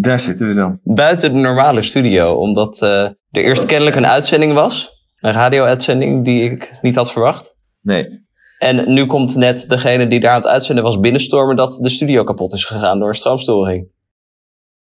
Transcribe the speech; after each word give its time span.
Daar 0.00 0.20
zitten 0.20 0.48
we 0.48 0.54
dan. 0.54 0.80
Buiten 0.82 1.34
de 1.34 1.40
normale 1.40 1.82
studio, 1.82 2.34
omdat 2.34 2.82
uh, 2.82 3.02
er 3.02 3.14
eerst 3.30 3.66
kennelijk 3.66 3.96
een 3.96 4.06
uitzending 4.06 4.52
was. 4.52 4.90
Een 5.20 5.32
radio-uitzending 5.32 6.24
die 6.24 6.50
ik 6.50 6.78
niet 6.82 6.94
had 6.94 7.12
verwacht. 7.12 7.54
Nee. 7.80 8.26
En 8.58 8.92
nu 8.92 9.06
komt 9.06 9.36
net 9.36 9.68
degene 9.68 10.06
die 10.06 10.20
daar 10.20 10.30
aan 10.30 10.40
het 10.40 10.50
uitzenden 10.50 10.84
was 10.84 11.00
binnenstormen 11.00 11.56
dat 11.56 11.78
de 11.80 11.88
studio 11.88 12.24
kapot 12.24 12.52
is 12.52 12.64
gegaan 12.64 12.98
door 12.98 13.08
een 13.08 13.14
stroomstoring. 13.14 13.88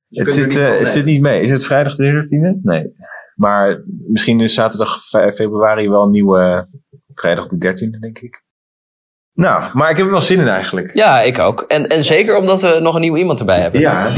Het 0.09 0.33
zit, 0.33 0.55
uh, 0.55 0.79
het 0.79 0.91
zit 0.91 1.05
niet 1.05 1.21
mee. 1.21 1.41
Is 1.41 1.51
het 1.51 1.65
vrijdag 1.65 1.95
de 1.95 2.03
13e? 2.03 2.61
Nee. 2.61 2.85
Maar 3.35 3.83
misschien 3.85 4.39
is 4.39 4.53
zaterdag 4.53 5.01
februari 5.33 5.89
wel 5.89 6.03
een 6.03 6.11
nieuwe 6.11 6.67
vrijdag 7.13 7.47
de 7.47 7.55
13e, 7.55 7.99
denk 7.99 8.19
ik. 8.19 8.43
Nou, 9.33 9.77
maar 9.77 9.89
ik 9.89 9.97
heb 9.97 10.05
er 10.05 10.11
wel 10.11 10.21
zin 10.21 10.39
in 10.39 10.47
eigenlijk. 10.47 10.93
Ja, 10.93 11.21
ik 11.21 11.39
ook. 11.39 11.61
En, 11.61 11.87
en 11.87 12.03
zeker 12.03 12.37
omdat 12.37 12.61
we 12.61 12.79
nog 12.81 12.95
een 12.95 13.01
nieuw 13.01 13.15
iemand 13.15 13.39
erbij 13.39 13.59
hebben. 13.59 13.79
Ja. 13.79 14.11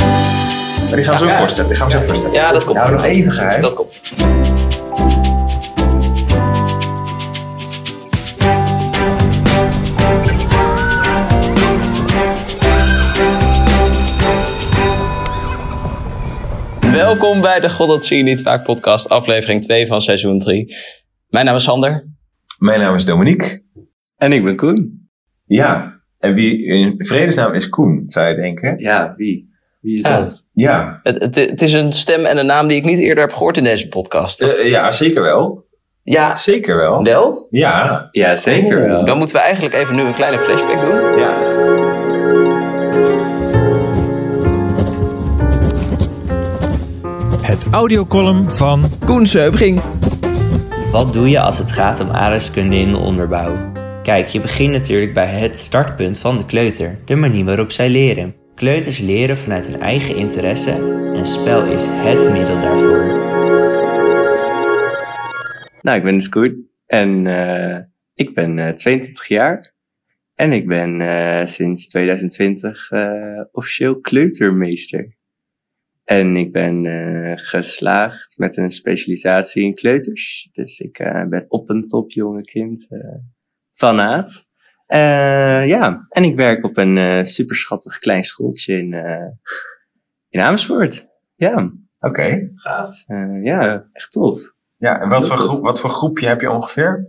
Maar 0.96 1.04
die 1.04 1.14
gaan 1.14 1.24
we 1.24 1.32
zo 1.32 1.38
voorstellen. 1.38 1.70
Die 1.70 1.80
gaan 1.80 1.88
we 1.90 1.98
zo 1.98 2.02
voorstellen. 2.02 2.36
Ja, 2.36 2.52
dat 2.52 2.66
komt. 2.66 2.80
Ja, 2.80 2.90
nog 2.90 3.04
even 3.04 3.32
geheim. 3.32 3.62
Dat 3.62 3.74
komt. 3.74 4.02
Welkom 16.92 17.42
bij 17.42 17.60
de 17.60 17.70
God 17.70 17.88
dat 17.88 18.06
zie 18.06 18.18
je 18.18 18.24
niet 18.24 18.42
vaak 18.42 18.64
podcast, 18.64 19.10
aflevering 19.10 19.62
2 19.62 19.88
van 19.88 20.02
seizoen 20.02 20.38
3. 20.38 20.76
Mijn 21.28 21.46
naam 21.46 21.56
is 21.56 21.64
Sander. 21.64 22.08
Mijn 22.60 22.80
naam 22.80 22.96
is 22.96 23.06
Dominique. 23.06 23.64
En 24.18 24.32
ik 24.32 24.44
ben 24.44 24.56
Koen. 24.56 25.10
Ja, 25.46 26.02
en 26.20 26.34
wie 26.34 26.64
in 26.64 26.96
vredesnaam 26.98 27.54
is 27.54 27.70
Koen, 27.70 28.04
zou 28.08 28.28
je 28.28 28.36
denken? 28.36 28.78
Ja, 28.78 29.14
wie? 29.18 29.54
Wie 29.86 29.96
is 29.96 30.02
Ja. 30.10 30.20
dat? 30.22 30.44
Ja, 30.54 31.00
Het, 31.04 31.22
het, 31.22 31.36
het 31.36 31.62
is 31.62 31.74
een 31.74 31.94
stem 31.94 32.26
en 32.26 32.38
een 32.38 32.46
naam 32.46 32.68
die 32.68 32.78
ik 32.78 32.84
niet 32.84 33.00
eerder 33.00 33.24
heb 33.24 33.34
gehoord 33.34 33.58
in 33.58 33.64
deze 33.64 33.88
podcast. 33.88 34.42
Eh, 34.42 34.70
ja 34.70 34.92
zeker 34.92 35.22
wel. 35.22 35.66
ja, 36.04 36.36
Zeker 36.36 36.76
wel. 36.76 37.04
wel? 37.04 37.46
Ja, 37.50 38.08
Ja, 38.12 38.36
zeker 38.36 38.88
wel. 38.88 39.06
Dan 39.06 39.18
moeten 39.18 39.36
we 39.36 39.42
eigenlijk 39.42 39.76
even 39.76 39.96
nu 39.96 40.02
een 40.02 40.14
kleine 40.14 40.40
flashback 40.40 40.82
doen. 40.82 41.18
ja. 41.18 41.34
Het 47.42 47.68
audiocolumn 47.72 48.52
van 48.52 48.84
Koen 49.06 49.28
Seubring. 49.28 49.82
Wat 50.92 51.14
doe 51.14 51.30
je 51.30 51.40
als 51.40 51.58
het 51.58 51.72
gaat 51.72 52.00
om 52.00 52.10
aardrijkskunde 52.10 52.76
in 52.76 52.92
de 52.92 52.98
onderbouw? 52.98 53.54
Kijk, 54.04 54.28
je 54.28 54.40
begint 54.40 54.72
natuurlijk 54.72 55.14
bij 55.14 55.26
het 55.28 55.60
startpunt 55.60 56.20
van 56.20 56.38
de 56.38 56.46
kleuter, 56.46 56.98
de 57.06 57.16
manier 57.16 57.46
waarop 57.46 57.72
zij 57.72 57.90
leren. 57.90 58.36
Kleuters 58.56 59.00
leren 59.00 59.38
vanuit 59.38 59.68
hun 59.68 59.80
eigen 59.82 60.16
interesse 60.16 60.72
en 61.16 61.28
spel 61.28 61.72
is 61.72 61.86
het 61.88 62.32
middel 62.32 62.62
daarvoor. 62.62 63.06
Nou, 65.82 65.98
ik 65.98 66.04
ben 66.04 66.30
Koen. 66.30 66.70
En 66.86 67.28
eh, 67.28 67.80
ik 68.14 68.34
ben 68.34 68.60
eh 68.60 68.74
22 68.74 69.28
jaar. 69.28 69.74
En 70.36 70.52
ik 70.52 70.68
ben 70.68 71.02
eh, 71.02 71.46
sinds 71.46 71.88
2020 71.88 72.92
eh, 72.92 73.42
officieel 73.52 74.00
kleutermeester. 74.00 75.16
En 76.04 76.36
ik 76.36 76.52
ben 76.52 76.86
eh, 76.86 77.32
geslaagd 77.36 78.38
met 78.38 78.58
een 78.58 78.70
specialisatie 78.70 79.64
in 79.64 79.74
kleuters. 79.74 80.50
Dus 80.52 80.80
ik 80.80 81.00
eh, 81.00 81.28
ben 81.28 81.46
op 81.48 81.70
een 81.70 81.88
top 81.88 82.12
jonge 82.12 82.44
kind 82.44 82.88
eh 82.90 83.00
fanaat. 83.72 84.46
Eh, 84.86 85.68
ja, 85.68 86.06
en 86.10 86.24
ik 86.24 86.36
werk 86.36 86.66
op 86.66 86.78
een 86.78 86.98
eh 86.98 87.24
super 87.24 87.56
schattig 87.56 87.98
klein 88.00 88.24
schooltje 88.24 88.78
in, 88.78 88.94
eh, 88.94 89.28
in 90.30 90.40
Amersfoort. 90.42 91.08
Ja, 91.36 91.72
Oké. 92.00 92.52
gaaf. 92.56 93.04
Eh, 93.08 93.44
ja, 93.44 93.88
echt 93.92 94.12
tof. 94.12 94.54
Ja, 94.78 95.02
en 95.02 95.10
wat 95.10 95.28
voor, 95.28 95.38
groep, 95.38 95.62
wat 95.62 95.80
voor 95.80 95.90
groepje 95.90 96.28
heb 96.28 96.42
je 96.42 96.52
ongeveer? 96.52 97.08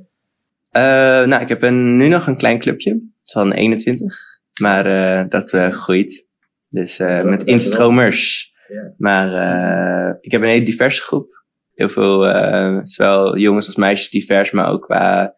Eh, 0.70 0.82
nou, 1.26 1.42
ik 1.42 1.48
heb 1.48 1.62
een, 1.62 1.96
nu 1.96 2.08
nog 2.08 2.26
een 2.26 2.36
klein 2.36 2.58
clubje 2.58 3.02
van 3.22 3.52
21, 3.52 4.16
maar 4.60 4.86
eh, 4.86 5.28
dat 5.28 5.52
eh, 5.52 5.70
groeit. 5.70 6.26
Dus 6.70 6.98
eh, 6.98 7.22
met 7.22 7.42
instromers. 7.42 8.52
Ja. 8.68 8.94
Maar 8.98 9.32
eh, 9.32 10.14
ik 10.20 10.32
heb 10.32 10.42
een 10.42 10.48
hele 10.48 10.64
diverse 10.64 11.02
groep. 11.02 11.44
Heel 11.74 11.88
veel, 11.88 12.26
eh, 12.26 12.78
zowel 12.82 13.36
jongens 13.38 13.66
als 13.66 13.76
meisjes 13.76 14.10
divers, 14.10 14.50
maar 14.50 14.68
ook 14.70 14.82
qua 14.82 15.34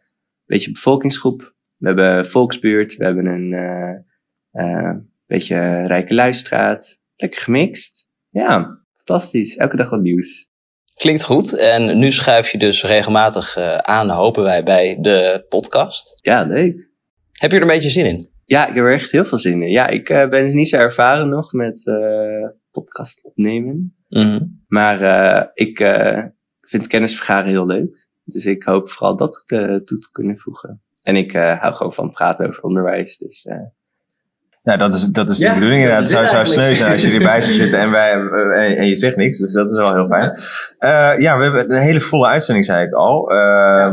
beetje 0.47 0.73
bevolkingsgroep. 0.73 1.55
We 1.79 1.87
hebben 1.87 2.27
volksbuurt, 2.27 2.97
we 2.97 3.05
hebben 3.05 3.27
een 3.27 3.53
eh, 3.53 3.99
eh, 4.51 4.97
beetje 5.27 5.87
rijke 5.87 6.15
luistraat. 6.15 7.01
Lekker 7.17 7.41
gemixt. 7.41 8.09
Ja, 8.31 8.81
fantastisch. 8.97 9.57
Elke 9.57 9.77
dag 9.77 9.91
wat 9.91 10.01
nieuws. 10.01 10.51
Klinkt 10.95 11.25
goed. 11.25 11.57
En 11.57 11.99
nu 11.99 12.11
schuif 12.11 12.51
je 12.51 12.59
dus 12.59 12.85
regelmatig 12.85 13.57
eh, 13.57 13.77
aan, 13.77 14.09
hopen 14.09 14.43
wij, 14.43 14.63
bij 14.63 14.99
de 15.01 15.45
podcast. 15.49 16.15
Ja, 16.17 16.43
leuk. 16.43 16.89
Heb 17.33 17.51
je 17.51 17.57
er 17.57 17.63
een 17.63 17.69
beetje 17.69 17.91
zin 17.91 18.07
in? 18.07 18.31
Ja, 18.45 18.67
ik 18.67 18.75
heb 18.75 18.85
er 18.85 18.93
echt 18.93 19.11
heel 19.11 19.25
veel 19.25 19.39
zin 19.39 19.63
in. 19.63 19.71
Ja, 19.71 19.87
ik 19.87 20.09
eh, 20.09 20.29
ben 20.29 20.45
dus 20.45 20.53
niet 20.53 20.69
zo 20.69 20.77
ervaren 20.77 21.29
nog 21.29 21.53
met 21.53 21.83
podcast 22.71 23.25
opnemen. 23.25 23.97
Mhm. 24.09 24.47
Maar 24.67 25.51
ik 25.55 25.79
vind 26.61 26.87
kennis 26.87 27.17
vergaren 27.17 27.49
heel 27.49 27.67
leuk. 27.67 28.09
Dus 28.25 28.45
ik 28.45 28.63
hoop 28.63 28.91
vooral 28.91 29.17
dat 29.17 29.45
toe 29.85 29.99
te 29.99 30.09
kunnen 30.13 30.39
voegen. 30.39 30.83
En 31.09 31.17
ik 31.17 31.33
eh, 31.33 31.61
hou 31.61 31.75
gewoon 31.75 31.93
van 31.93 32.11
praten 32.11 32.49
over 32.49 32.63
onderwijs. 32.63 33.17
Dus 33.17 33.45
eh, 33.45 33.57
Nou, 34.63 34.79
dat 34.79 34.95
is, 34.95 35.05
dat 35.07 35.31
is 35.31 35.39
Ja, 35.39 35.49
de 35.49 35.55
bedoeling 35.55 35.81
inderdaad. 35.83 36.03
Het 36.03 36.13
zou, 36.13 36.27
zou 36.27 36.47
sneu 36.47 36.75
zijn 36.75 36.93
als 36.93 37.03
je 37.03 37.13
erbij 37.13 37.41
zou 37.41 37.53
zitten 37.53 37.79
en, 37.81 37.91
wij, 37.91 38.11
eh, 38.13 38.65
en, 38.65 38.77
en 38.77 38.87
je 38.87 38.97
zegt 38.97 39.17
niks. 39.17 39.39
Dus 39.39 39.53
dat 39.53 39.71
is 39.71 39.77
wel 39.77 39.95
heel 39.95 40.07
fijn. 40.07 40.31
Eh, 40.79 41.21
ja, 41.21 41.37
we 41.39 41.43
hebben 41.45 41.71
een 41.75 41.81
hele 41.81 42.01
volle 42.01 42.27
uitzending, 42.27 42.67
zei 42.67 42.87
ik 42.87 42.93
al. 42.93 43.31
Eh, 43.31 43.93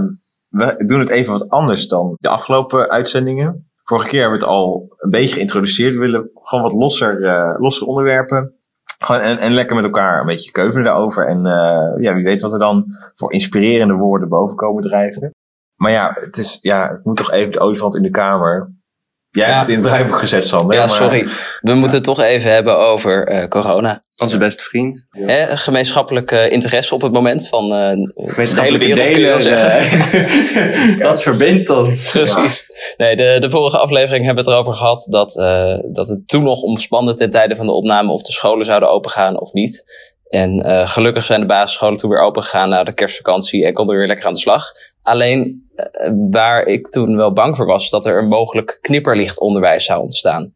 We 0.49 0.85
doen 0.85 0.99
het 0.99 1.09
even 1.09 1.31
wat 1.33 1.49
anders 1.49 1.87
dan 1.87 2.15
de 2.19 2.29
afgelopen 2.29 2.89
uitzendingen. 2.89 3.69
Vorige 3.83 4.07
keer 4.09 4.21
hebben 4.21 4.39
we 4.39 4.45
het 4.45 4.53
al 4.53 4.93
een 4.97 5.09
beetje 5.09 5.35
geïntroduceerd. 5.35 5.93
We 5.93 5.99
willen 5.99 6.29
gewoon 6.33 6.63
wat 6.63 6.73
losser, 6.73 7.23
eh 7.23 7.59
losser 7.59 7.87
onderwerpen. 7.87 8.53
Gewoon 8.99 9.21
en, 9.21 9.37
en 9.37 9.53
lekker 9.53 9.75
met 9.75 9.85
elkaar 9.85 10.19
een 10.19 10.25
beetje 10.25 10.51
keuvelen 10.51 10.83
daarover. 10.85 11.27
En 11.27 11.45
eh, 11.45 12.03
ja, 12.03 12.13
wie 12.13 12.23
weet 12.23 12.41
wat 12.41 12.53
er 12.53 12.59
dan 12.59 12.85
voor 13.15 13.33
inspirerende 13.33 13.93
woorden 13.93 14.29
boven 14.29 14.55
komen 14.55 14.83
drijven. 14.83 15.33
Maar 15.75 15.91
ja, 15.91 16.11
het, 16.15 16.37
is, 16.37 16.57
ja, 16.61 16.87
het 16.89 17.05
moet 17.05 17.17
toch 17.17 17.31
even 17.31 17.51
de 17.51 17.59
olifant 17.59 17.95
in 17.95 18.01
de 18.01 18.09
kamer. 18.09 18.73
Jij 19.29 19.43
Ja. 19.47 19.49
hebt 19.49 19.59
het 19.61 19.69
in 19.69 19.75
het 19.75 19.85
draaiboek 19.87 20.17
gezet, 20.17 20.47
Sander. 20.47 20.75
Ja, 20.75 20.85
maar- 20.85 20.95
sorry. 20.95 21.27
We 21.61 21.73
moeten 21.73 21.95
het 21.95 22.03
toch 22.03 22.19
even 22.21 22.51
hebben 22.51 22.77
over 22.77 23.27
eh, 23.27 23.47
corona. 23.47 24.03
onze 24.17 24.37
beste 24.37 24.63
vriend. 24.63 25.05
Hè, 25.09 25.57
gemeenschappelijk 25.57 26.31
eh, 26.31 26.51
interesse 26.51 26.93
op 26.93 27.01
het 27.01 27.11
moment 27.13 27.47
van 27.47 27.63
eh, 27.63 27.91
de 28.35 28.61
hele 28.61 28.77
wereld, 28.77 29.07
kun 29.09 29.19
je 29.19 29.25
wel 29.25 29.39
zeggen. 29.39 29.89
zeggen. 29.89 30.99
dat 31.07 31.21
verbindt 31.21 31.69
ons. 31.69 32.11
Precies. 32.11 32.65
Nee, 32.97 33.15
de, 33.15 33.37
de 33.39 33.49
vorige 33.49 33.77
aflevering 33.77 34.25
hebben 34.25 34.43
we 34.43 34.49
het 34.49 34.59
erover 34.59 34.79
gehad 34.79 35.07
dat, 35.09 35.37
eh, 35.37 35.77
dat 35.91 36.07
het 36.07 36.27
toen 36.27 36.43
nog 36.43 36.61
omspande 36.61 37.13
ten 37.13 37.31
tijde 37.31 37.55
van 37.55 37.65
de 37.65 37.71
opname 37.71 38.11
of 38.11 38.21
de 38.21 38.31
scholen 38.31 38.65
zouden 38.65 38.89
opengaan 38.89 39.39
of 39.39 39.53
niet. 39.53 39.83
En 40.35 40.59
eh, 40.59 40.87
gelukkig 40.87 41.25
zijn 41.25 41.39
de 41.39 41.45
basisscholen 41.45 41.97
toen 41.97 42.09
weer 42.09 42.21
open 42.21 42.43
gegaan 42.43 42.69
na 42.69 42.83
de 42.83 42.93
kerstvakantie 42.93 43.65
en 43.65 43.73
konden 43.73 43.93
we 43.93 43.99
weer 43.99 44.09
lekker 44.09 44.27
aan 44.27 44.33
de 44.33 44.39
slag. 44.39 44.71
Alleen 45.01 45.69
eh, 45.75 46.11
waar 46.29 46.65
ik 46.65 46.89
toen 46.89 47.15
wel 47.15 47.33
bang 47.33 47.55
voor 47.55 47.65
was, 47.65 47.89
dat 47.89 48.05
er 48.05 48.17
een 48.17 48.27
mogelijk 48.27 48.77
knipperlichtonderwijs 48.81 49.85
zou 49.85 50.01
ontstaan. 50.01 50.53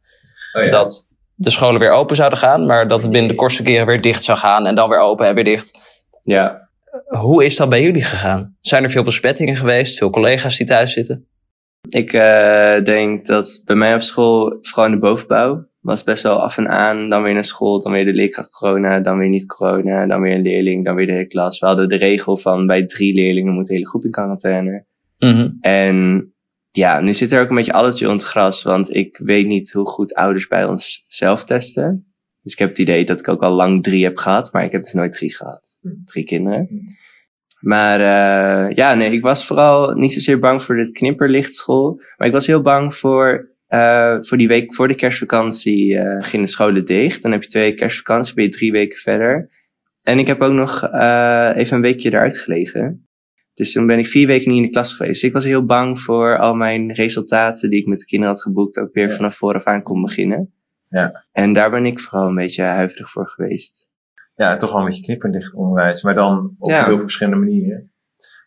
Oh 0.53 0.63
ja. 0.63 0.69
Dat 0.69 1.07
de 1.35 1.49
scholen 1.49 1.79
weer 1.79 1.91
open 1.91 2.15
zouden 2.15 2.39
gaan, 2.39 2.65
maar 2.65 2.87
dat 2.87 3.01
het 3.01 3.11
binnen 3.11 3.29
de 3.29 3.35
kortste 3.35 3.63
keren 3.63 3.85
weer 3.85 4.01
dicht 4.01 4.23
zou 4.23 4.37
gaan 4.37 4.67
en 4.67 4.75
dan 4.75 4.89
weer 4.89 4.99
open 4.99 5.27
en 5.27 5.35
weer 5.35 5.43
dicht. 5.43 5.79
Ja. 6.21 6.69
Hoe 7.05 7.45
is 7.45 7.55
dat 7.55 7.69
bij 7.69 7.81
jullie 7.81 8.03
gegaan? 8.03 8.57
Zijn 8.61 8.83
er 8.83 8.89
veel 8.89 9.03
besmettingen 9.03 9.55
geweest? 9.55 9.97
Veel 9.97 10.09
collega's 10.09 10.57
die 10.57 10.67
thuis 10.67 10.93
zitten? 10.93 11.27
Ik 11.89 12.13
eh, 12.13 12.83
denk 12.83 13.25
dat 13.25 13.61
bij 13.65 13.75
mij 13.75 13.93
op 13.93 14.01
school, 14.01 14.57
vooral 14.61 14.85
in 14.85 14.91
de 14.91 14.99
bovenbouw, 14.99 15.68
was 15.79 16.03
best 16.03 16.23
wel 16.23 16.41
af 16.41 16.57
en 16.57 16.67
aan. 16.67 17.09
Dan 17.09 17.23
weer 17.23 17.33
naar 17.33 17.43
school, 17.43 17.79
dan 17.79 17.91
weer 17.91 18.05
de 18.05 18.13
leerkracht 18.13 18.49
corona, 18.49 18.99
dan 18.99 19.17
weer 19.17 19.29
niet 19.29 19.45
corona, 19.45 20.05
dan 20.05 20.21
weer 20.21 20.35
een 20.35 20.41
leerling, 20.41 20.85
dan 20.85 20.95
weer 20.95 21.05
de 21.05 21.11
hele 21.11 21.27
klas. 21.27 21.59
We 21.59 21.65
hadden 21.65 21.89
de 21.89 21.95
regel 21.95 22.37
van 22.37 22.67
bij 22.67 22.85
drie 22.85 23.13
leerlingen 23.13 23.53
moet 23.53 23.67
de 23.67 23.73
hele 23.73 23.87
groep 23.87 24.03
in 24.03 24.11
quarantaine. 24.11 24.85
Mhm. 25.17 25.49
En 25.61 26.29
ja, 26.71 26.99
nu 26.99 27.13
zit 27.13 27.31
er 27.31 27.41
ook 27.41 27.49
een 27.49 27.55
beetje 27.55 27.73
addertje 27.73 28.05
onder 28.05 28.21
het 28.21 28.31
gras, 28.31 28.63
want 28.63 28.95
ik 28.95 29.17
weet 29.23 29.47
niet 29.47 29.71
hoe 29.71 29.85
goed 29.85 30.13
ouders 30.13 30.47
bij 30.47 30.65
ons 30.65 31.05
zelf 31.07 31.43
testen. 31.43 32.13
Dus 32.41 32.53
ik 32.53 32.59
heb 32.59 32.69
het 32.69 32.77
idee 32.77 33.05
dat 33.05 33.19
ik 33.19 33.27
ook 33.27 33.41
al 33.41 33.53
lang 33.53 33.83
drie 33.83 34.03
heb 34.03 34.17
gehad, 34.17 34.53
maar 34.53 34.63
ik 34.63 34.71
heb 34.71 34.83
dus 34.83 34.93
nooit 34.93 35.11
drie 35.11 35.35
gehad. 35.35 35.79
Drie 36.05 36.23
kinderen. 36.23 36.69
Maar 37.59 37.99
eh, 37.99 38.75
ja, 38.75 38.93
nee, 38.93 39.11
ik 39.11 39.21
was 39.21 39.45
vooral 39.45 39.91
niet 39.91 40.13
zozeer 40.13 40.39
bang 40.39 40.63
voor 40.63 40.75
dit 40.75 40.91
knipperlichtschool, 40.91 42.01
maar 42.17 42.27
ik 42.27 42.33
was 42.33 42.47
heel 42.47 42.61
bang 42.61 42.95
voor, 42.95 43.48
eh, 43.69 44.17
voor 44.21 44.37
die 44.37 44.47
week 44.47 44.73
voor 44.75 44.87
de 44.87 44.95
kerstvakantie 44.95 45.97
eh 45.97 46.23
gingen 46.23 46.45
de 46.45 46.51
scholen 46.51 46.85
dicht. 46.85 47.21
Dan 47.21 47.31
heb 47.31 47.41
je 47.43 47.49
twee 47.49 47.63
weken 47.63 47.79
kerstvakantie, 47.79 48.33
ben 48.33 48.43
je 48.43 48.49
drie 48.49 48.71
weken 48.71 48.97
verder. 48.99 49.49
En 50.03 50.19
ik 50.19 50.27
heb 50.27 50.41
ook 50.41 50.51
nog 50.53 50.83
eh, 50.83 51.49
even 51.55 51.75
een 51.75 51.81
weekje 51.81 52.09
eruit 52.09 52.37
gelegen. 52.37 53.07
Dus 53.53 53.71
toen 53.71 53.87
ben 53.87 53.99
ik 53.99 54.07
vier 54.07 54.27
weken 54.27 54.47
niet 54.49 54.57
in 54.59 54.65
de 54.65 54.69
klas 54.71 54.93
geweest. 54.93 55.13
Dus 55.13 55.23
ik 55.29 55.33
was 55.33 55.43
heel 55.43 55.65
bang 55.65 55.99
voor 56.01 56.37
al 56.37 56.53
mijn 56.55 56.93
resultaten 56.93 57.69
die 57.69 57.79
ik 57.79 57.87
met 57.87 57.99
de 57.99 58.05
kinderen 58.05 58.33
had 58.33 58.43
geboekt, 58.43 58.79
ook 58.79 58.93
weer 58.93 59.11
vanaf 59.11 59.35
vooraf 59.35 59.63
aan 59.63 59.83
kon 59.83 60.01
beginnen. 60.01 60.53
Ja. 60.89 61.25
En 61.31 61.53
daar 61.53 61.69
ben 61.69 61.85
ik 61.85 61.99
vooral 61.99 62.27
een 62.27 62.35
beetje 62.35 62.63
huiverig 62.63 63.11
voor 63.11 63.27
geweest. 63.27 63.89
Ja, 64.35 64.55
toch 64.55 64.71
wel 64.71 64.79
een 64.79 64.85
beetje 64.87 65.03
knipperlicht 65.03 65.53
onderwijs, 65.53 66.03
maar 66.03 66.13
dan 66.15 66.55
op 66.59 66.69
Ja. 66.69 66.77
heel 66.77 66.85
veel 66.93 66.99
verschillende 66.99 67.39
manieren. 67.39 67.91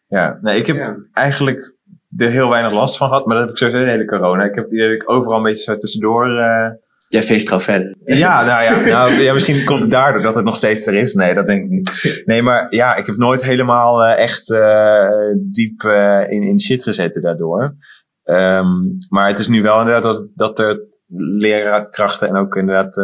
Ja, 0.07 0.39
nee, 0.43 0.59
ik 0.59 0.67
heb 0.67 0.77
Ja. 0.77 0.97
eigenlijk 1.13 1.75
er 2.17 2.31
heel 2.31 2.49
weinig 2.51 2.73
last 2.73 2.97
van 2.97 3.09
gehad, 3.09 3.27
maar 3.27 3.35
dat 3.37 3.45
heb 3.45 3.53
ik 3.55 3.59
sowieso 3.59 3.85
de 3.85 3.91
hele 3.91 4.05
corona. 4.05 4.45
Ik 4.45 4.55
heb 4.55 4.73
idee 4.73 4.95
ik 4.95 5.11
overal 5.11 5.37
een 5.37 5.43
beetje 5.43 5.63
zo 5.63 5.77
tussendoor... 5.77 6.39
eh, 6.39 6.71
Jij 7.09 7.23
feest 7.23 7.47
gewoon 7.49 7.63
verder. 7.63 7.95
Ja, 8.05 8.45
nou 8.45 8.63
ja, 8.63 8.81
nou, 8.99 9.13
ja, 9.23 9.33
misschien 9.33 9.65
komt 9.65 9.83
het 9.83 9.91
daardoor 9.91 10.23
dat 10.23 10.35
het 10.35 10.45
nog 10.45 10.57
steeds 10.57 10.87
er 10.87 10.95
is. 10.95 11.15
Nee, 11.15 11.35
dat 11.35 11.47
denk 11.47 11.65
ik 11.65 11.71
niet. 11.71 12.23
Nee, 12.25 12.43
maar 12.43 12.67
ja, 12.75 12.97
ik 12.97 13.07
heb 13.07 13.17
nooit 13.17 13.45
helemaal 13.45 14.03
eh, 14.05 14.23
echt 14.23 14.51
eh, 14.51 15.09
diep 15.51 15.83
in, 16.29 16.43
in 16.43 16.61
shit 16.61 16.83
gezeten 16.83 17.23
daardoor. 17.23 17.77
Ehm, 18.23 18.67
maar 19.09 19.29
het 19.29 19.39
is 19.39 19.49
nu 19.49 19.63
wel 19.63 19.79
inderdaad 19.79 20.03
dat, 20.03 20.29
dat 20.35 20.59
er 20.59 20.81
leerkrachten 21.37 22.29
en 22.29 22.37
ook 22.37 22.57
inderdaad 22.57 22.97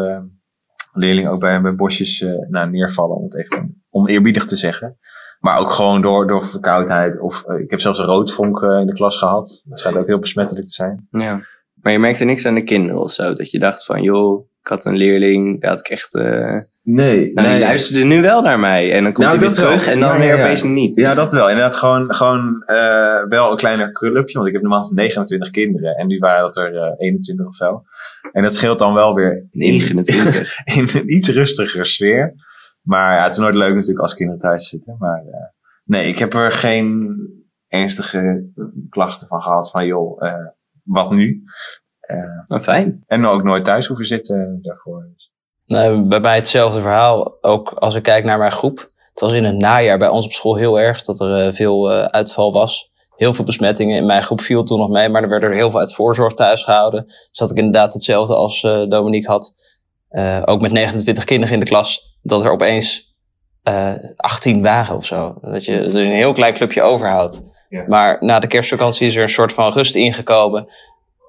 leerlingen 0.93 1.31
ook 1.31 1.40
bij, 1.40 1.61
bij 1.61 1.75
bosjes 1.75 2.26
nou, 2.49 2.70
neervallen, 2.70 3.16
om 3.16 3.25
het 3.25 3.37
even 3.37 3.82
oneerbiedig 3.90 4.44
te 4.44 4.56
zeggen. 4.56 4.99
Maar 5.40 5.58
ook 5.58 5.73
gewoon 5.73 6.02
door, 6.02 6.26
door 6.26 6.44
verkoudheid. 6.44 7.20
Of 7.20 7.44
eh, 7.44 7.58
ik 7.61 7.70
heb 7.70 7.81
zelfs 7.81 7.99
een 7.99 8.05
roodvonk 8.05 8.62
eh, 8.62 8.81
in 8.81 8.87
de 8.87 8.93
klas 8.93 9.19
gehad. 9.19 9.62
Dat 9.64 9.79
schijnt 9.79 9.99
ook 9.99 10.06
heel 10.06 10.19
besmettelijk 10.19 10.67
te 10.67 10.73
zijn. 10.73 11.06
Ja. 11.11 11.40
Maar 11.82 11.93
je 11.93 11.99
merkte 11.99 12.25
niks 12.25 12.46
aan 12.46 12.55
de 12.55 12.64
kinderen 12.64 13.00
of 13.02 13.11
zo? 13.12 13.32
Dat 13.32 13.50
je 13.50 13.58
dacht 13.58 13.85
van, 13.85 14.02
joh, 14.02 14.46
ik 14.62 14.69
had 14.69 14.85
een 14.85 14.96
leerling, 14.96 15.61
daar 15.61 15.70
had 15.70 15.81
ik 15.81 15.88
echt... 15.88 16.14
eh 16.14 16.56
Nee, 16.82 17.32
nou, 17.35 17.49
die 17.49 17.58
luisterde 17.58 18.05
nu 18.05 18.20
wel 18.23 18.43
naar 18.43 18.61
mij. 18.61 18.93
En 18.93 19.02
dan 19.02 19.12
komt 19.12 19.26
Nou, 19.26 19.38
hij 19.38 19.49
weer 19.49 19.56
wel. 19.56 19.67
terug 19.67 19.87
en 19.87 19.99
dan 19.99 20.08
Ja, 20.14 20.19
weer 20.19 20.37
ja. 20.37 20.43
opeens 20.44 20.62
niet. 20.62 21.00
Ja, 21.00 21.14
dat 21.14 21.32
wel. 21.32 21.49
Inderdaad, 21.49 21.76
gewoon, 21.76 22.14
gewoon 22.14 22.62
eh, 22.67 23.26
wel 23.29 23.50
een 23.50 23.56
kleiner 23.56 23.93
clubje. 23.93 24.32
Want 24.35 24.46
ik 24.46 24.52
heb 24.52 24.62
normaal 24.62 24.90
29 24.94 25.50
kinderen. 25.50 25.94
En 25.96 26.06
nu 26.06 26.19
waren 26.19 26.43
dat 26.43 26.56
er 26.56 26.76
eh, 26.76 26.94
21 26.96 27.46
of 27.46 27.55
zo. 27.55 27.82
En 28.32 28.43
dat 28.43 28.55
scheelt 28.55 28.79
dan 28.79 28.94
wel 28.94 29.14
weer 29.14 29.32
in, 29.50 29.58
29. 29.58 30.55
in 30.76 30.88
een 30.93 31.12
iets 31.14 31.29
rustiger 31.29 31.87
sfeer. 31.87 32.35
Maar 32.82 33.16
ja, 33.16 33.22
het 33.22 33.32
is 33.32 33.38
nooit 33.38 33.54
leuk 33.54 33.75
natuurlijk 33.75 34.00
als 34.00 34.14
kinderen 34.14 34.40
thuis 34.40 34.69
zitten. 34.69 34.96
Maar 34.98 35.19
eh, 35.19 35.48
nee, 35.84 36.08
ik 36.08 36.19
heb 36.19 36.34
er 36.34 36.52
geen 36.52 37.16
ernstige 37.69 38.50
klachten 38.88 39.26
van 39.26 39.42
gehad. 39.42 39.70
Van 39.70 39.86
joh, 39.86 40.22
eh, 40.26 40.46
wat 40.82 41.10
nu? 41.10 41.44
Eh, 42.00 42.16
Nou, 42.44 42.62
fijn. 42.62 43.02
en 43.06 43.26
ook 43.26 43.42
nooit 43.42 43.64
thuis 43.64 43.86
hoeven 43.86 44.06
zitten 44.06 44.58
daarvoor. 44.62 45.08
Dus. 45.12 45.32
Nou, 45.66 46.02
bij 46.02 46.20
mij 46.20 46.34
hetzelfde 46.34 46.80
verhaal. 46.80 47.38
Ook 47.40 47.70
als 47.70 47.94
ik 47.94 48.02
kijk 48.02 48.25
naar 48.25 48.38
mijn 48.38 48.52
groep. 48.52 48.78
Het 49.10 49.20
was 49.20 49.32
in 49.32 49.44
het 49.44 49.56
najaar 49.56 49.98
bij 49.98 50.08
ons 50.08 50.25
op 50.25 50.32
school 50.32 50.56
heel 50.56 50.80
erg 50.80 51.04
dat 51.04 51.20
er 51.20 51.54
veel 51.54 51.90
uitval 51.90 52.52
was. 52.52 52.92
Heel 53.16 53.34
veel 53.34 53.44
besmettingen. 53.44 53.96
In 53.96 54.06
mijn 54.06 54.22
groep 54.22 54.40
viel 54.40 54.62
toen 54.62 54.78
nog 54.78 54.90
mee, 54.90 55.08
maar 55.08 55.22
er 55.22 55.28
werden 55.28 55.48
er 55.50 55.54
heel 55.54 55.70
veel 55.70 55.80
uit 55.80 55.94
voorzorg 55.94 56.34
thuis 56.34 56.64
gehouden. 56.64 57.04
Dus 57.04 57.30
dat 57.32 57.50
ik 57.50 57.56
inderdaad 57.56 57.92
hetzelfde 57.92 58.34
als 58.34 58.62
eh, 58.62 58.86
Dominique 58.86 59.30
had. 59.30 59.76
Ook 60.44 60.60
met 60.60 60.72
29 60.72 61.25
kinderen 61.25 61.54
in 61.54 61.60
de 61.60 61.66
klas. 61.66 62.18
Dat 62.28 62.44
er 62.44 62.50
opeens 62.50 63.16
eh 63.62 63.92
18 64.16 64.62
waren 64.62 64.96
of 64.96 65.06
zo. 65.06 65.38
Dat 65.40 65.64
je 65.64 65.76
er 65.76 65.84
een 65.96 66.06
heel 66.06 66.32
klein 66.32 66.54
clubje 66.54 66.82
overhoudt. 66.82 67.42
Ja. 67.69 67.84
Maar 67.86 68.16
na 68.20 68.38
de 68.38 68.46
kerstvakantie 68.46 69.06
is 69.06 69.16
er 69.16 69.22
een 69.22 69.28
soort 69.28 69.52
van 69.52 69.72
rust 69.72 69.94
ingekomen. 69.94 70.66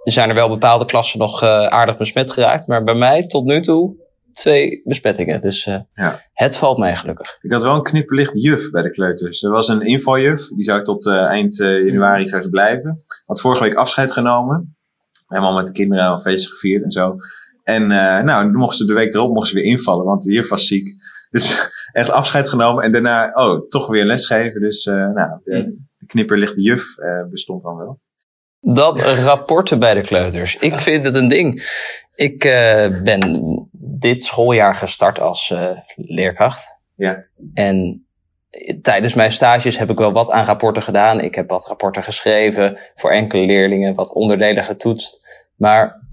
Er 0.03 0.11
zijn 0.11 0.29
er 0.29 0.35
wel 0.35 0.49
bepaalde 0.49 0.85
klassen 0.85 1.19
nog 1.19 1.43
eh, 1.43 1.65
aardig 1.65 1.97
besmet 1.97 2.31
geraakt. 2.31 2.67
Maar 2.67 2.83
bij 2.83 2.93
mij 2.93 3.27
tot 3.27 3.45
nu 3.45 3.61
toe 3.61 3.95
twee 4.31 4.81
besmettingen. 4.83 5.41
Dus 5.41 5.65
eh, 5.65 5.79
Ja. 5.93 6.19
het 6.33 6.57
valt 6.57 6.77
mij 6.77 6.95
gelukkig. 6.95 7.37
Ik 7.41 7.51
had 7.51 7.61
wel 7.61 7.75
een 7.75 7.83
knipperlicht 7.83 8.41
juf 8.43 8.69
bij 8.71 8.81
de 8.81 8.89
kleuters. 8.89 9.43
Er 9.43 9.51
was 9.51 9.67
een 9.67 9.81
invaljuf, 9.81 10.47
die 10.47 10.63
zou 10.63 10.83
tot 10.83 11.07
eind 11.07 11.57
januari 11.57 12.27
zou 12.27 12.41
ze 12.41 12.49
blijven. 12.49 13.03
Had 13.25 13.41
vorige 13.41 13.63
week 13.63 13.75
afscheid 13.75 14.11
genomen. 14.11 14.77
Helemaal 15.27 15.53
met 15.53 15.65
de 15.65 15.71
kinderen 15.71 16.05
een 16.11 16.21
feestje 16.21 16.49
gevierd 16.49 16.83
en 16.83 16.91
zo. 16.91 17.15
En 17.69 17.92
eh, 17.92 18.24
nou, 18.24 18.51
mochten 18.51 18.77
ze 18.77 18.86
de 18.86 18.94
week 18.94 19.13
erop 19.13 19.33
mochten 19.33 19.57
ze 19.57 19.63
weer 19.63 19.71
invallen, 19.71 20.06
want 20.06 20.24
de 20.24 20.33
juf 20.33 20.50
was 20.50 20.68
ziek. 20.68 20.95
Dus 21.30 21.71
echt 21.92 22.10
afscheid 22.10 22.50
genomen 22.50 22.83
en 22.83 22.92
daarna, 22.92 23.31
oh, 23.33 23.68
toch 23.68 23.88
weer 23.88 24.06
lesgeven. 24.06 24.62
Dus 24.62 24.86
eh, 24.86 24.95
nou, 24.95 25.39
de, 25.44 25.75
de 25.98 26.06
knipperlichte 26.06 26.62
juf 26.62 26.98
eh, 26.98 27.24
bestond 27.30 27.63
dan 27.63 27.77
wel. 27.77 28.00
Dan 28.62 29.00
rapporten 29.00 29.80
bij 29.80 29.94
de 29.94 30.01
kleuters. 30.01 30.57
Ik 30.57 30.80
vind 30.88 31.04
het 31.04 31.16
een 31.16 31.27
ding. 31.27 31.77
Ik 32.16 32.39
ben 33.04 33.69
dit 33.71 34.24
schooljaar 34.24 34.75
gestart 34.75 35.19
als 35.19 35.54
leerkracht. 35.95 36.68
Ja. 36.95 37.25
En 37.54 38.06
tijdens 38.81 39.13
mijn 39.13 39.31
stages 39.31 39.77
heb 39.77 39.89
ik 39.89 39.98
wel 39.98 40.12
wat 40.12 40.31
aan 40.31 40.45
rapporten 40.45 40.83
gedaan. 40.83 41.19
Ik 41.19 41.36
heb 41.36 41.50
wat 41.50 41.68
rapporten 41.68 42.04
geschreven 42.04 42.80
voor 42.95 43.12
enkele 43.12 43.45
leerlingen, 43.45 43.94
wat 43.94 44.13
onderdelen 44.13 44.63
getoetst. 44.63 45.48
Maar 45.56 46.08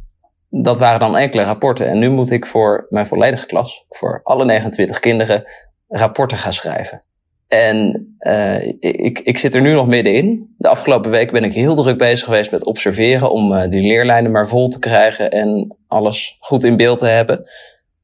dat 0.48 0.78
waren 0.78 1.00
dan 1.00 1.16
enkele 1.16 1.43
rapporten. 1.43 1.87
En 1.87 1.98
nu 1.98 2.08
moet 2.10 2.31
ik 2.31 2.46
voor 2.46 2.87
mijn 2.88 3.06
volledige 3.06 3.46
klas, 3.46 3.84
voor 3.88 4.20
alle 4.22 4.44
29 4.44 4.98
kinderen, 4.98 5.44
rapporten 5.88 6.38
gaan 6.38 6.52
schrijven. 6.52 7.04
En 7.48 8.06
eh, 8.19 8.69
ik, 8.81 9.19
ik 9.19 9.38
zit 9.38 9.54
er 9.54 9.60
nu 9.60 9.72
nog 9.72 9.87
middenin. 9.87 10.54
De 10.58 10.69
afgelopen 10.69 11.10
week 11.10 11.32
ben 11.32 11.44
ik 11.44 11.52
heel 11.52 11.75
druk 11.75 11.98
bezig 11.98 12.25
geweest 12.25 12.50
met 12.50 12.64
observeren 12.64 13.31
om 13.31 13.52
eh, 13.52 13.70
die 13.70 13.82
leerlijnen 13.82 14.31
maar 14.31 14.48
vol 14.48 14.69
te 14.69 14.78
krijgen 14.78 15.31
en 15.31 15.76
alles 15.87 16.37
goed 16.40 16.64
in 16.64 16.76
beeld 16.76 16.98
te 16.98 17.06
hebben. 17.06 17.48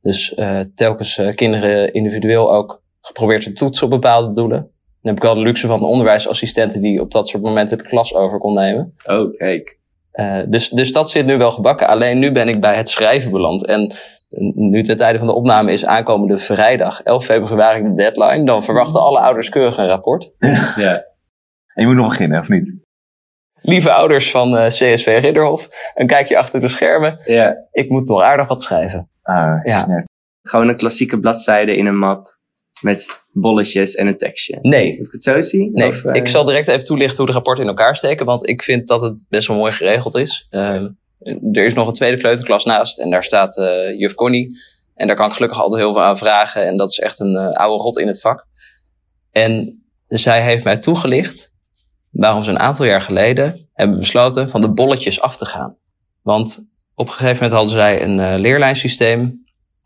Dus 0.01 0.35
eh, 0.35 0.61
telkens 0.75 1.21
kinderen 1.35 1.93
individueel 1.93 2.55
ook 2.55 2.83
geprobeerd 3.01 3.43
te 3.43 3.53
toetsen 3.53 3.85
op 3.85 3.91
bepaalde 3.91 4.33
doelen. 4.33 4.61
Dan 4.61 5.15
heb 5.15 5.17
ik 5.17 5.23
wel 5.23 5.35
de 5.35 5.41
luxe 5.41 5.67
van 5.67 5.85
onderwijsassistenten 5.85 6.81
die 6.81 7.01
op 7.01 7.11
dat 7.11 7.29
soort 7.29 7.43
momenten 7.43 7.79
de 7.79 7.85
klas 7.85 8.15
over 8.15 8.39
kon 8.39 8.55
nemen. 8.55 8.95
Oh, 9.05 9.37
kijk. 9.37 9.81
Eh, 10.13 10.41
dus, 10.49 10.69
dus 10.69 10.93
dat 10.93 11.11
zit 11.11 11.27
nu 11.27 11.37
wel 11.39 11.51
gebakken. 11.51 11.87
Alleen 11.89 12.19
nu 12.19 12.33
ben 12.33 12.49
ik 12.49 12.61
bij 12.61 12.75
het 12.75 12.89
schrijven 12.89 13.31
beland. 13.31 13.67
En 13.67 13.93
nu 14.55 14.83
ten 14.83 14.97
tijde 14.97 15.19
van 15.19 15.27
de 15.27 15.35
opname 15.35 15.73
is 15.73 15.87
aankomende 15.87 16.39
vrijdag, 16.39 17.03
11 17.03 17.25
februari, 17.25 17.83
de 17.83 17.95
deadline. 17.95 18.45
Dan 18.45 18.63
verwachten 18.65 19.01
alle 19.01 19.21
ouders 19.21 19.49
keurig 19.49 19.77
een 19.79 19.87
rapport. 19.87 20.33
Ja. 20.77 21.05
En 21.75 21.83
je 21.83 21.87
moet 21.87 21.97
nog 21.97 22.09
beginnen, 22.09 22.41
of 22.41 22.49
niet? 22.49 22.75
Lieve 23.61 23.93
ouders 23.93 24.31
van 24.31 24.57
eh, 24.57 24.67
CSV 24.67 25.19
Ridderhof, 25.23 25.69
een 25.95 26.07
kijkje 26.07 26.39
achter 26.39 26.61
de 26.61 26.69
schermen. 26.69 27.21
ja. 27.25 27.57
Ik 27.71 27.89
moet 27.91 28.09
nog 28.09 28.23
aardig 28.23 28.49
wat 28.49 28.63
schrijven. 28.63 29.11
Ah, 29.23 29.61
Ja. 29.63 29.79
snert. 29.79 30.11
Gewoon 30.43 30.69
een 30.69 30.77
klassieke 30.77 31.21
bladzijde 31.21 31.77
in 31.77 31.87
een 31.87 31.99
map 31.99 32.39
met 32.83 33.25
bolletjes 33.33 33.95
en 33.95 34.07
een 34.07 34.17
tekstje. 34.17 34.59
Nee, 34.61 34.97
Moet 34.97 35.07
ik 35.07 35.13
het 35.13 35.23
zo 35.23 35.41
zien? 35.41 35.71
Nee, 35.73 35.89
Of, 35.89 36.05
eh, 36.05 36.15
ik 36.15 36.29
zal 36.29 36.45
direct 36.45 36.69
even 36.69 36.85
toelichten 36.85 37.17
hoe 37.17 37.27
de 37.27 37.33
rapporten 37.33 37.65
in 37.65 37.71
elkaar 37.71 37.97
steken, 37.97 38.27
want 38.27 38.49
ik 38.49 38.63
vind 38.63 38.89
dat 38.89 39.01
het 39.01 39.27
best 39.29 39.49
wel 39.49 39.57
mooi 39.57 39.73
geregeld 39.73 40.17
is. 40.17 40.47
Ehm, 40.51 40.89
er 41.53 41.65
is 41.65 41.75
nog 41.75 41.87
een 41.87 41.93
tweede 41.93 42.17
kleuterklas 42.17 42.65
naast 42.65 42.99
en 42.99 43.11
daar 43.11 43.25
staat 43.25 43.57
eh, 43.57 43.99
juf 43.99 44.15
Connie. 44.15 44.57
En 44.95 45.07
daar 45.07 45.17
kan 45.17 45.29
ik 45.29 45.35
gelukkig 45.35 45.61
altijd 45.61 45.83
heel 45.83 45.93
veel 45.93 46.03
aan 46.03 46.19
vragen 46.19 46.67
en 46.67 46.77
dat 46.77 46.91
is 46.91 46.99
echt 46.99 47.21
een 47.21 47.37
eh, 47.37 47.53
oude 47.53 47.83
rot 47.83 47.99
in 47.99 48.07
het 48.07 48.21
vak. 48.21 48.47
En 49.31 49.83
zij 50.07 50.43
heeft 50.43 50.65
mij 50.65 50.79
toegelicht 50.79 51.53
waarom 52.11 52.43
ze 52.43 52.51
een 52.51 52.59
aantal 52.59 52.85
jaar 52.87 53.03
geleden 53.03 53.69
hebben 53.73 53.99
besloten 53.99 54.49
van 54.49 54.61
de 54.61 54.73
bolletjes 54.73 55.21
af 55.21 55.37
te 55.37 55.47
gaan. 55.47 55.77
Want 56.23 56.71
op 56.95 57.07
een 57.07 57.13
gegeven 57.13 57.35
moment 57.35 57.53
hadden 57.53 57.73
zij 57.73 58.03
een 58.03 58.41
leerlijnsysteem 58.41 59.42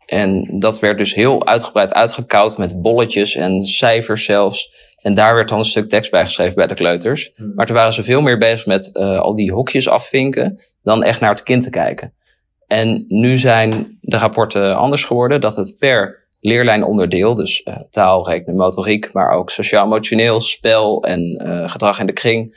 en 0.07 0.59
dat 0.59 0.79
werd 0.79 0.97
dus 0.97 1.13
heel 1.13 1.47
uitgebreid 1.47 1.93
uitgekoud 1.93 2.57
met 2.57 2.81
bolletjes 2.81 3.35
en 3.35 3.65
cijfers 3.65 4.25
zelfs. 4.25 4.75
En 5.01 5.13
daar 5.13 5.35
werd 5.35 5.49
dan 5.49 5.57
een 5.57 5.65
stuk 5.65 5.89
tekst 5.89 6.11
bij 6.11 6.25
geschreven 6.25 6.55
bij 6.55 6.67
de 6.67 6.73
kleuters. 6.73 7.31
Hmm. 7.35 7.51
Maar 7.55 7.65
toen 7.65 7.75
waren 7.75 7.93
ze 7.93 8.03
veel 8.03 8.21
meer 8.21 8.37
bezig 8.37 8.65
met 8.65 8.91
eh, 8.91 9.19
al 9.19 9.35
die 9.35 9.51
hokjes 9.51 9.89
afvinken 9.89 10.61
dan 10.83 11.03
echt 11.03 11.19
naar 11.19 11.29
het 11.29 11.43
kind 11.43 11.63
te 11.63 11.69
kijken. 11.69 12.13
En 12.67 13.05
nu 13.07 13.37
zijn 13.37 13.97
de 14.01 14.17
rapporten 14.17 14.75
anders 14.75 15.03
geworden, 15.03 15.41
dat 15.41 15.55
het 15.55 15.75
per 15.77 16.27
leerlijnonderdeel, 16.39 17.35
dus 17.35 17.63
eh, 17.63 17.75
taal, 17.89 18.29
rekenen, 18.29 18.55
motoriek, 18.55 19.13
maar 19.13 19.29
ook 19.29 19.49
sociaal-emotioneel, 19.49 20.41
spel 20.41 21.03
en 21.03 21.35
eh, 21.35 21.69
gedrag 21.69 21.99
in 21.99 22.05
de 22.05 22.13
kring, 22.13 22.55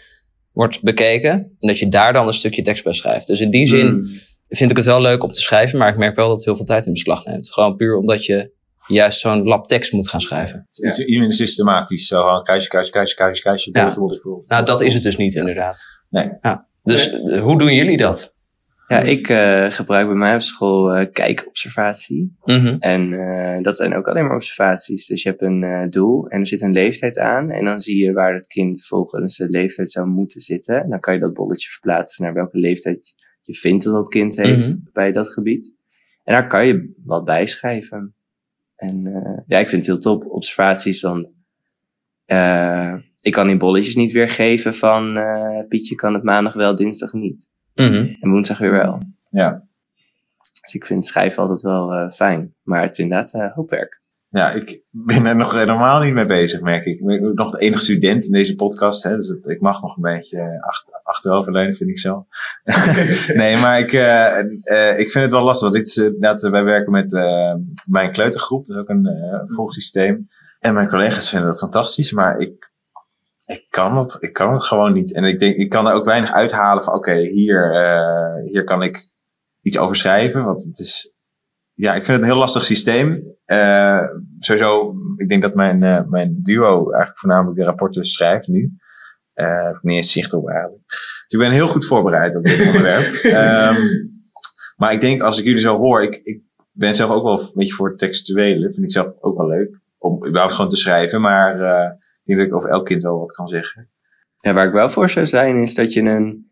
wordt 0.52 0.82
bekeken. 0.82 1.32
En 1.32 1.68
dat 1.68 1.78
je 1.78 1.88
daar 1.88 2.12
dan 2.12 2.26
een 2.26 2.32
stukje 2.32 2.62
tekst 2.62 2.84
bij 2.84 2.92
schrijft. 2.92 3.26
Dus 3.26 3.40
in 3.40 3.50
die 3.50 3.66
zin 3.66 3.86
Hmm. 3.86 4.08
Vind 4.56 4.70
ik 4.70 4.76
het 4.76 4.86
wel 4.86 5.00
leuk 5.00 5.22
om 5.22 5.32
te 5.32 5.40
schrijven, 5.40 5.78
maar 5.78 5.88
ik 5.88 5.96
merk 5.96 6.16
wel 6.16 6.26
dat 6.26 6.36
het 6.36 6.44
heel 6.44 6.56
veel 6.56 6.64
tijd 6.64 6.86
in 6.86 6.92
beslag 6.92 7.24
neemt. 7.24 7.52
Gewoon 7.52 7.76
puur 7.76 7.96
omdat 7.96 8.24
je 8.24 8.52
juist 8.86 9.20
zo'n 9.20 9.42
lab 9.42 9.66
tekst 9.66 9.92
moet 9.92 10.08
gaan 10.08 10.20
schrijven. 10.20 10.66
Het 10.70 10.84
is 10.84 10.98
iets 10.98 11.10
minder 11.10 11.32
systematisch. 11.32 12.06
Zo, 12.06 12.22
gewoon 12.22 12.42
kruisje, 12.42 12.68
kruisje, 12.68 12.90
kruisje, 12.90 13.14
kruisje, 13.14 13.42
kruisje. 13.42 13.70
Ja. 13.72 13.94
Nou, 14.46 14.64
dat 14.64 14.80
is 14.80 14.94
het 14.94 15.02
dus 15.02 15.16
niet 15.16 15.34
inderdaad. 15.34 15.84
Nee. 16.08 16.32
Ja. 16.40 16.66
Dus 16.82 17.10
eh, 17.10 17.42
hoe 17.42 17.58
doen 17.58 17.74
jullie 17.74 17.96
dat? 17.96 18.34
Ja, 18.90 19.00
ik 19.00 19.28
eh, 19.28 19.70
gebruik 19.70 20.06
bij 20.06 20.16
mij 20.16 20.34
op 20.34 20.40
school 20.40 20.92
eh, 20.92 21.12
kijkobservatie. 21.12 22.36
Mhm. 22.44 22.76
En 22.78 23.12
eh, 23.12 23.62
dat 23.62 23.76
zijn 23.76 23.94
ook 23.94 24.08
alleen 24.08 24.24
maar 24.26 24.34
observaties. 24.34 25.06
Dus 25.06 25.22
je 25.22 25.28
hebt 25.28 25.42
een 25.42 25.62
eh, 25.62 25.88
doel 25.88 26.28
en 26.28 26.40
er 26.40 26.46
zit 26.46 26.60
een 26.60 26.72
leeftijd 26.72 27.18
aan. 27.18 27.50
En 27.50 27.64
dan 27.64 27.80
zie 27.80 28.04
je 28.04 28.12
waar 28.12 28.34
het 28.34 28.46
kind 28.46 28.86
volgens 28.86 29.36
de 29.36 29.48
leeftijd 29.48 29.90
zou 29.90 30.06
moeten 30.06 30.40
zitten. 30.40 30.82
En 30.82 30.90
dan 30.90 31.00
kan 31.00 31.14
je 31.14 31.20
dat 31.20 31.34
bolletje 31.34 31.68
verplaatsen 31.68 32.24
naar 32.24 32.34
welke 32.34 32.58
leeftijd 32.58 33.14
je 33.40 33.54
vindt 33.54 33.84
dat 33.84 33.94
dat 33.94 34.08
kind 34.08 34.36
heeft 34.36 34.92
bij 34.92 35.12
dat 35.12 35.32
gebied. 35.32 35.74
En 36.24 36.32
daar 36.34 36.48
kan 36.48 36.66
je 36.66 36.92
wat 37.04 37.24
bij 37.24 37.46
schrijven. 37.46 38.14
En 38.76 39.06
eh, 39.06 39.38
ja, 39.46 39.58
ik 39.58 39.68
vind 39.68 39.86
het 39.86 39.94
heel 39.94 40.14
top, 40.14 40.26
observaties, 40.26 41.00
want 41.00 41.38
eh, 42.30 42.94
ik 43.20 43.32
kan 43.32 43.46
die 43.46 43.56
bolletjes 43.56 43.94
niet 43.94 44.12
weergeven 44.12 44.74
van 44.74 45.16
eh, 45.16 45.66
Pietje 45.68 45.94
kan 45.94 46.14
het 46.14 46.22
maandag 46.22 46.52
wel, 46.52 46.74
dinsdag 46.74 47.12
niet. 47.12 47.50
Mhm. 47.74 48.14
En 48.20 48.30
woensdag 48.30 48.58
weer 48.58 48.70
wel. 48.70 49.02
Ja. 49.30 49.68
Dus 50.62 50.74
ik 50.74 50.86
vind 50.86 51.04
schrijven 51.04 51.42
altijd 51.42 51.60
wel 51.60 52.10
fijn. 52.10 52.54
Maar 52.62 52.82
het 52.82 52.90
is 52.90 52.98
inderdaad 52.98 53.34
eh, 53.34 53.52
hoop 53.54 53.70
werk. 53.70 53.99
Ja, 54.32 54.50
ik 54.50 54.82
ben 54.90 55.26
er 55.26 55.36
nog 55.36 55.52
helemaal 55.52 56.00
niet 56.02 56.14
mee 56.14 56.26
bezig, 56.26 56.60
merk 56.60 56.84
ik. 56.84 56.98
Ik 56.98 57.04
ben 57.06 57.34
nog 57.34 57.50
de 57.50 57.58
enige 57.58 57.82
student 57.82 58.24
in 58.24 58.32
deze 58.32 58.54
podcast, 58.54 59.02
hè, 59.02 59.16
dus 59.16 59.28
het- 59.28 59.46
ik 59.48 59.60
mag 59.60 59.82
nog 59.82 59.96
een 59.96 60.02
beetje 60.02 60.62
achter, 60.66 61.00
achteroverleunen, 61.02 61.74
vind 61.74 61.90
ik 61.90 61.98
zo. 61.98 62.26
nee, 63.40 63.56
maar 63.56 63.78
ik, 63.80 63.92
eh, 63.92 64.38
eh, 64.62 64.98
ik 64.98 65.10
vind 65.10 65.24
het 65.24 65.32
wel 65.32 65.42
lastig, 65.42 65.68
want 65.68 65.78
dit 65.80 65.86
is, 65.86 65.96
eh, 65.96 66.30
eh, 66.44 66.50
wij 66.50 66.64
werken 66.64 66.92
met 66.92 67.14
eh, 67.14 67.54
mijn 67.86 68.12
kleutergroep, 68.12 68.66
dat 68.66 68.76
is 68.76 68.82
ook 68.82 68.88
een 68.88 69.06
eh 69.06 69.42
volgsysteem. 69.56 70.28
En 70.58 70.74
mijn 70.74 70.88
collega's 70.88 71.28
vinden 71.30 71.48
dat 71.48 71.58
fantastisch, 71.58 72.12
maar 72.12 72.38
ik, 72.38 72.70
ik, 73.46 73.66
kan 73.70 73.96
het, 73.96 74.16
ik 74.20 74.32
kan 74.32 74.52
het 74.52 74.62
gewoon 74.62 74.92
niet. 74.92 75.14
En 75.14 75.24
ik 75.24 75.38
denk, 75.38 75.56
ik 75.56 75.68
kan 75.68 75.86
er 75.86 75.92
ook 75.94 76.04
weinig 76.04 76.32
uithalen 76.32 76.82
van, 76.82 76.94
oké, 76.94 77.14
hier, 77.16 77.74
eh, 77.74 78.44
hier 78.44 78.64
kan 78.64 78.82
ik 78.82 79.10
iets 79.62 79.78
over 79.78 79.96
schrijven, 79.96 80.44
want 80.44 80.64
het 80.64 80.78
is, 80.78 81.14
ja, 81.80 81.94
ik 81.94 82.04
vind 82.04 82.06
het 82.06 82.20
een 82.20 82.32
heel 82.32 82.40
lastig 82.40 82.64
systeem. 82.64 83.36
Eh, 83.44 84.02
sowieso, 84.38 84.94
ik 85.16 85.28
denk 85.28 85.42
dat 85.42 85.54
mijn, 85.54 85.82
eh, 85.82 86.04
mijn 86.08 86.40
duo 86.42 86.90
eigenlijk 86.90 87.18
voornamelijk 87.18 87.58
de 87.58 87.64
rapporten 87.64 88.04
schrijft 88.04 88.48
nu. 88.48 88.72
Eh 89.32 89.64
heb 89.64 89.74
ik 89.74 89.82
niet 89.82 89.96
eens 89.96 90.12
zicht 90.12 90.32
op 90.32 90.48
eigenlijk. 90.48 90.82
Dus 90.86 91.24
ik 91.26 91.38
ben 91.38 91.52
heel 91.52 91.66
goed 91.66 91.86
voorbereid 91.86 92.36
op 92.36 92.42
dit 92.42 92.66
onderwerp. 92.66 93.14
Ehm, 93.24 93.82
maar 94.76 94.92
ik 94.92 95.00
denk, 95.00 95.22
als 95.22 95.38
ik 95.38 95.44
jullie 95.44 95.60
zo 95.60 95.76
hoor, 95.76 96.02
ik, 96.02 96.20
ik 96.22 96.42
ben 96.70 96.94
zelf 96.94 97.10
ook 97.10 97.22
wel 97.22 97.40
een 97.40 97.50
beetje 97.54 97.74
voor 97.74 97.88
het 97.88 97.98
textuele. 97.98 98.72
Vind 98.72 98.84
ik 98.84 98.92
zelf 98.92 99.12
ook 99.20 99.36
wel 99.36 99.48
leuk. 99.48 99.78
Om 99.98 100.26
überhaupt 100.26 100.54
gewoon 100.54 100.70
te 100.70 100.76
schrijven. 100.76 101.20
Maar 101.20 101.54
ik 102.22 102.26
denk 102.26 102.38
dat 102.38 102.46
ik 102.46 102.54
over 102.54 102.70
elk 102.70 102.86
kind 102.86 103.02
wel 103.02 103.18
wat 103.18 103.32
kan 103.32 103.48
zeggen. 103.48 103.90
Ja, 104.36 104.52
waar 104.52 104.66
ik 104.66 104.72
wel 104.72 104.90
voor 104.90 105.10
zou 105.10 105.26
zijn, 105.26 105.62
is 105.62 105.74
dat 105.74 105.92
je 105.92 106.02
een 106.02 106.50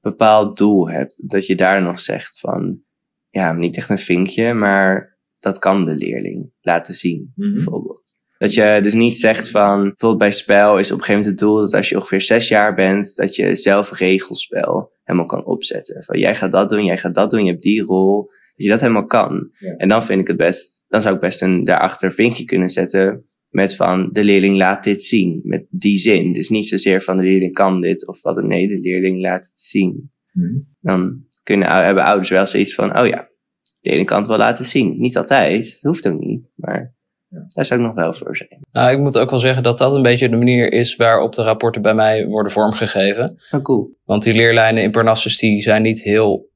bepaald 0.00 0.56
doel 0.56 0.88
hebt. 0.88 1.30
Dat 1.30 1.46
je 1.46 1.56
daar 1.56 1.82
nog 1.82 2.00
zegt 2.00 2.40
van, 2.40 2.82
ja, 3.30 3.52
niet 3.52 3.76
echt 3.76 3.88
een 3.88 3.98
vinkje, 3.98 4.54
maar 4.54 5.18
dat 5.38 5.58
kan 5.58 5.84
de 5.84 5.96
leerling 5.96 6.50
laten 6.60 6.94
zien, 6.94 7.32
Mhm. 7.34 7.52
bijvoorbeeld. 7.54 7.98
Dat 8.38 8.54
je 8.54 8.80
dus 8.82 8.94
niet 8.94 9.16
zegt 9.16 9.50
van, 9.50 9.82
bijvoorbeeld 9.82 10.18
bij 10.18 10.32
spel 10.32 10.78
is 10.78 10.92
op 10.92 10.98
een 10.98 11.04
gegeven 11.04 11.20
moment 11.20 11.26
het 11.26 11.38
doel 11.38 11.56
dat 11.60 11.74
als 11.74 11.88
je 11.88 11.96
ongeveer 11.96 12.20
zes 12.20 12.48
jaar 12.48 12.74
bent, 12.74 13.16
dat 13.16 13.36
je 13.36 13.54
zelf 13.54 13.98
regelspel 13.98 14.92
helemaal 15.04 15.26
kan 15.28 15.44
opzetten. 15.44 16.04
Van 16.04 16.18
jij 16.18 16.34
gaat 16.34 16.52
dat 16.52 16.68
doen, 16.68 16.84
jij 16.84 16.98
gaat 16.98 17.14
dat 17.14 17.30
doen, 17.30 17.44
je 17.44 17.50
hebt 17.50 17.62
die 17.62 17.82
rol. 17.82 18.22
Dat 18.54 18.68
je 18.68 18.68
dat 18.68 18.80
helemaal 18.80 19.06
kan. 19.06 19.50
Ja. 19.58 19.74
En 19.76 19.88
dan 19.88 20.04
vind 20.04 20.20
ik 20.20 20.26
het 20.26 20.36
best, 20.36 20.84
dan 20.88 21.00
zou 21.00 21.14
ik 21.14 21.20
best 21.20 21.42
een 21.42 21.64
daarachter 21.64 22.12
vinkje 22.12 22.44
kunnen 22.44 22.68
zetten 22.68 23.24
met 23.48 23.76
van 23.76 24.08
de 24.12 24.24
leerling 24.24 24.56
laat 24.56 24.84
dit 24.84 25.02
zien. 25.02 25.40
Met 25.44 25.66
die 25.70 25.98
zin. 25.98 26.32
Dus 26.32 26.48
niet 26.48 26.68
zozeer 26.68 27.02
van 27.02 27.16
de 27.16 27.22
leerling 27.22 27.52
kan 27.52 27.80
dit 27.80 28.06
of 28.06 28.22
wat. 28.22 28.42
Nee, 28.42 28.68
de 28.68 28.78
leerling 28.80 29.20
laat 29.20 29.46
het 29.46 29.60
zien. 29.60 30.12
Mhm. 30.32 30.58
Dan 30.80 31.24
kunnen, 31.42 31.84
hebben 31.84 32.04
ouders 32.04 32.28
wel 32.28 32.46
zoiets 32.46 32.74
van, 32.74 32.98
oh 32.98 33.06
ja, 33.06 33.28
de 33.60 33.72
leerling 33.80 34.08
kan 34.08 34.18
het 34.18 34.26
wel 34.26 34.38
laten 34.38 34.64
zien. 34.64 35.00
Niet 35.00 35.16
altijd, 35.16 35.78
dat 35.80 35.92
hoeft 35.92 36.08
ook 36.08 36.20
niet. 36.20 36.44
Maar 36.54 36.94
daar 37.30 37.64
zou 37.64 37.80
ik 37.80 37.86
nog 37.86 37.94
wel 37.94 38.14
voor 38.14 38.36
zijn. 38.36 38.60
Nou, 38.72 38.90
ik 38.90 38.98
moet 38.98 39.18
ook 39.18 39.30
wel 39.30 39.38
zeggen 39.38 39.62
dat 39.62 39.78
dat 39.78 39.94
een 39.94 40.02
beetje 40.02 40.28
de 40.28 40.36
manier 40.36 40.72
is 40.72 40.96
waarop 40.96 41.34
de 41.34 41.42
rapporten 41.42 41.82
bij 41.82 41.94
mij 41.94 42.26
worden 42.26 42.52
vormgegeven. 42.52 43.36
Oh, 43.50 43.62
cool. 43.62 43.96
Want 44.04 44.22
die 44.22 44.34
leerlijnen 44.34 44.82
in 44.82 44.90
Parnassus 44.90 45.38
die 45.38 45.62
zijn 45.62 45.82
niet 45.82 46.02
heel 46.02 46.48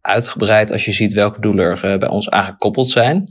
uitgebreid 0.00 0.72
als 0.72 0.84
je 0.84 0.92
ziet 0.92 1.12
welke 1.12 1.40
doelen 1.40 1.64
er 1.64 1.84
eh, 1.84 1.98
bij 1.98 2.08
ons 2.08 2.30
aangekoppeld 2.30 2.88
zijn. 2.88 3.24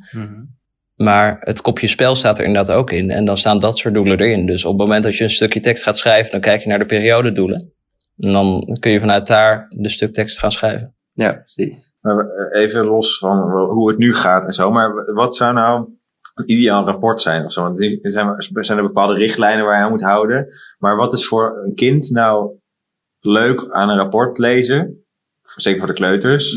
Maar 0.96 1.38
het 1.40 1.62
kopje 1.62 1.88
spel 1.88 2.16
staat 2.16 2.40
er 2.40 2.46
inderdaad 2.46 2.76
ook 2.76 2.92
in. 2.92 3.10
En 3.10 3.26
dan 3.26 3.38
staan 3.38 3.60
dat 3.60 3.78
soort 3.78 3.94
doelen 3.94 4.20
erin. 4.20 4.46
Dus 4.46 4.66
op 4.66 4.72
het 4.72 4.82
moment 4.82 5.04
dat 5.04 5.16
je 5.16 5.24
een 5.24 5.30
stukje 5.30 5.60
tekst 5.60 5.84
gaat 5.84 5.98
schrijven, 5.98 6.32
dan 6.32 6.40
kijk 6.40 6.62
je 6.62 6.70
naar 6.70 6.80
de 6.80 6.86
periodedoelen. 6.86 7.72
En 8.18 8.32
dan 8.32 8.78
kun 8.80 8.92
je 8.92 9.00
vanuit 9.00 9.28
daar 9.28 9.66
de 9.70 9.90
stuk 9.90 10.14
tekst 10.14 10.40
gaan 10.40 10.52
schrijven. 10.52 10.96
Ja, 11.12 11.34
precies. 11.34 11.94
Maar 12.02 12.30
eh, 12.30 12.62
even 12.62 12.86
los 12.86 13.18
van 13.18 13.40
hoe 13.70 13.90
het 13.90 13.98
nu 13.98 14.16
gaat 14.16 14.46
en 14.46 14.54
zo. 14.54 14.72
Maar 14.72 15.14
wat 15.14 15.36
zou 15.36 15.54
nou 15.54 15.90
een 16.34 16.52
ideaal 16.52 16.86
rapport 16.86 17.22
zijn 17.22 17.44
of 17.44 17.52
zo? 17.52 17.62
Want 17.62 17.82
er 17.82 18.12
zijn, 18.12 18.28
er 18.54 18.66
zijn 18.66 18.82
bepaalde 18.82 19.16
richtlijnen 19.16 19.66
waar 19.66 19.78
je 19.78 19.84
aan 19.84 19.92
moet 19.92 20.02
houden. 20.02 20.48
Maar 20.78 20.96
wat 20.96 21.14
is 21.14 21.28
voor 21.28 21.64
een 21.64 21.76
kind 21.76 22.10
nou 22.12 22.60
leuk 23.20 23.72
aan 23.72 23.90
een 23.90 23.98
rapport 23.98 24.38
lezen? 24.38 25.06
Zeker 25.44 25.80
voor 25.80 25.88
de 25.88 25.94
kleuters. 25.94 26.52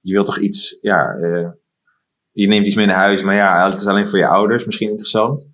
Je 0.00 0.12
wilt 0.12 0.26
toch 0.26 0.38
iets, 0.38 0.78
ja, 0.80 1.14
eh, 1.14 1.48
je 2.30 2.48
neemt 2.48 2.66
iets 2.66 2.76
mee 2.76 2.86
naar 2.86 2.96
huis, 2.96 3.22
maar 3.22 3.34
ja, 3.34 3.64
het 3.64 3.80
is 3.80 3.86
alleen 3.86 4.08
voor 4.08 4.18
je 4.18 4.26
ouders 4.26 4.64
misschien 4.64 4.88
interessant. 4.88 5.50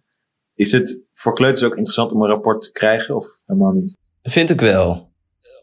Is 0.55 0.73
het 0.73 1.03
voor 1.13 1.35
kleuters 1.35 1.65
ook 1.65 1.77
interessant 1.77 2.13
om 2.13 2.23
een 2.23 2.29
rapport 2.29 2.63
te 2.63 2.73
krijgen 2.73 3.17
of 3.17 3.27
helemaal 3.47 3.73
niet? 3.73 3.97
Vind 4.23 4.51
ik 4.51 4.61
wel. 4.61 5.06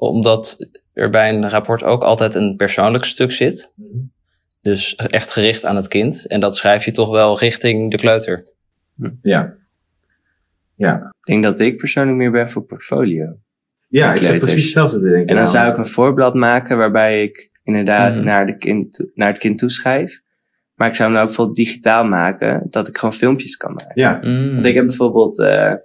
Omdat 0.10 0.70
er 0.94 1.10
bij 1.10 1.30
een 1.34 1.50
rapport 1.50 1.84
ook 1.84 2.02
altijd 2.04 2.36
een 2.36 2.56
persoonlijk 2.56 3.06
stuk 3.06 3.32
zit. 3.32 3.74
Dus 4.62 4.96
echt 4.96 5.32
gericht 5.32 5.66
aan 5.66 5.76
het 5.76 5.88
kind. 5.88 6.28
En 6.28 6.40
dat 6.40 6.56
schrijf 6.56 6.86
je 6.86 6.92
toch 6.92 7.10
wel 7.12 7.40
richting 7.40 7.92
de 7.92 7.98
kleuter. 7.98 8.46
Ja. 9.22 9.54
Ja. 10.76 10.96
Ik 11.20 11.26
denk 11.26 11.44
dat 11.44 11.60
ik 11.60 11.78
persoonlijk 11.78 12.18
meer 12.18 12.32
ben 12.32 12.52
voor 12.52 12.64
portfolio. 12.64 13.36
Ja, 13.88 14.10
ik 14.14 14.20
Kleuters. 14.20 14.40
precies 14.44 14.64
hetzelfde 14.64 15.00
denken. 15.00 15.20
En 15.20 15.26
dan 15.26 15.36
Nou, 15.36 15.48
zou 15.48 15.72
ik 15.72 15.78
een 15.78 15.88
voorblad 15.88 16.34
maken 16.34 16.78
waarbij 16.78 17.24
ik 17.24 17.52
inderdaad 17.64 18.16
Mhm. 18.16 18.24
naar, 18.24 18.46
de 18.46 18.58
kind, 18.58 19.06
naar 19.14 19.30
het 19.30 19.38
kind 19.38 19.58
toeschrijf. 19.58 20.22
Maar 20.76 20.88
ik 20.88 20.96
zou 20.96 21.12
hem 21.12 21.20
ook 21.20 21.26
bijvoorbeeld 21.28 21.58
digitaal 21.58 22.06
maken, 22.06 22.68
dat 22.70 22.88
ik 22.88 22.98
gewoon 22.98 23.14
filmpjes 23.14 23.58
kan 23.58 23.74
maken. 23.74 24.02
Ja. 24.02 24.20
Mm. 24.22 24.52
Want 24.52 24.66
ik 24.66 24.76
heb 24.76 24.86
bijvoorbeeld, 24.86 25.40
eh, 25.40 25.72
eh, 25.72 25.78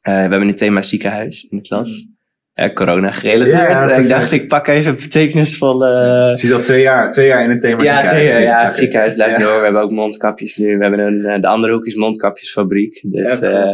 we 0.00 0.10
hebben 0.10 0.42
een 0.48 0.54
thema 0.54 0.82
ziekenhuis 0.82 1.46
in 1.50 1.56
de 1.56 1.62
klas. 1.62 2.06
Eh, 2.54 2.72
corona 2.72 3.10
gerelateerd. 3.10 3.52
Ja, 3.68 3.90
En 3.90 4.02
ik 4.02 4.08
dacht, 4.08 4.32
ik 4.32 4.48
pak 4.48 4.66
even 4.66 4.94
betekenisvolle... 4.94 5.88
Je 6.30 6.38
zit 6.38 6.52
al 6.52 6.60
twee 6.60 6.82
jaar, 6.82 7.10
twee 7.10 7.26
jaar 7.26 7.44
in 7.44 7.50
het 7.50 7.60
thema 7.60 7.82
ja, 7.82 7.98
ziekenhuis. 8.00 8.28
twee- 8.28 8.42
ja, 8.42 8.62
het 8.62 8.74
ziekenhuis 8.74 9.14
blijft 9.14 9.40
door. 9.40 9.56
We 9.58 9.64
hebben 9.64 9.82
ook 9.82 9.90
mondkapjes 9.90 10.56
nu. 10.56 10.76
We 10.78 10.82
hebben 10.84 11.00
een, 11.06 11.24
eh, 11.24 11.40
de 11.40 11.46
andere 11.46 11.72
hoek 11.72 11.84
is 11.86 11.94
mondkapjesfabriek. 11.94 13.00
Dus 13.02 13.40
eh, 13.40 13.70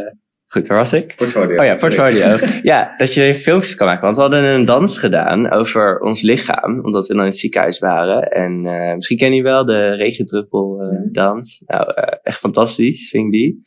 goed, 0.46 0.66
waar 0.66 0.78
was 0.78 0.92
ik? 0.92 1.14
Portfolio. 1.16 1.56
Oh 1.56 1.64
ja, 1.64 1.74
portfolio. 1.74 2.36
ja, 2.62 2.94
dat 2.96 3.14
je 3.14 3.34
filmpjes 3.34 3.74
kan 3.74 3.86
maken. 3.86 4.02
Want 4.02 4.16
we 4.16 4.22
hadden 4.22 4.44
een 4.44 4.64
dans 4.64 4.98
gedaan 4.98 5.50
over 5.50 5.98
ons 6.00 6.22
lichaam. 6.22 6.84
Omdat 6.84 7.06
we 7.06 7.12
dan 7.12 7.22
in 7.22 7.28
het 7.28 7.38
ziekenhuis 7.38 7.78
waren. 7.78 8.22
En 8.22 8.66
eh, 8.66 8.94
misschien 8.94 9.16
ken 9.16 9.34
je 9.34 9.42
wel 9.42 9.64
de 9.64 9.94
regendruppel 9.94 10.80
eh, 10.80 10.98
dans. 11.12 11.62
Nou, 11.66 11.92
eh, 11.94 12.16
echt 12.22 12.38
fantastisch, 12.38 13.08
vind 13.08 13.24
ik 13.24 13.32
die. 13.32 13.62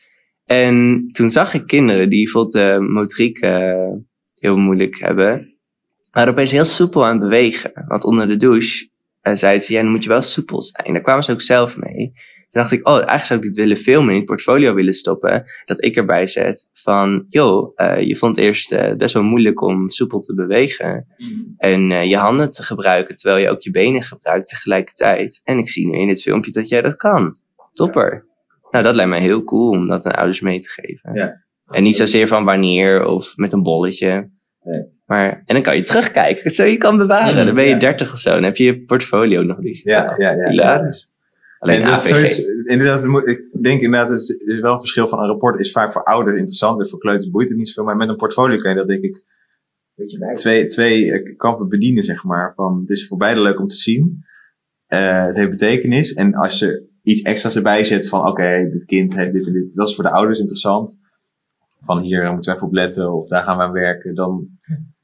En 0.45 1.07
toen 1.11 1.29
zag 1.29 1.53
ik 1.53 1.67
kinderen 1.67 2.09
die 2.09 2.23
bijvoorbeeld 2.23 2.53
de 2.53 2.77
motoriek 2.89 3.37
eh, 3.39 3.89
heel 4.43 4.57
moeilijk 4.57 4.99
hebben. 4.99 5.53
waren 6.11 6.31
opeens 6.31 6.51
heel 6.51 6.65
soepel 6.65 7.05
aan 7.05 7.11
het 7.11 7.29
bewegen. 7.29 7.71
Want 7.87 8.03
onder 8.03 8.27
de 8.27 8.37
douche 8.37 8.89
eh, 9.21 9.35
zeiden 9.35 9.63
ze, 9.63 9.73
ja, 9.73 9.81
dan 9.81 9.91
moet 9.91 10.03
je 10.03 10.09
wel 10.09 10.21
soepel 10.21 10.63
zijn. 10.63 10.93
Daar 10.93 11.01
kwamen 11.01 11.23
ze 11.23 11.31
ook 11.31 11.41
zelf 11.41 11.77
mee. 11.77 12.13
Toen 12.53 12.61
dacht 12.61 12.73
ik, 12.73 12.87
oh, 12.87 12.95
eigenlijk 12.95 13.25
zou 13.25 13.39
ik 13.39 13.45
dit 13.45 13.55
willen 13.55 13.77
filmen, 13.77 14.11
in 14.11 14.17
het 14.17 14.25
portfolio 14.25 14.73
willen 14.73 14.93
stoppen. 14.93 15.45
Dat 15.65 15.83
ik 15.83 15.95
erbij 15.95 16.27
zet 16.27 16.69
van, 16.73 17.25
joh, 17.29 17.71
eh, 17.75 18.01
je 18.01 18.15
vond 18.15 18.35
het 18.35 18.45
eerst 18.45 18.71
eh, 18.71 18.95
best 18.95 19.13
wel 19.13 19.23
moeilijk 19.23 19.61
om 19.61 19.89
soepel 19.89 20.19
te 20.19 20.35
bewegen. 20.35 21.07
En 21.57 21.91
eh, 21.91 22.09
je 22.09 22.17
handen 22.17 22.51
te 22.51 22.63
gebruiken, 22.63 23.15
terwijl 23.15 23.43
je 23.43 23.49
ook 23.49 23.61
je 23.61 23.71
benen 23.71 24.01
gebruikt 24.01 24.47
tegelijkertijd. 24.47 25.41
En 25.43 25.57
ik 25.57 25.69
zie 25.69 25.87
nu 25.87 25.97
in 25.97 26.07
dit 26.07 26.21
filmpje 26.21 26.51
dat 26.51 26.69
jij 26.69 26.81
dat 26.81 26.95
kan. 26.95 27.37
Topper. 27.73 28.25
Nou, 28.71 28.83
dat 28.83 28.95
lijkt 28.95 29.11
mij 29.11 29.21
heel 29.21 29.43
cool 29.43 29.69
om 29.69 29.87
dat 29.87 30.05
aan 30.05 30.15
ouders 30.15 30.41
mee 30.41 30.59
te 30.59 30.69
geven. 30.69 31.13
Ja. 31.13 31.43
En 31.73 31.83
niet 31.83 31.95
zozeer 31.95 32.27
van 32.27 32.45
wanneer 32.45 33.05
of 33.05 33.33
met 33.35 33.53
een 33.53 33.63
bolletje. 33.63 34.29
Nee. 34.63 34.83
Maar, 35.05 35.43
en 35.45 35.55
dan 35.55 35.61
kan 35.61 35.75
je 35.75 35.81
terugkijken. 35.81 36.51
Zo 36.51 36.63
je 36.63 36.77
kan 36.77 36.97
bewaren. 36.97 37.39
Mm, 37.39 37.45
dan 37.45 37.55
ben 37.55 37.63
je 37.63 37.69
ja. 37.69 37.79
30 37.79 38.13
of 38.13 38.19
zo. 38.19 38.33
Dan 38.33 38.43
heb 38.43 38.55
je 38.55 38.63
je 38.63 38.83
portfolio 38.83 39.41
nog 39.41 39.59
digitaal. 39.59 40.21
Ja, 40.21 40.31
ja, 40.31 40.43
ja. 40.43 40.49
Hilarisch. 40.49 41.11
Alleen 41.59 41.81
En 41.81 41.87
dat 41.87 42.05
zoiets, 42.05 42.45
inderdaad, 42.65 43.27
ik 43.27 43.61
denk 43.61 43.81
inderdaad, 43.81 44.09
het 44.09 44.19
is 44.19 44.37
wel 44.61 44.73
een 44.73 44.79
verschil 44.79 45.07
van 45.07 45.19
een 45.19 45.27
rapport 45.27 45.59
is 45.59 45.71
vaak 45.71 45.93
voor 45.93 46.03
ouders 46.03 46.37
interessant 46.37 46.79
en 46.79 46.87
voor 46.87 46.99
kleuters 46.99 47.29
boeit 47.29 47.49
het 47.49 47.57
niet 47.57 47.67
zoveel. 47.67 47.83
Maar 47.83 47.95
met 47.95 48.09
een 48.09 48.15
portfolio 48.15 48.57
kan 48.57 48.71
je 48.71 48.77
dat 48.77 48.87
denk 48.87 49.03
ik 49.03 49.23
twee, 50.33 50.65
twee 50.65 51.11
eh, 51.11 51.37
kampen 51.37 51.69
bedienen, 51.69 52.03
zeg 52.03 52.23
maar. 52.23 52.53
Van, 52.55 52.79
het 52.79 52.89
is 52.89 53.07
voor 53.07 53.17
beide 53.17 53.41
leuk 53.41 53.59
om 53.59 53.67
te 53.67 53.75
zien. 53.75 54.23
Eh, 54.87 55.25
het 55.25 55.35
heeft 55.35 55.49
betekenis. 55.49 56.13
En 56.13 56.33
als 56.33 56.59
je 56.59 56.89
iets 57.03 57.21
extra's 57.21 57.55
erbij 57.55 57.83
zet 57.83 58.09
van, 58.09 58.27
oké, 58.27 58.69
dit 58.71 58.85
kind 58.85 59.15
heeft 59.15 59.33
dit 59.33 59.47
en 59.47 59.53
dit. 59.53 59.75
Dat 59.75 59.87
is 59.87 59.95
voor 59.95 60.03
de 60.03 60.11
ouders 60.11 60.39
interessant. 60.39 60.99
Van 61.85 62.01
hier 62.01 62.31
moeten 62.31 62.51
we 62.51 62.55
even 62.57 62.67
op 62.67 62.73
letten 62.73 63.13
of 63.13 63.27
daar 63.27 63.43
gaan 63.43 63.57
we 63.57 63.63
aan 63.63 63.71
werken. 63.71 64.15
Dan, 64.15 64.47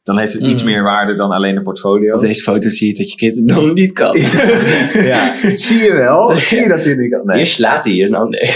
dan 0.04 0.20
heeft 0.20 0.34
het 0.34 0.42
iets 0.42 0.64
Mm. 0.64 0.70
meer 0.70 0.84
waarde 0.84 1.16
dan 1.16 1.32
alleen 1.32 1.56
een 1.56 1.64
portfolio. 1.64 2.14
Op 2.16 2.22
deze 2.22 2.42
foto 2.44 2.70
zie 2.70 2.88
je 2.88 2.94
dat 2.98 3.12
je 3.12 3.18
kind 3.18 3.36
het 3.36 3.46
nog 3.46 3.74
niet 3.74 3.92
kan. 3.94 4.18
ja, 5.12 5.36
zie 5.56 5.78
je 5.78 5.94
wel? 5.94 6.32
Zie 6.40 6.60
je 6.60 6.68
dat 6.68 6.80
hij 6.80 6.90
het 6.90 7.00
niet 7.00 7.12
kan? 7.12 7.26
Nee. 7.26 7.38
Hier 7.38 7.46
slaat 7.46 7.84
hij 7.84 7.94
je. 7.94 8.10
Nou, 8.10 8.30
nee. 8.30 8.50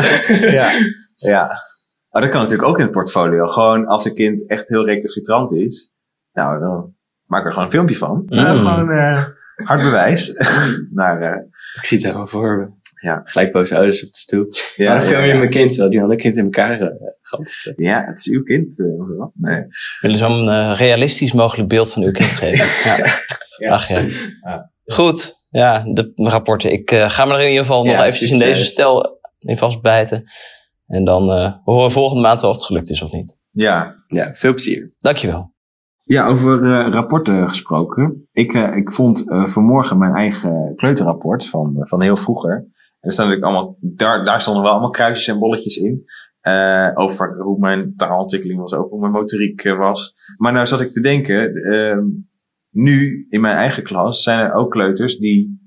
ja, 0.60 0.70
ja. 1.14 1.62
Maar 2.10 2.22
dat 2.22 2.30
kan 2.30 2.40
natuurlijk 2.40 2.68
ook 2.68 2.76
in 2.78 2.82
het 2.82 2.92
portfolio. 2.92 3.46
Gewoon 3.46 3.86
als 3.86 4.04
een 4.04 4.14
kind 4.14 4.46
echt 4.48 4.68
heel 4.68 4.84
recalcitrant 4.86 5.52
is. 5.52 5.92
Nou, 6.32 6.60
dan 6.60 6.94
maak 7.26 7.44
er 7.44 7.50
gewoon 7.50 7.64
een 7.64 7.70
filmpje 7.72 7.96
van. 7.96 8.22
Mm. 8.24 8.56
gewoon 8.56 8.90
eh 8.90 9.24
hard 9.54 9.82
bewijs. 9.82 10.32
naar, 10.90 11.20
eh, 11.22 11.40
Ik 11.80 11.86
zie 11.86 11.96
het 11.96 12.06
helemaal 12.06 12.26
voor 12.26 12.58
me. 12.58 12.82
Ja. 13.04 13.20
Gelijk 13.24 13.52
boze 13.52 13.76
ouders 13.76 14.04
op 14.04 14.12
de 14.12 14.18
stoel. 14.18 14.46
ja, 14.76 14.88
maar 14.88 14.98
dan 14.98 15.08
film 15.08 15.22
je 15.22 15.26
ja, 15.32 15.36
mijn 15.36 15.50
kind, 15.50 15.70
terwijl 15.70 15.90
die 15.90 16.00
andere 16.00 16.20
kind 16.20 16.36
in 16.36 16.44
elkaar 16.44 16.80
uh, 16.80 16.88
gaat. 17.20 17.72
ja, 17.76 18.04
het 18.04 18.18
is 18.18 18.28
uw 18.28 18.42
kind. 18.42 18.80
eh, 18.80 19.00
of 19.00 19.06
wat? 19.16 19.30
nee. 19.34 19.60
We 19.60 19.98
willen 20.00 20.16
zo'n 20.16 20.48
eh, 20.48 20.72
realistisch 20.76 21.32
mogelijk 21.32 21.68
beeld 21.68 21.92
van 21.92 22.02
uw 22.02 22.10
kind 22.10 22.30
geven. 22.30 22.66
Ja. 22.96 23.06
Ja. 23.58 23.70
Ach 23.72 23.88
ja. 23.88 24.04
Ja. 24.42 24.70
Goed. 24.84 25.34
ja, 25.50 25.82
de 25.92 26.12
rapporten. 26.14 26.72
Ik 26.72 26.90
eh, 26.90 27.10
ga 27.10 27.24
me 27.24 27.32
er 27.32 27.40
in 27.40 27.48
ieder 27.48 27.64
geval 27.64 27.84
nog 27.84 28.00
eventjes 28.00 28.30
in 28.30 28.38
deze 28.38 28.64
stel 28.64 29.20
in 29.38 29.56
vastbijten. 29.56 30.24
En 30.86 31.04
dan 31.04 31.30
eh, 31.30 31.52
horen 31.64 31.86
we 31.86 31.90
volgende 31.92 32.22
maand 32.22 32.40
wel 32.40 32.50
of 32.50 32.56
het 32.56 32.64
gelukt 32.64 32.90
is 32.90 33.02
of 33.02 33.12
niet. 33.12 33.36
Ja, 33.50 33.94
Ja, 34.06 34.32
veel 34.34 34.52
plezier. 34.52 34.92
Dankjewel. 34.98 35.52
Ja, 36.06 36.26
over 36.26 36.62
eh, 36.62 36.92
rapporten 36.92 37.48
gesproken. 37.48 38.28
Ik, 38.32 38.54
eh, 38.54 38.76
ik 38.76 38.92
vond 38.92 39.30
eh, 39.30 39.46
vanmorgen 39.46 39.98
mijn 39.98 40.14
eigen 40.14 40.72
kleuterrapport 40.76 41.46
van, 41.48 41.76
van 41.78 42.02
heel 42.02 42.16
vroeger. 42.16 42.66
En 43.04 43.10
er 43.10 43.12
staan 43.12 43.28
natuurlijk 43.28 43.52
allemaal, 43.54 43.76
daar, 43.80 44.24
daar 44.24 44.40
stonden 44.40 44.62
wel 44.62 44.72
allemaal 44.72 44.90
kruisjes 44.90 45.28
en 45.28 45.38
bolletjes 45.38 45.76
in. 45.76 46.04
Eh, 46.40 46.90
over 46.94 47.42
hoe 47.42 47.58
mijn 47.58 47.92
taalontwikkeling 47.96 48.60
was, 48.60 48.74
ook 48.74 48.90
hoe 48.90 49.00
mijn 49.00 49.12
motoriek 49.12 49.64
eh, 49.64 49.78
was. 49.78 50.14
Maar 50.36 50.52
nou 50.52 50.66
zat 50.66 50.80
ik 50.80 50.92
te 50.92 51.00
denken, 51.00 51.54
ehm, 51.54 52.04
nu 52.70 53.26
in 53.28 53.40
mijn 53.40 53.56
eigen 53.56 53.82
klas 53.82 54.22
zijn 54.22 54.38
er 54.38 54.52
ook 54.54 54.70
kleuters 54.70 55.18
die, 55.18 55.62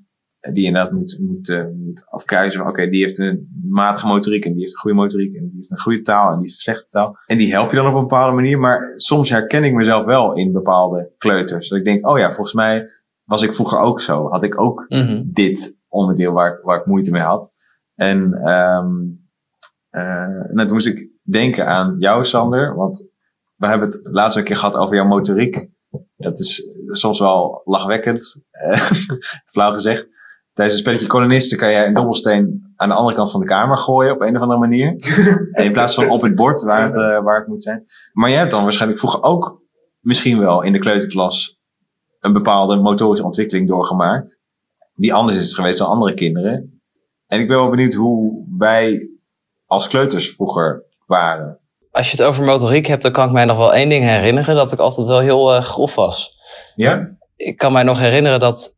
die 0.54 0.66
inderdaad 0.66 0.92
moeten 0.92 1.26
moet, 1.26 1.50
eh, 1.50 1.66
moet 1.76 2.04
afkruisen. 2.10 2.68
Oké, 2.68 2.90
die 2.90 3.02
heeft 3.02 3.20
een 3.20 3.62
matige 3.70 4.08
motoriek 4.08 4.46
en 4.46 4.52
die 4.52 4.60
heeft 4.60 4.74
een 4.74 4.80
goede 4.80 4.98
motoriek 4.98 5.36
en 5.36 5.42
die 5.48 5.56
heeft 5.56 5.72
een 5.72 5.80
goede 5.80 6.02
taal 6.02 6.28
en 6.28 6.34
die 6.34 6.42
heeft 6.42 6.54
een 6.54 6.60
slechte 6.60 6.88
taal. 6.88 7.18
En 7.26 7.38
die 7.38 7.52
help 7.52 7.70
je 7.70 7.76
dan 7.76 7.88
op 7.88 7.96
een 7.96 8.02
bepaalde 8.02 8.36
manier. 8.36 8.60
Maar 8.60 8.94
soms 8.96 9.30
herken 9.30 9.64
ik 9.64 9.74
mezelf 9.74 10.06
wel 10.06 10.34
in 10.34 10.52
bepaalde 10.52 11.12
kleuters. 11.18 11.70
Dat 11.70 11.80
ik 11.80 11.86
denk, 11.86 12.08
oh 12.08 12.18
ja, 12.18 12.28
volgens 12.32 12.54
mij 12.56 12.90
was 13.24 13.42
ik 13.44 13.54
vroeger 13.54 13.80
ook 13.80 14.02
zo. 14.02 14.30
Had 14.30 14.44
ik 14.44 14.62
ook 14.62 14.86
Mhm. 14.90 15.24
dit 15.26 15.77
onderdeel 15.90 16.32
waar, 16.32 16.54
ik- 16.54 16.64
waar 16.64 16.80
ik 16.80 16.86
moeite 16.86 17.12
mee 17.12 17.22
had. 17.22 17.54
En 17.96 18.34
ehm 18.34 18.96
eh, 19.90 20.44
nou, 20.52 20.66
toen 20.66 20.74
moest 20.74 20.88
ik 20.88 21.10
denken 21.24 21.68
aan 21.68 21.96
jou, 22.00 22.26
Sander. 22.26 22.76
Want 22.76 23.08
we 23.56 23.68
hebben 23.68 23.88
het 23.88 24.00
laatst 24.04 24.38
een 24.38 24.44
keer 24.44 24.56
gehad 24.58 24.76
over 24.76 24.96
jouw 24.96 25.06
motoriek. 25.06 25.70
Dat 26.18 26.40
is 26.40 26.70
soms 26.88 27.20
wel 27.20 27.62
lachwekkend, 27.66 28.44
eh, 28.52 28.82
flauw 29.54 29.74
gezegd. 29.74 30.08
Tijdens 30.54 30.78
een 30.78 30.84
spelletje 30.84 31.08
kolonisten 31.08 31.58
kan 31.58 31.72
jij 31.72 31.88
een 31.88 31.94
dobbelsteen 31.94 32.74
aan 32.76 32.90
de 32.90 32.96
andere 32.96 33.16
kant 33.16 33.32
van 33.32 33.40
de 33.40 33.46
kamer 33.46 33.78
gooien 33.78 34.14
op 34.14 34.22
een 34.22 34.36
of 34.36 34.42
andere 34.42 34.60
manier. 34.60 34.88
En 35.52 35.64
in 35.66 35.72
plaats 35.72 35.96
van 35.96 36.10
op 36.10 36.22
het 36.22 36.36
bord 36.36 36.62
waar 36.62 36.84
het, 36.84 36.96
eh, 36.96 37.24
waar 37.24 37.40
het 37.40 37.48
moet 37.48 37.64
zijn. 37.64 37.86
Maar 38.14 38.30
jij 38.30 38.40
hebt 38.40 38.52
dan 38.52 38.64
waarschijnlijk 38.64 39.00
vroeger 39.00 39.24
ook 39.24 39.62
misschien 40.00 40.40
wel 40.40 40.64
in 40.64 40.72
de 40.74 40.80
kleuterklas 40.80 41.60
een 42.20 42.34
bepaalde 42.34 42.76
motorische 42.76 43.26
ontwikkeling 43.26 43.68
doorgemaakt. 43.68 44.40
Die 44.98 45.14
anders 45.14 45.38
is 45.38 45.54
geweest 45.54 45.78
dan 45.78 45.88
andere 45.88 46.14
kinderen. 46.14 46.82
En 47.28 47.40
ik 47.40 47.48
ben 47.48 47.58
wel 47.58 47.70
benieuwd 47.70 47.94
hoe 47.94 48.46
wij 48.58 49.10
als 49.66 49.88
kleuters 49.88 50.32
vroeger 50.32 50.84
waren. 51.06 51.60
Als 51.92 52.12
je 52.12 52.18
het 52.18 52.26
over 52.26 52.44
motoriek 52.44 52.86
hebt, 52.86 53.02
dan 53.02 53.12
kan 53.12 53.28
ik 53.28 53.34
mij 53.34 53.46
nog 53.46 53.58
wel 53.58 53.74
één 53.74 53.90
ding 53.90 54.04
herinneren. 54.04 54.56
Dat 54.56 54.72
ik 54.72 54.80
altijd 54.80 55.08
wel 55.08 55.20
heel 55.20 55.56
eh, 55.56 55.62
grof 55.62 55.96
was. 55.96 56.36
Ja? 56.76 57.18
ik 57.36 57.58
kan 57.58 57.72
mij 57.72 57.84
nog 57.84 58.00
herinneren 58.00 58.40
dat, 58.40 58.76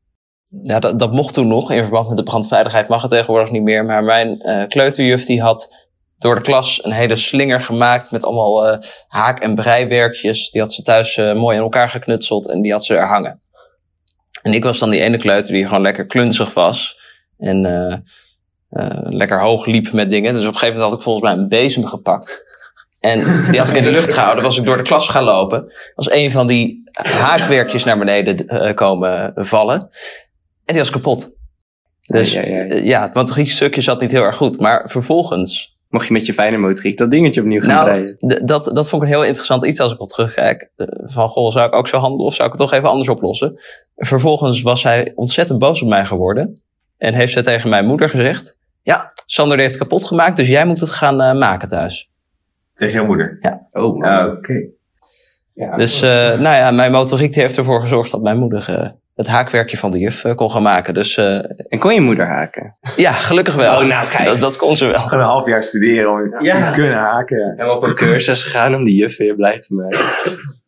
ja, 0.63 0.79
dat, 0.79 0.99
dat 0.99 1.11
mocht 1.11 1.33
toen 1.33 1.47
nog, 1.47 1.71
in 1.71 1.81
verband 1.81 2.07
met 2.07 2.17
de 2.17 2.23
brandveiligheid 2.23 2.87
mag 2.87 3.01
het 3.01 3.11
tegenwoordig 3.11 3.51
niet 3.51 3.63
meer. 3.63 3.85
Maar 3.85 4.03
mijn 4.03 4.41
eh, 4.41 4.67
kleuterjuf 4.67 5.25
die 5.25 5.41
had 5.41 5.87
door 6.17 6.35
de 6.35 6.41
klas 6.41 6.83
een 6.83 6.91
hele 6.91 7.15
slinger 7.15 7.61
gemaakt 7.61 8.11
met 8.11 8.25
allemaal 8.25 8.67
eh, 8.67 8.77
haak- 9.07 9.39
en 9.39 9.55
breiwerkjes. 9.55 10.49
Die 10.49 10.61
had 10.61 10.73
ze 10.73 10.81
thuis 10.81 11.17
mooi 11.17 11.57
in 11.57 11.63
elkaar 11.63 11.89
geknutseld 11.89 12.49
en 12.49 12.61
die 12.61 12.71
had 12.71 12.85
ze 12.85 12.95
er 12.95 13.07
hangen. 13.07 13.41
En 14.41 14.53
ik 14.53 14.63
was 14.63 14.79
dan 14.79 14.89
die 14.89 15.01
ene 15.01 15.17
kleuter 15.17 15.53
die 15.53 15.67
gewoon 15.67 15.81
lekker 15.81 16.05
klunzig 16.05 16.53
was. 16.53 16.99
En 17.37 17.65
eh, 17.65 17.97
eh, 18.69 18.97
lekker 19.03 19.41
hoog 19.41 19.65
liep 19.65 19.91
met 19.91 20.09
dingen. 20.09 20.33
Dus 20.33 20.45
op 20.45 20.53
een 20.53 20.59
gegeven 20.59 20.73
moment 20.73 20.91
had 20.91 20.99
ik 20.99 21.05
volgens 21.05 21.25
mij 21.25 21.33
een 21.33 21.49
bezem 21.49 21.85
gepakt. 21.85 22.47
En 22.99 23.45
die 23.51 23.59
had 23.59 23.69
ik 23.69 23.75
in 23.75 23.83
de 23.83 23.91
lucht 23.91 24.13
gehouden. 24.13 24.43
Was 24.43 24.57
ik 24.57 24.65
door 24.65 24.77
de 24.77 24.83
klas 24.83 25.07
gaan 25.07 25.23
lopen. 25.23 25.73
Was 25.95 26.11
een 26.11 26.31
van 26.31 26.47
die 26.47 26.89
haakwerkjes 26.93 27.83
naar 27.83 27.97
beneden 27.97 28.47
eh, 28.47 28.75
komen 28.75 29.31
vallen. 29.35 29.79
En 30.65 30.73
die 30.73 30.77
was 30.77 30.89
kapot. 30.89 31.31
Dus 32.01 32.33
Ja, 32.33 32.41
ja, 32.41 32.63
ja. 32.63 32.75
ja, 32.75 33.11
het 33.13 33.49
stukje 33.49 33.81
zat 33.81 34.01
niet 34.01 34.11
heel 34.11 34.23
erg 34.23 34.35
goed. 34.35 34.59
Maar 34.59 34.89
vervolgens 34.89 35.78
Mocht 35.89 36.07
je 36.07 36.13
met 36.13 36.25
je 36.25 36.33
fijne 36.33 36.57
motoriek 36.57 36.97
dat 36.97 37.11
dingetje 37.11 37.41
opnieuw 37.41 37.61
gaan 37.61 37.85
nou, 37.85 38.15
breien. 38.17 38.17
d- 38.43 38.47
dat, 38.47 38.63
dat 38.73 38.89
vond 38.89 39.01
ik 39.03 39.07
een 39.07 39.13
heel 39.15 39.23
interessant 39.25 39.65
iets 39.65 39.79
als 39.79 39.93
ik 39.93 39.99
al 39.99 40.05
terugkijk. 40.05 40.71
Eh, 40.75 40.87
Van, 41.03 41.29
goh, 41.29 41.51
zou 41.51 41.67
ik 41.67 41.73
ook 41.75 41.87
zo 41.87 41.97
handelen 41.97 42.25
of 42.25 42.33
zou 42.33 42.47
ik 42.49 42.53
het 42.53 42.61
toch 42.69 42.73
even 42.77 42.89
anders 42.89 43.09
oplossen? 43.09 43.59
Vervolgens 43.95 44.61
was 44.61 44.83
hij 44.83 45.11
ontzettend 45.15 45.59
boos 45.59 45.81
op 45.81 45.87
mij 45.89 46.05
geworden. 46.05 46.61
En 46.97 47.13
heeft 47.13 47.33
ze 47.33 47.41
tegen 47.41 47.69
mijn 47.69 47.85
moeder 47.85 48.09
gezegd... 48.09 48.57
Ja, 48.81 49.11
Sander 49.25 49.53
die 49.57 49.65
heeft 49.65 49.79
het 49.79 49.87
kapot 49.87 50.03
gemaakt, 50.07 50.35
dus 50.37 50.47
jij 50.47 50.65
moet 50.65 50.79
het 50.79 50.89
gaan 50.89 51.21
eh, 51.21 51.33
maken 51.35 51.67
thuis. 51.67 52.09
Tegen 52.75 52.93
jouw 52.93 53.05
moeder? 53.05 53.57
Oh, 53.71 53.97
man. 53.97 54.03
Ah, 54.09 54.31
Oké. 54.37 54.53
Ja. 55.53 55.75
Dus 55.75 56.01
eh, 56.01 56.09
nou 56.39 56.55
ja, 56.55 56.71
mijn 56.71 56.91
motoriek 56.91 57.33
die 57.33 57.41
heeft 57.41 57.57
ervoor 57.57 57.81
gezorgd 57.81 58.11
dat 58.11 58.21
mijn 58.21 58.37
moeder 58.37 58.69
eh, 58.79 58.89
het 59.19 59.27
haakwerkje 59.27 59.77
van 59.77 59.91
de 59.91 59.99
juf 59.99 60.23
eh, 60.23 60.35
kon 60.35 60.51
gaan 60.51 60.61
maken. 60.63 60.93
Dus 60.93 61.17
eh, 61.17 61.35
En 61.67 61.79
kon 61.79 61.93
je 61.93 62.01
moeder 62.01 62.27
haken? 62.27 62.77
ja, 62.95 63.11
gelukkig 63.11 63.55
wel. 63.55 63.79
Oh, 63.81 63.85
nou, 63.87 64.07
kijk. 64.09 64.27
Dat, 64.29 64.39
dat 64.39 64.57
kon 64.57 64.75
ze 64.75 64.85
wel. 64.85 64.99
Gewoon 64.99 65.19
een 65.23 65.29
half 65.29 65.47
jaar 65.47 65.63
studeren 65.63 66.11
om 66.11 66.35
Ja. 66.37 66.65
te 66.65 66.71
kunnen 66.71 66.97
haken. 66.97 67.53
En 67.57 67.69
op 67.69 67.83
een 67.83 67.95
cursus 67.95 68.43
gegaan 68.43 68.75
om 68.75 68.83
die 68.83 68.95
juf 68.95 69.17
weer 69.17 69.35
blij 69.35 69.59
te 69.59 69.73
maken. 69.73 69.99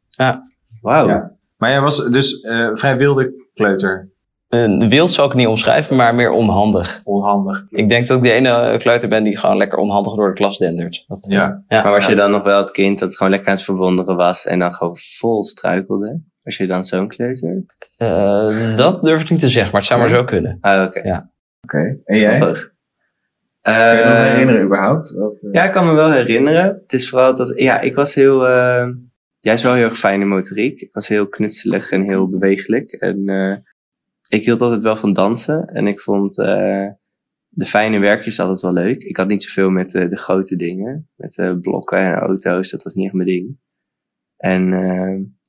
Ja. 0.09 0.41
Wauw. 0.81 1.07
Ja. 1.07 1.31
Maar 1.57 1.69
jij 1.69 1.81
was 1.81 2.05
dus 2.09 2.39
eh, 2.39 2.69
vrij 2.73 2.97
wilde 2.97 3.33
kleuter. 3.53 4.09
Uh, 4.49 4.87
wild 4.87 5.09
zou 5.09 5.27
ik 5.29 5.33
niet 5.33 5.47
omschrijven, 5.47 5.95
maar 5.95 6.15
meer 6.15 6.31
onhandig. 6.31 7.01
Onhandig. 7.03 7.65
Ik 7.69 7.89
denk 7.89 8.07
dat 8.07 8.17
ik 8.17 8.23
de 8.23 8.31
ene 8.31 8.75
kleuter 8.77 9.09
ben 9.09 9.23
die 9.23 9.37
gewoon 9.37 9.57
lekker 9.57 9.77
onhandig 9.77 10.13
door 10.13 10.27
de 10.27 10.33
klas 10.33 10.57
dendert. 10.57 11.03
Dat, 11.07 11.25
Ja. 11.29 11.63
ja. 11.67 11.81
Maar 11.83 11.91
was 11.91 12.05
je 12.05 12.15
dan 12.15 12.31
nog 12.31 12.43
wel 12.43 12.57
het 12.57 12.71
kind 12.71 12.99
dat 12.99 13.15
gewoon 13.17 13.31
lekker 13.31 13.49
aan 13.49 13.55
het 13.55 13.63
verwonderen 13.63 14.15
was 14.15 14.45
en 14.45 14.59
dan 14.59 14.73
gewoon 14.73 14.97
vol 14.97 15.43
struikelde? 15.43 16.21
Was 16.43 16.57
je 16.57 16.67
dan 16.67 16.85
zo'n 16.85 17.07
kleuter? 17.07 17.63
Eh, 17.97 18.75
dat 18.77 19.03
durf 19.03 19.21
ik 19.21 19.29
niet 19.29 19.39
te 19.39 19.49
zeggen, 19.49 19.71
maar 19.71 19.81
het 19.81 19.89
zou 19.89 19.99
maar 19.99 20.09
zo 20.09 20.23
kunnen. 20.23 20.57
Ah, 20.61 20.87
oké. 20.87 21.29
Oké. 21.61 21.97
En 22.05 22.17
jij? 22.17 22.35
Grappig. 22.37 22.73
Kun 23.61 23.73
je 23.73 23.79
je 23.79 24.05
nog 24.05 24.13
Eh, 24.13 24.23
herinneren 24.23 24.65
überhaupt? 24.65 25.11
Wat, 25.11 25.39
eh, 25.41 25.49
Ja, 25.51 25.63
ik 25.63 25.71
kan 25.71 25.85
me 25.85 25.93
wel 25.93 26.11
herinneren. 26.11 26.65
Het 26.81 26.93
is 26.93 27.09
vooral 27.09 27.35
dat, 27.35 27.53
ja, 27.55 27.79
ik 27.79 27.95
was 27.95 28.15
heel, 28.15 28.47
eh 28.47 28.87
jij 29.39 29.53
is 29.53 29.63
wel 29.63 29.73
heel 29.73 29.83
erg 29.83 29.99
fijne 29.99 30.25
motoriek. 30.25 30.81
Ik 30.81 30.89
was 30.93 31.07
heel 31.07 31.27
knutselig 31.27 31.91
en 31.91 32.01
heel 32.03 32.29
bewegelijk. 32.29 32.91
En 32.91 33.29
eh 33.29 33.55
ik 34.27 34.45
hield 34.45 34.61
altijd 34.61 34.81
wel 34.81 34.97
van 34.97 35.13
dansen. 35.13 35.67
En 35.67 35.87
ik 35.87 36.01
vond 36.01 36.39
eh 36.39 36.87
de 37.49 37.65
fijne 37.65 37.99
werkjes 37.99 38.39
altijd 38.39 38.59
wel 38.59 38.73
leuk. 38.73 39.03
Ik 39.03 39.17
had 39.17 39.27
niet 39.27 39.43
zoveel 39.43 39.69
met 39.69 39.95
eh, 39.95 40.09
de 40.09 40.17
grote 40.17 40.55
dingen. 40.55 41.09
Met 41.15 41.37
eh, 41.37 41.53
blokken 41.61 41.97
en 41.97 42.13
auto's. 42.15 42.69
Dat 42.69 42.83
was 42.83 42.93
niet 42.93 43.05
echt 43.05 43.13
mijn 43.13 43.27
ding. 43.27 43.57
En 44.37 44.73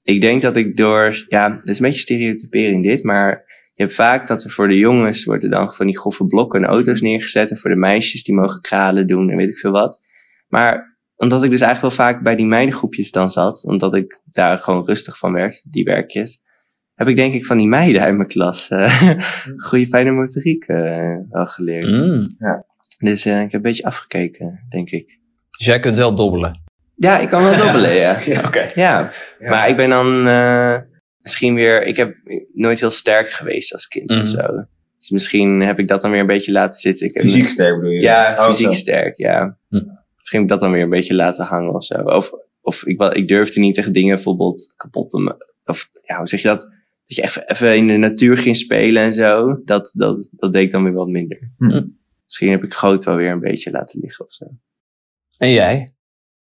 ik 0.02 0.20
denk 0.20 0.42
dat 0.42 0.56
ik 0.56 0.76
door, 0.76 1.24
ja, 1.28 1.56
het 1.56 1.68
is 1.68 1.78
een 1.78 1.84
beetje 1.84 2.00
stereotypering 2.00 2.82
dit, 2.82 3.02
maar 3.02 3.44
je 3.74 3.82
hebt 3.82 3.94
vaak 3.94 4.26
dat 4.26 4.44
er 4.44 4.50
voor 4.50 4.68
de 4.68 4.76
jongens 4.76 5.24
worden 5.24 5.50
dan 5.50 5.72
van 5.72 5.86
die 5.86 5.98
grove 5.98 6.26
blokken 6.26 6.62
en 6.62 6.68
auto's 6.68 7.00
neergezet. 7.00 7.50
En 7.50 7.56
voor 7.56 7.70
de 7.70 7.76
meisjes 7.76 8.22
die 8.22 8.34
mogen 8.34 8.60
kralen 8.60 9.06
doen 9.06 9.30
en 9.30 9.36
weet 9.36 9.48
ik 9.48 9.58
veel 9.58 9.70
wat. 9.70 10.00
Maar 10.48 10.96
omdat 11.16 11.44
ik 11.44 11.50
dus 11.50 11.60
eigenlijk 11.60 11.96
wel 11.96 12.06
vaak 12.06 12.22
bij 12.22 12.36
die 12.36 12.46
meidengroepjes 12.46 13.10
dan 13.10 13.30
zat, 13.30 13.66
omdat 13.66 13.94
ik 13.94 14.20
daar 14.24 14.58
gewoon 14.58 14.84
rustig 14.84 15.18
van 15.18 15.32
werd, 15.32 15.72
die 15.72 15.84
werkjes, 15.84 16.42
heb 16.94 17.08
ik 17.08 17.16
denk 17.16 17.34
ik 17.34 17.46
van 17.46 17.56
die 17.56 17.68
meiden 17.68 18.00
uit 18.00 18.16
mijn 18.16 18.28
klas 18.28 18.68
eh 18.68 19.18
goede 19.66 19.86
fijne 19.86 20.10
motoriek 20.10 20.64
eh, 20.64 21.16
wel 21.30 21.46
geleerd. 21.46 21.90
Mm. 21.90 22.36
Dus 22.98 23.24
eh, 23.24 23.34
ik 23.34 23.42
heb 23.42 23.52
een 23.52 23.62
beetje 23.62 23.84
afgekeken, 23.84 24.66
denk 24.68 24.90
ik. 24.90 25.18
Dus 25.50 25.66
jij 25.66 25.80
kunt 25.80 25.96
wel 25.96 26.14
dobbelen. 26.14 26.62
Ja, 27.02 27.18
ik 27.18 27.28
kan 27.28 27.42
wel 27.42 27.56
dobbelen, 27.56 27.94
ja. 28.04 28.18
Oké. 28.46 28.70
Ja, 28.74 29.10
maar 29.38 29.68
ik 29.68 29.76
ben 29.76 29.90
dan 29.90 30.26
eh, 30.28 30.76
misschien 31.20 31.54
weer... 31.54 31.82
Ik 31.82 31.96
heb 31.96 32.14
nooit 32.52 32.80
heel 32.80 32.90
sterk 32.90 33.30
geweest 33.32 33.72
als 33.72 33.86
kind 33.88 34.10
Mhm. 34.10 34.20
of 34.20 34.26
zo. 34.26 34.64
Dus 34.98 35.10
misschien 35.10 35.60
heb 35.60 35.78
ik 35.78 35.88
dat 35.88 36.00
dan 36.00 36.10
weer 36.10 36.20
een 36.20 36.26
beetje 36.26 36.52
laten 36.52 36.80
zitten. 36.80 37.06
Ik 37.06 37.14
heb 37.14 37.22
Fysiek 37.22 37.48
sterk 37.48 37.74
bedoel 37.76 37.90
je? 37.90 38.00
Ja, 38.00 38.34
Oh, 38.38 38.46
fysiek 38.46 38.66
zo. 38.66 38.72
sterk, 38.72 39.16
ja. 39.16 39.58
Hm. 39.68 39.74
Misschien 40.16 40.40
heb 40.40 40.42
ik 40.42 40.48
dat 40.48 40.60
dan 40.60 40.70
weer 40.72 40.82
een 40.82 40.88
beetje 40.88 41.14
laten 41.14 41.44
hangen 41.46 41.74
of 41.74 41.84
zo. 41.84 41.94
Of, 41.94 42.30
of 42.60 42.86
ik, 42.86 43.02
ik 43.02 43.28
durfde 43.28 43.60
niet 43.60 43.78
echt 43.78 43.94
dingen 43.94 44.14
bijvoorbeeld 44.14 44.72
kapot 44.76 45.10
te 45.10 45.18
maken. 45.18 45.54
Of 45.64 45.90
ja, 46.02 46.16
hoe 46.18 46.28
zeg 46.28 46.42
je 46.42 46.48
dat? 46.48 46.60
Dat 47.06 47.16
je 47.16 47.22
even, 47.22 47.48
even 47.48 47.76
in 47.76 47.86
de 47.86 47.96
natuur 47.96 48.38
ging 48.38 48.56
spelen 48.56 49.02
en 49.02 49.12
zo. 49.14 49.60
Dat, 49.64 49.92
dat, 49.96 50.28
dat 50.32 50.52
deed 50.52 50.62
ik 50.62 50.70
dan 50.70 50.82
weer 50.84 50.92
wat 50.92 51.08
minder. 51.08 51.50
Hm. 51.58 51.82
Misschien 52.24 52.50
heb 52.50 52.64
ik 52.64 52.74
groot 52.74 53.04
wel 53.04 53.16
weer 53.16 53.30
een 53.30 53.40
beetje 53.40 53.70
laten 53.70 54.00
liggen 54.00 54.24
of 54.26 54.32
zo. 54.32 54.44
En 55.38 55.50
jij? 55.50 55.91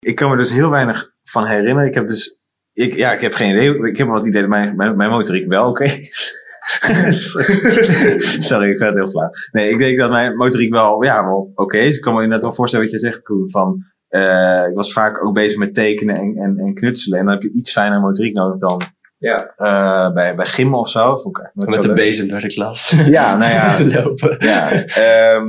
Ik 0.04 0.14
kan 0.16 0.30
me 0.30 0.36
dus 0.36 0.52
heel 0.52 0.70
weinig 0.70 1.10
van 1.24 1.46
herinneren. 1.46 1.88
Ik 1.88 1.94
heb 1.94 2.06
dus, 2.06 2.38
ik, 2.72 2.94
ja, 2.94 3.12
ik 3.12 3.20
heb 3.20 3.32
geen 3.34 3.54
idee. 3.56 3.88
Ik 3.88 3.96
heb 3.96 4.06
wel 4.06 4.16
het 4.16 4.26
idee 4.26 4.40
dat 4.40 4.50
mijn, 4.50 4.76
mijn, 4.76 4.96
mijn 4.96 5.10
motoriek 5.10 5.48
wel 5.48 5.68
oké 5.68 5.84
is. 5.84 6.36
Sorry, 8.48 8.70
ik 8.70 8.78
ga 8.78 8.86
het 8.86 8.94
heel 8.94 9.08
flauw. 9.08 9.30
Nee, 9.52 9.70
ik 9.70 9.78
denk 9.78 9.98
dat 9.98 10.10
mijn 10.10 10.36
motoriek 10.36 10.72
wel, 10.72 11.04
ja, 11.04 11.24
wel 11.24 11.50
oké 11.54 11.78
is. 11.78 11.96
Ik 11.96 12.00
kan 12.02 12.12
me 12.14 12.22
inderdaad 12.22 12.44
wel 12.46 12.54
voorstellen 12.54 12.84
wat 12.86 12.94
je 12.94 13.00
zegt, 13.08 13.22
Koen. 13.22 13.50
Van, 13.50 13.84
eh, 14.08 14.66
ik 14.68 14.74
was 14.74 14.92
vaak 14.92 15.24
ook 15.24 15.34
bezig 15.34 15.58
met 15.58 15.74
tekenen 15.74 16.14
en, 16.14 16.36
en, 16.36 16.58
en 16.58 16.74
knutselen. 16.74 17.18
En 17.18 17.24
dan 17.24 17.34
heb 17.34 17.42
je 17.42 17.52
iets 17.52 17.72
fijner 17.72 18.00
motoriek 18.00 18.34
nodig 18.34 18.58
dan 18.58 18.80
Ja. 19.18 19.52
eh, 19.56 20.12
bij, 20.12 20.34
bij 20.34 20.46
gimmen 20.46 20.78
of 20.78 20.88
zo. 20.88 21.16
Met 21.52 21.74
zo 21.74 21.80
de 21.80 21.92
bezem 21.92 22.28
door 22.28 22.40
de 22.40 22.46
klas. 22.46 22.90
Ja, 23.06 23.36
nou 23.36 23.52
ja, 23.52 23.78
Lopen. 24.02 24.36
ja, 24.38 24.70
ehm, 24.84 25.46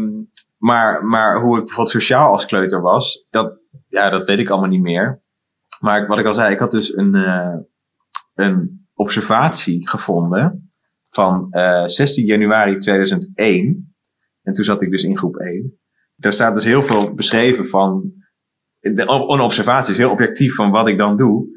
maar, 0.57 1.05
maar 1.05 1.39
hoe 1.39 1.55
ik 1.57 1.63
bijvoorbeeld 1.63 1.89
sociaal 1.95 2.31
als 2.31 2.45
kleuter 2.45 2.81
was, 2.81 3.27
dat, 3.29 3.59
ja, 3.95 4.09
dat 4.09 4.25
weet 4.25 4.39
ik 4.39 4.49
allemaal 4.49 4.69
niet 4.69 4.81
meer. 4.81 5.19
Maar 5.79 6.07
wat 6.07 6.19
ik 6.19 6.25
al 6.25 6.33
zei, 6.33 6.53
ik 6.53 6.59
had 6.59 6.71
dus 6.71 6.95
een, 6.95 7.15
eh, 7.15 7.57
een 8.33 8.87
observatie 8.93 9.89
gevonden 9.89 10.73
van 11.09 11.47
eh 11.51 11.85
16 11.85 12.25
januari 12.25 12.77
2001. 12.77 13.95
En 14.41 14.53
toen 14.53 14.65
zat 14.65 14.81
ik 14.81 14.91
dus 14.91 15.03
in 15.03 15.17
groep 15.17 15.35
1. 15.35 15.79
Daar 16.15 16.33
staat 16.33 16.55
dus 16.55 16.63
heel 16.63 16.83
veel 16.83 17.13
beschreven 17.13 17.67
van 17.67 18.13
een 18.79 19.39
observatie, 19.39 19.91
is 19.91 19.97
heel 19.97 20.11
objectief 20.11 20.55
van 20.55 20.71
wat 20.71 20.87
ik 20.87 20.97
dan 20.97 21.17
doe. 21.17 21.47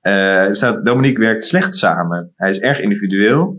Eh, 0.00 0.46
er 0.46 0.56
staat, 0.56 0.84
Dominique 0.86 1.24
werkt 1.24 1.44
slecht 1.44 1.76
samen. 1.76 2.30
Hij 2.34 2.50
is 2.50 2.60
erg 2.60 2.80
individueel. 2.80 3.58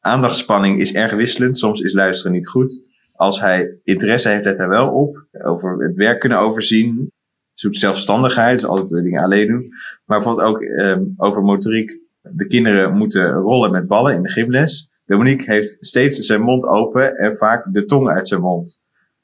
Aandachtspanning 0.00 0.80
is 0.80 0.94
erg 0.94 1.14
wisselend. 1.14 1.58
Soms 1.58 1.80
is 1.80 1.92
luisteren 1.92 2.32
niet 2.32 2.48
goed. 2.48 2.92
Als 3.12 3.40
hij 3.40 3.78
interesse 3.82 4.28
heeft, 4.28 4.44
let 4.44 4.58
hij 4.58 4.68
wel 4.68 4.88
op. 4.88 5.26
Over 5.32 5.84
het 5.84 5.96
werk 5.96 6.20
kunnen 6.20 6.38
overzien. 6.38 7.12
Zoekt 7.54 7.78
zelfstandigheid, 7.78 8.64
altijd 8.64 9.04
dingen 9.04 9.22
alleen 9.22 9.46
doen. 9.46 9.68
Maar 10.04 10.18
bijvoorbeeld 10.18 10.46
ook 10.46 10.62
ehm, 10.62 11.02
over 11.16 11.42
motoriek. 11.42 11.98
De 12.22 12.46
kinderen 12.46 12.96
moeten 12.96 13.32
rollen 13.32 13.70
met 13.70 13.86
ballen 13.86 14.14
in 14.14 14.22
de 14.22 14.28
gymles. 14.28 14.92
Dominique 15.06 15.52
heeft 15.52 15.76
steeds 15.80 16.18
zijn 16.18 16.40
mond 16.40 16.66
open 16.66 17.16
en 17.16 17.36
vaak 17.36 17.72
de 17.72 17.84
tong 17.84 18.08
uit 18.08 18.28
zijn 18.28 18.40
mond. 18.40 18.82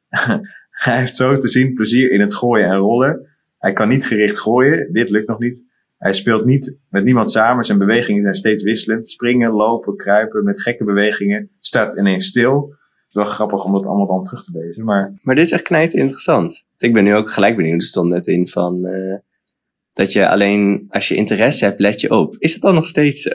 hij 0.70 0.98
heeft 0.98 1.16
zo 1.16 1.36
te 1.36 1.48
zien 1.48 1.74
plezier 1.74 2.10
in 2.10 2.20
het 2.20 2.34
gooien 2.34 2.66
en 2.66 2.76
rollen. 2.76 3.28
Hij 3.58 3.72
kan 3.72 3.88
niet 3.88 4.06
gericht 4.06 4.38
gooien, 4.38 4.92
dit 4.92 5.10
lukt 5.10 5.28
nog 5.28 5.38
niet. 5.38 5.66
Hij 5.98 6.12
speelt 6.12 6.44
niet 6.44 6.76
met 6.88 7.04
niemand 7.04 7.30
samen. 7.30 7.64
Zijn 7.64 7.78
bewegingen 7.78 8.22
zijn 8.22 8.34
steeds 8.34 8.62
wisselend. 8.62 9.08
Springen, 9.08 9.50
lopen, 9.50 9.96
kruipen 9.96 10.44
met 10.44 10.62
gekke 10.62 10.84
bewegingen. 10.84 11.50
Staat 11.60 11.98
ineens 11.98 12.26
stil. 12.26 12.74
Het 13.10 13.18
is 13.18 13.24
wel 13.24 13.34
grappig 13.34 13.64
om 13.64 13.72
dat 13.72 13.86
allemaal 13.86 14.06
dan 14.06 14.24
terug 14.24 14.44
te 14.44 14.50
lezen. 14.52 14.84
Maar 14.84 15.12
Maar 15.22 15.34
dit 15.34 15.44
is 15.44 15.52
echt 15.52 15.62
knijt 15.62 15.92
interessant. 15.92 16.64
Ik 16.76 16.92
ben 16.92 17.04
nu 17.04 17.14
ook 17.14 17.30
gelijk 17.30 17.56
benieuwd. 17.56 17.80
Er 17.80 17.86
stond 17.86 18.08
net 18.08 18.26
in 18.26 18.48
van 18.48 18.86
eh, 18.86 19.18
dat 19.92 20.12
je 20.12 20.28
alleen 20.28 20.86
als 20.88 21.08
je 21.08 21.14
interesse 21.14 21.64
hebt, 21.64 21.80
let 21.80 22.00
je 22.00 22.10
op. 22.10 22.36
Is 22.38 22.52
het 22.52 22.62
dan 22.62 22.74
nog 22.74 22.86
steeds 22.86 23.22
zo? 23.22 23.30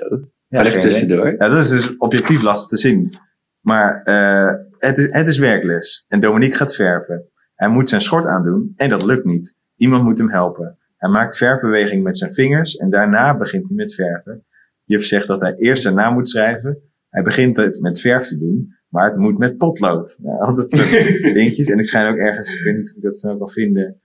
ja, 0.47 0.63
tussendoor. 0.63 1.31
Ja, 1.31 1.49
dat 1.49 1.63
is 1.63 1.69
dus 1.69 1.97
objectief 1.97 2.41
lastig 2.41 2.69
te 2.69 2.77
zien. 2.77 3.13
Maar 3.59 4.03
eh, 4.03 4.53
het, 4.77 4.97
is, 4.97 5.11
het 5.11 5.27
is 5.27 5.38
werkles. 5.38 6.05
En 6.07 6.19
Dominique 6.19 6.57
gaat 6.57 6.75
verven. 6.75 7.29
Hij 7.55 7.69
moet 7.69 7.89
zijn 7.89 8.01
schort 8.01 8.25
aandoen 8.25 8.73
en 8.75 8.89
dat 8.89 9.05
lukt 9.05 9.25
niet. 9.25 9.57
Iemand 9.75 10.03
moet 10.03 10.17
hem 10.17 10.31
helpen. 10.31 10.77
Hij 10.97 11.09
maakt 11.09 11.38
verfbeweging 11.38 12.03
met 12.03 12.17
zijn 12.17 12.33
vingers 12.33 12.75
en 12.75 12.89
daarna 12.89 13.38
begint 13.38 13.67
hij 13.67 13.75
met 13.75 13.95
verven. 13.95 14.45
Juf 14.83 15.05
zegt 15.05 15.27
dat 15.27 15.41
hij 15.41 15.53
eerst 15.53 15.81
zijn 15.81 15.95
naam 15.95 16.13
moet 16.13 16.29
schrijven. 16.29 16.77
Hij 17.09 17.23
begint 17.23 17.57
het 17.57 17.79
met 17.79 18.01
verf 18.01 18.27
te 18.27 18.38
doen, 18.38 18.74
maar 18.95 19.05
het 19.05 19.17
moet 19.17 19.38
met 19.38 19.58
potlood. 19.58 20.19
Al 20.39 20.55
dat 20.55 20.71
soort 20.71 20.89
dingetjes. 21.38 21.69
En 21.69 21.79
ik 21.79 21.86
schijn 21.86 22.12
ook 22.12 22.17
ergens, 22.17 22.53
ik 22.53 22.63
weet 22.63 22.75
niet 22.75 22.89
of 22.89 22.95
ik 22.97 23.01
dat 23.03 23.17
snel 23.17 23.38
kan 23.38 23.49
vinden. 23.49 23.99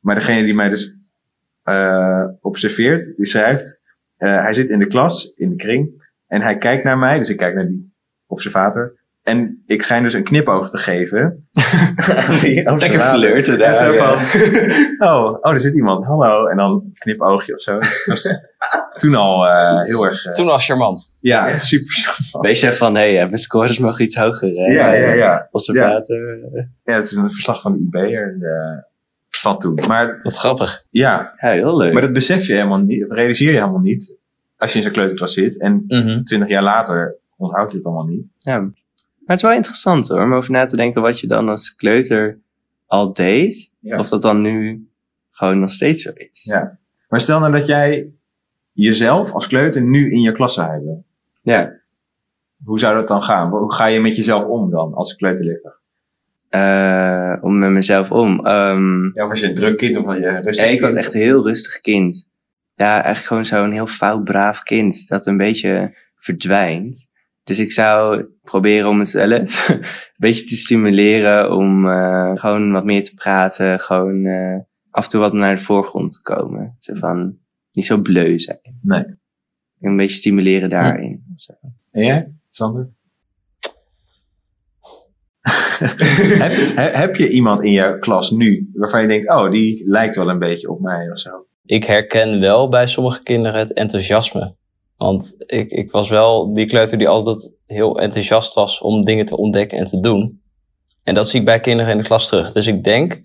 Maar 0.00 0.14
degene 0.14 0.44
die 0.44 0.54
mij 0.54 0.68
dus 0.68 0.96
eh, 1.62 2.26
observeert, 2.40 3.16
die 3.16 3.26
schrijft. 3.26 3.80
eh, 4.16 4.42
hij 4.42 4.52
zit 4.52 4.68
in 4.70 4.78
de 4.78 4.86
klas, 4.86 5.32
in 5.36 5.48
de 5.48 5.56
kring. 5.56 6.08
En 6.26 6.42
hij 6.42 6.58
kijkt 6.58 6.84
naar 6.84 6.98
mij, 6.98 7.18
dus 7.18 7.28
ik 7.28 7.36
kijk 7.36 7.54
naar 7.54 7.66
die 7.66 7.92
observator. 8.26 8.98
En 9.22 9.62
ik 9.66 9.82
schijn 9.82 10.02
dus 10.02 10.14
een 10.14 10.22
knipoog 10.24 10.70
te 10.70 10.78
geven. 10.78 11.48
Lekker 12.78 13.00
flirten 13.00 13.52
En 13.52 13.58
daar. 13.58 13.74
zo 13.74 13.92
ja. 13.92 14.18
van, 14.18 14.42
oh, 15.08 15.38
oh, 15.40 15.52
er 15.52 15.60
zit 15.60 15.74
iemand, 15.76 16.04
hallo. 16.04 16.46
En 16.46 16.56
dan 16.56 16.70
een 16.72 16.90
knipoogje 16.92 17.54
of 17.54 17.60
zo. 17.60 17.78
Dus 18.04 18.28
toen 19.00 19.14
al 19.14 19.46
eh, 19.46 19.82
heel 19.84 20.04
erg... 20.04 20.24
eh, 20.24 20.32
Toen 20.32 20.46
was 20.46 20.64
charmant. 20.66 21.14
ja, 21.20 21.58
super 21.58 21.92
charmant. 21.92 22.46
Wees 22.46 22.60
je 22.60 22.72
van, 22.72 22.94
hé, 22.96 23.14
hey, 23.14 23.24
mijn 23.26 23.38
scores 23.38 23.78
mogen 23.78 24.04
iets 24.04 24.16
hoger. 24.16 24.48
Hè? 24.48 24.72
Ja, 24.72 24.92
ja, 24.92 25.12
ja. 25.12 25.48
Observator. 25.50 26.18
Ja, 26.84 26.94
het 26.94 27.04
is 27.04 27.12
een 27.12 27.32
verslag 27.32 27.60
van 27.60 27.72
de 27.72 27.78
IB'er 27.78 28.36
eh, 28.40 28.82
van 29.28 29.58
toen. 29.58 29.78
Maar 29.88 30.20
Wat 30.22 30.36
grappig. 30.36 30.84
ja, 30.90 31.32
Ja, 31.40 31.48
heel 31.50 31.76
leuk. 31.76 31.92
maar 31.92 32.02
dat 32.02 32.12
besef 32.12 32.46
je 32.46 32.52
helemaal 32.54 32.78
niet, 32.78 33.04
realiseer 33.12 33.48
je 33.52 33.58
helemaal 33.58 33.80
niet 33.80 34.16
als 34.56 34.70
je 34.72 34.78
in 34.78 34.84
zo'n 34.84 34.92
kleuterklas 34.92 35.32
zit. 35.32 35.60
En 35.60 35.84
Mhm. 35.86 36.22
twintig 36.22 36.48
jaar 36.48 36.62
later 36.62 37.16
onthoud 37.36 37.70
je 37.70 37.76
het 37.76 37.86
allemaal 37.86 38.06
niet. 38.06 38.28
Ja. 38.38 38.70
Maar 39.30 39.38
het 39.38 39.48
is 39.48 39.54
wel 39.54 39.60
interessant 39.64 40.08
hoor, 40.08 40.22
om 40.22 40.34
over 40.34 40.50
na 40.50 40.64
te 40.64 40.76
denken 40.76 41.02
wat 41.02 41.20
je 41.20 41.26
dan 41.26 41.48
als 41.48 41.74
kleuter 41.74 42.38
al 42.86 43.12
deed. 43.12 43.72
Ja. 43.80 43.98
Of 43.98 44.08
dat 44.08 44.22
dan 44.22 44.40
nu 44.40 44.88
gewoon 45.30 45.60
nog 45.60 45.70
steeds 45.70 46.02
zo 46.02 46.10
is. 46.14 46.44
Ja. 46.44 46.78
Maar 47.08 47.20
stel 47.20 47.40
nou 47.40 47.52
dat 47.52 47.66
jij 47.66 48.12
jezelf 48.72 49.32
als 49.32 49.46
kleuter 49.46 49.82
nu 49.82 50.10
in 50.10 50.20
je 50.20 50.32
klas 50.32 50.54
zou 50.54 50.70
hebben. 50.70 51.04
Ja. 51.42 51.72
Hoe 52.64 52.78
zou 52.78 52.94
dat 52.94 53.08
dan 53.08 53.22
gaan? 53.22 53.50
Hoe 53.50 53.72
ga 53.74 53.86
je 53.86 54.00
met 54.00 54.16
jezelf 54.16 54.44
om 54.44 54.70
dan 54.70 54.94
als 54.94 55.16
kleuterleerkracht? 55.16 55.82
Eh, 56.48 57.36
om 57.40 57.58
met 57.58 57.70
mezelf 57.70 58.10
om. 58.10 58.46
Ehm, 58.46 59.04
Ja, 59.04 59.24
of 59.24 59.30
als 59.30 59.40
je 59.40 59.46
een 59.46 59.54
druk 59.54 59.76
kind 59.76 59.96
of 59.96 60.06
als 60.06 60.16
je 60.16 60.40
rustig 60.40 60.66
ja, 60.66 60.72
ik 60.72 60.80
was 60.80 60.94
echt 60.94 61.14
een 61.14 61.20
heel 61.20 61.46
rustig 61.46 61.80
kind. 61.80 62.30
Ja, 62.72 62.92
eigenlijk 62.92 63.26
gewoon 63.26 63.44
zo'n 63.44 63.72
heel 63.72 63.86
fout, 63.86 64.24
braaf 64.24 64.62
kind. 64.62 65.08
Dat 65.08 65.26
een 65.26 65.36
beetje 65.36 65.96
verdwijnt. 66.16 67.10
Dus 67.44 67.58
ik 67.58 67.72
zou 67.72 68.24
proberen 68.42 68.88
om 68.88 68.96
mezelf 68.98 69.68
een 69.68 69.84
beetje 70.16 70.44
te 70.44 70.56
stimuleren 70.56 71.56
om 71.56 71.88
eh, 71.88 72.32
gewoon 72.34 72.72
wat 72.72 72.84
meer 72.84 73.04
te 73.04 73.14
praten. 73.14 73.80
Gewoon 73.80 74.24
eh, 74.24 74.58
af 74.90 75.04
en 75.04 75.10
toe 75.10 75.20
wat 75.20 75.32
naar 75.32 75.54
de 75.56 75.62
voorgrond 75.62 76.12
te 76.12 76.22
komen. 76.22 76.76
Zo 76.78 76.94
van, 76.94 77.38
niet 77.72 77.86
zo 77.86 78.00
bleu 78.00 78.38
zijn. 78.38 78.78
Nee. 78.82 79.04
Een 79.80 79.96
beetje 79.96 80.16
stimuleren 80.16 80.70
daarin. 80.70 81.24
Zo. 81.36 81.52
En 81.90 82.04
jij, 82.04 82.32
Sander? 82.50 82.90
heb, 85.80 86.76
he- 86.76 86.98
heb 86.98 87.16
je 87.16 87.28
iemand 87.30 87.62
in 87.62 87.72
je 87.72 87.98
klas 87.98 88.30
nu 88.30 88.70
waarvan 88.74 89.02
je 89.02 89.08
denkt, 89.08 89.28
oh, 89.30 89.50
die 89.50 89.82
lijkt 89.88 90.16
wel 90.16 90.28
een 90.28 90.38
beetje 90.38 90.70
op 90.70 90.80
mij 90.80 91.10
of 91.10 91.18
zo? 91.18 91.46
Ik 91.64 91.84
herken 91.84 92.40
wel 92.40 92.68
bij 92.68 92.86
sommige 92.86 93.22
kinderen 93.22 93.58
het 93.60 93.72
enthousiasme. 93.72 94.56
Want 95.00 95.34
ik, 95.46 95.70
ik 95.70 95.90
was 95.90 96.08
wel 96.08 96.54
die 96.54 96.66
kleuter 96.66 96.98
die 96.98 97.08
altijd 97.08 97.52
heel 97.66 98.00
enthousiast 98.00 98.54
was 98.54 98.80
om 98.80 99.04
dingen 99.04 99.26
te 99.26 99.36
ontdekken 99.36 99.78
en 99.78 99.84
te 99.84 100.00
doen. 100.00 100.42
En 101.04 101.14
dat 101.14 101.28
zie 101.28 101.40
ik 101.40 101.46
bij 101.46 101.60
kinderen 101.60 101.92
in 101.92 101.98
de 101.98 102.04
klas 102.04 102.28
terug. 102.28 102.52
Dus 102.52 102.66
ik 102.66 102.84
denk 102.84 103.20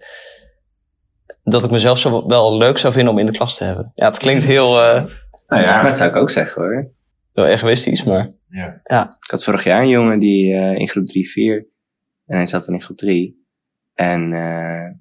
dat 1.44 1.64
ik 1.64 1.72
mezelf 1.72 1.98
zo 1.98 2.28
wel 2.28 2.58
leuk 2.58 2.78
zou 2.78 2.94
vinden 2.94 3.14
om 3.14 3.20
in 3.20 3.26
de 3.26 3.32
klas 3.32 3.58
te 3.58 3.64
hebben. 3.64 3.92
Ja, 3.96 4.06
het 4.06 4.18
klinkt 4.18 4.46
heel, 4.46 4.82
eh, 4.82 5.04
Nou 5.46 5.62
ja, 5.62 5.76
Maar 5.76 5.84
dat 5.84 5.98
zou 5.98 6.10
ik 6.10 6.16
ook 6.16 6.30
zeggen 6.30 6.62
hoor. 6.62 6.92
heel 7.34 7.46
egoïstisch, 7.46 8.04
maar 8.04 8.32
ja. 8.84 9.18
Ik 9.20 9.30
had 9.30 9.44
vorig 9.44 9.64
jaar 9.64 9.82
een 9.82 9.90
jongen 9.90 10.20
die 10.20 10.54
eh, 10.54 10.80
in 10.80 10.90
groep 10.90 11.06
3, 11.06 11.30
4. 11.30 11.68
En 12.26 12.38
hij 12.38 12.48
zat 12.48 12.66
dan 12.66 12.76
in 12.76 12.82
groep 12.82 12.98
3. 12.98 13.46
En 13.94 14.34
eh, 14.34 14.92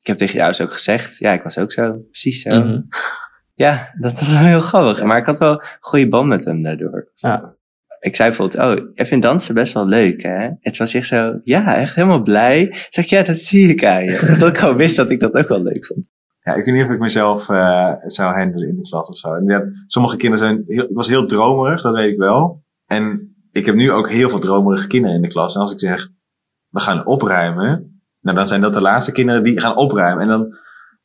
ik 0.00 0.06
heb 0.06 0.16
tegen 0.16 0.36
jou 0.38 0.62
ook 0.62 0.72
gezegd. 0.72 1.18
Ja, 1.18 1.32
ik 1.32 1.42
was 1.42 1.58
ook 1.58 1.72
zo. 1.72 1.98
Precies 2.10 2.42
zo. 2.42 2.50
mhm. 2.50 2.80
Ja, 3.60 3.94
dat 3.98 4.18
was 4.18 4.32
wel 4.32 4.42
heel 4.42 4.60
grappig. 4.60 5.04
Maar 5.04 5.18
ik 5.18 5.26
had 5.26 5.38
wel 5.38 5.52
een 5.52 5.66
goede 5.80 6.08
band 6.08 6.28
met 6.28 6.44
hem 6.44 6.62
daardoor. 6.62 7.10
ja. 7.14 7.58
Ik 8.00 8.16
zei 8.16 8.28
bijvoorbeeld, 8.28 8.64
oh, 8.64 8.86
jij 8.94 9.06
vindt 9.06 9.24
dansen 9.24 9.54
best 9.54 9.72
wel 9.72 9.86
leuk, 9.86 10.22
hè? 10.22 10.50
Het 10.60 10.76
was 10.76 10.94
echt 10.94 11.06
zo, 11.06 11.40
ja, 11.44 11.76
echt 11.76 11.94
helemaal 11.94 12.22
blij. 12.22 12.76
Zeg 12.88 13.04
ik, 13.04 13.10
ja, 13.10 13.22
dat 13.22 13.36
zie 13.36 13.68
ik 13.68 13.84
aan 13.84 14.04
je. 14.04 14.26
Dat 14.38 14.48
ik 14.48 14.58
gewoon 14.58 14.76
wist 14.76 14.96
dat 14.96 15.10
ik 15.10 15.20
dat 15.20 15.34
ook 15.34 15.48
wel 15.48 15.62
leuk 15.62 15.86
vond. 15.86 16.10
Ja, 16.40 16.54
ik 16.54 16.64
weet 16.64 16.74
niet 16.74 16.84
of 16.84 16.90
ik 16.90 16.98
mezelf 16.98 17.48
eh, 17.48 17.92
zou 18.06 18.34
handelen 18.34 18.68
in 18.68 18.76
de 18.76 18.88
klas 18.88 19.08
of 19.08 19.18
zo. 19.18 19.34
Inderdaad, 19.34 19.72
sommige 19.86 20.16
kinderen 20.16 20.46
zijn... 20.46 20.62
Heel, 20.66 20.84
ik 20.84 20.96
was 20.96 21.08
heel 21.08 21.26
dromerig, 21.26 21.82
dat 21.82 21.94
weet 21.94 22.12
ik 22.12 22.18
wel. 22.18 22.64
En 22.86 23.34
ik 23.52 23.66
heb 23.66 23.74
nu 23.74 23.90
ook 23.90 24.10
heel 24.10 24.28
veel 24.28 24.38
dromerige 24.40 24.86
kinderen 24.86 25.16
in 25.16 25.22
de 25.22 25.28
klas. 25.28 25.54
En 25.54 25.60
als 25.60 25.72
ik 25.72 25.80
zeg, 25.80 26.08
we 26.68 26.80
gaan 26.80 27.06
opruimen... 27.06 28.02
Nou, 28.20 28.36
dan 28.36 28.46
zijn 28.46 28.60
dat 28.60 28.74
de 28.74 28.80
laatste 28.80 29.12
kinderen 29.12 29.42
die 29.42 29.60
gaan 29.60 29.76
opruimen. 29.76 30.22
En 30.22 30.28
dan... 30.28 30.58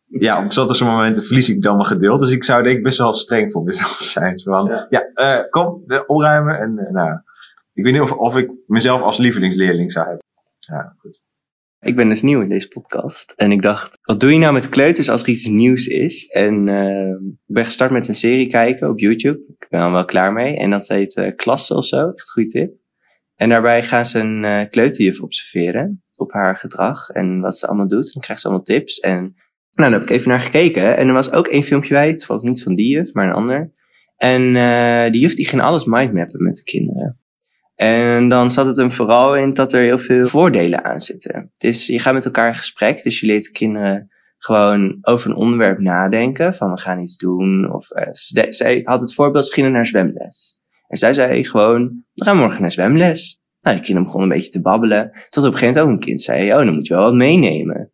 Ja, 0.08 0.44
op 0.44 0.52
sommige 0.52 0.86
momenten 0.86 1.24
verlies 1.24 1.50
ik 1.50 1.62
dan 1.62 1.76
mijn 1.76 1.88
geduld. 1.88 2.20
Dus 2.20 2.32
ik 2.32 2.44
zou 2.44 2.64
denk 2.64 2.78
ik 2.78 2.84
best 2.84 2.98
wel 2.98 3.14
streng 3.14 3.52
voor 3.52 3.64
mezelf 3.64 3.98
zijn. 4.18 4.40
Zo 4.40 4.52
van, 4.52 4.66
Ja. 4.66 4.86
ja, 4.90 5.12
eh, 5.14 5.50
kom, 5.50 5.84
eh, 5.88 6.00
opruimen. 6.06 6.58
En 6.58 6.78
eh, 6.78 6.92
nou... 6.94 7.20
Ik 7.74 7.84
weet 7.84 7.94
niet 7.94 8.02
of, 8.02 8.12
of 8.12 8.38
ik 8.38 8.52
mezelf 8.68 9.02
als 9.02 9.18
lievelingsleerling 9.18 9.92
zou 9.92 10.06
hebben. 10.06 10.24
Ja, 10.60 10.96
goed. 10.98 11.22
Ik 11.80 11.96
ben 11.96 12.10
dus 12.10 12.22
nieuw 12.22 12.42
in 12.42 12.50
deze 12.50 12.68
podcast. 12.68 13.34
En 13.36 13.52
ik 13.52 13.62
dacht, 13.62 13.98
wat 14.02 14.20
doe 14.20 14.32
je 14.32 14.40
nou 14.40 14.54
met 14.54 14.70
kleuters 14.70 15.10
als 15.10 15.22
er 15.22 15.30
iets 15.30 15.46
nieuws 15.46 15.88
is? 15.88 16.26
En 16.28 16.68
ik 17.28 17.54
ben 17.54 17.66
gestart 17.66 17.92
met 17.92 18.08
een 18.08 18.14
serie 18.14 18.48
kijken 18.48 18.90
op 18.90 19.00
YouTube. 19.00 19.40
Ik 19.60 19.68
ben 19.70 19.80
er 19.82 19.92
wel 19.92 20.06
klaar 20.06 20.34
mee. 20.34 20.58
En 20.58 20.70
dat 20.70 20.88
heet 20.88 21.16
eh 21.16 21.36
Klasse 21.36 21.76
of 21.76 21.86
zo. 21.86 21.98
Echt 21.98 22.08
een 22.28 22.34
goede 22.34 22.50
tip. 22.50 22.74
En 23.36 23.50
daarbij 23.50 23.84
gaan 23.84 24.06
ze 24.06 24.20
een 24.20 24.44
eh 24.46 24.70
kleuterjuf 24.70 25.22
observeren. 25.22 26.04
Op 26.16 26.32
haar 26.32 26.58
gedrag 26.58 27.10
en 27.10 27.40
wat 27.40 27.58
ze 27.58 27.68
allemaal 27.68 27.88
doet. 27.88 28.06
En 28.06 28.12
dan 28.14 28.22
krijgt 28.22 28.42
ze 28.42 28.48
allemaal 28.48 28.66
tips. 28.66 29.00
En 29.00 29.34
nou, 29.76 29.92
daar 29.92 30.00
heb 30.00 30.10
ik 30.10 30.16
even 30.16 30.30
naar 30.30 30.40
gekeken. 30.40 30.98
En 30.98 31.08
er 31.08 31.14
was 31.14 31.32
ook 31.32 31.48
één 31.48 31.64
filmpje 31.64 31.94
bij. 31.94 32.08
Het 32.08 32.26
valt 32.26 32.44
niet 32.44 32.64
van 32.64 32.76
die 32.76 32.90
juf, 32.90 33.14
maar 33.14 33.28
een 33.28 33.34
ander. 33.34 33.72
En 34.18 34.56
eh 34.56 35.12
die 35.12 35.22
juf 35.22 35.34
die 35.34 35.48
ging 35.48 35.62
alles 35.62 35.86
mindmappen 35.86 36.44
met 36.44 36.56
de 36.56 36.64
kinderen. 36.64 37.20
En 37.76 38.28
dan 38.28 38.52
zat 38.52 38.66
het 38.66 38.78
hem 38.78 38.92
vooral 38.92 39.36
in 39.36 39.54
dat 39.54 39.74
er 39.74 39.82
heel 39.82 40.00
veel 40.00 40.28
voordelen 40.28 40.84
aan 40.84 41.00
zitten. 41.00 41.52
Dus 41.58 41.88
je 41.88 42.00
gaat 42.00 42.14
met 42.14 42.26
elkaar 42.26 42.48
in 42.48 42.56
gesprek. 42.56 43.04
Dus 43.04 43.20
je 43.20 43.26
leert 43.26 43.44
de 43.44 43.52
kinderen 43.52 44.12
gewoon 44.38 44.98
over 45.02 45.30
een 45.30 45.36
onderwerp 45.36 45.80
nadenken. 45.80 46.56
Van 46.56 46.72
we 46.72 46.80
gaan 46.80 47.00
iets 47.00 47.18
doen. 47.18 47.74
Of 47.74 47.92
eh, 47.92 48.08
zij 48.50 48.82
had 48.84 49.02
het 49.02 49.14
voorbeeld, 49.14 49.46
ze 49.46 49.54
gingen 49.54 49.72
naar 49.72 49.86
zwemles. 49.86 50.60
En 50.88 50.98
zij 50.98 51.14
zei 51.14 51.44
gewoon, 51.44 52.04
we 52.14 52.24
gaan 52.24 52.38
morgen 52.38 52.62
naar 52.62 52.72
zwemles. 52.72 53.42
Nou, 53.62 53.76
de 53.76 53.84
kinderen 53.84 54.04
begonnen 54.04 54.30
een 54.30 54.36
beetje 54.36 54.52
te 54.52 54.62
babbelen. 54.62 55.12
Tot 55.30 55.44
op 55.44 55.52
een 55.52 55.58
gegeven 55.58 55.82
moment 55.82 55.86
ook 55.86 55.90
een 55.90 56.08
kind 56.08 56.22
zei, 56.22 56.52
oh, 56.52 56.58
dan 56.58 56.74
moet 56.74 56.88
je 56.88 56.94
wel 56.94 57.04
wat 57.04 57.14
meenemen. 57.14 57.92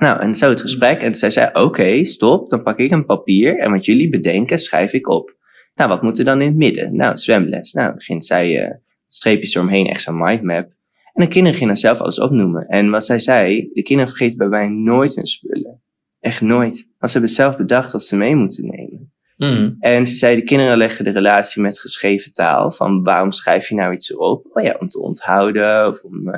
Nou, 0.00 0.20
en 0.20 0.34
zo 0.34 0.48
het 0.48 0.60
gesprek. 0.60 1.02
En 1.02 1.14
zij 1.14 1.30
zei, 1.30 1.50
oké, 1.52 2.04
stop, 2.04 2.50
dan 2.50 2.62
pak 2.62 2.78
ik 2.78 2.90
een 2.90 3.04
papier. 3.04 3.58
En 3.58 3.70
wat 3.70 3.84
jullie 3.84 4.08
bedenken, 4.08 4.58
schrijf 4.58 4.92
ik 4.92 5.08
op. 5.08 5.36
Nou, 5.74 5.90
wat 5.90 6.02
moet 6.02 6.18
er 6.18 6.24
dan 6.24 6.40
in 6.40 6.46
het 6.46 6.56
midden? 6.56 6.96
Nou, 6.96 7.16
zwemles. 7.16 7.72
Nou, 7.72 7.94
begint 7.94 8.26
zij... 8.26 8.64
eh, 8.64 8.74
streepjes 9.06 9.54
eromheen, 9.54 9.86
echt 9.86 10.02
zo'n 10.02 10.18
mindmap. 10.18 10.72
En 11.12 11.24
de 11.24 11.28
kinderen 11.28 11.58
gingen 11.58 11.72
dan 11.72 11.82
zelf 11.82 12.00
alles 12.00 12.20
opnoemen. 12.20 12.66
En 12.66 12.90
wat 12.90 13.04
zij 13.04 13.18
zei, 13.18 13.70
de 13.72 13.82
kinderen 13.82 14.10
vergeten 14.10 14.38
bij 14.38 14.48
mij 14.48 14.68
nooit 14.68 15.14
hun 15.14 15.26
spullen. 15.26 15.82
Echt 16.20 16.40
nooit. 16.40 16.88
Want 16.98 17.12
ze 17.12 17.18
hebben 17.18 17.36
zelf 17.36 17.56
bedacht 17.56 17.92
wat 17.92 18.04
ze 18.04 18.16
mee 18.16 18.36
moeten 18.36 18.66
nemen. 18.66 19.12
Mhm. 19.36 19.72
En 19.78 20.06
ze 20.06 20.14
zei, 20.14 20.36
de 20.36 20.42
kinderen 20.42 20.76
leggen 20.76 21.04
de 21.04 21.10
relatie 21.10 21.62
met 21.62 21.80
geschreven 21.80 22.32
taal. 22.32 22.72
Van 22.72 23.02
waarom 23.02 23.30
schrijf 23.30 23.68
je 23.68 23.74
nou 23.74 23.92
iets 23.92 24.16
op? 24.16 24.46
Oh 24.52 24.62
ja, 24.62 24.76
om 24.78 24.88
te 24.88 25.02
onthouden. 25.02 25.86
Of 25.86 26.02
om, 26.02 26.28
uh, 26.28 26.34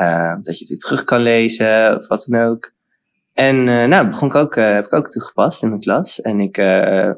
uh, 0.00 0.34
dat 0.40 0.58
je 0.58 0.64
het 0.64 0.68
weer 0.68 0.78
terug 0.78 1.04
kan 1.04 1.20
lezen. 1.20 1.96
Of 1.96 2.08
wat 2.08 2.26
dan 2.28 2.40
ook. 2.40 2.72
En 3.34 3.56
uh, 3.56 3.86
nou, 3.86 4.06
begon 4.06 4.28
ik 4.28 4.34
ook, 4.34 4.54
heb 4.54 4.84
ik 4.84 4.92
ook 4.92 5.10
toegepast 5.10 5.62
in 5.62 5.68
mijn 5.68 5.80
klas. 5.80 6.20
En 6.20 6.40
ik, 6.40 6.58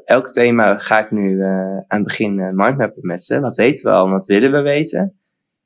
elk 0.05 0.31
thema 0.31 0.77
ga 0.77 0.99
ik 0.99 1.11
nu 1.11 1.43
aan 1.43 1.85
het 1.87 2.03
begin 2.03 2.35
mindmappen 2.35 2.91
met 3.01 3.23
ze. 3.23 3.39
Wat 3.39 3.55
weten 3.55 3.85
we 3.85 3.97
al 3.97 4.05
en 4.05 4.11
wat 4.11 4.25
willen 4.25 4.51
we 4.51 4.61
weten? 4.61 5.17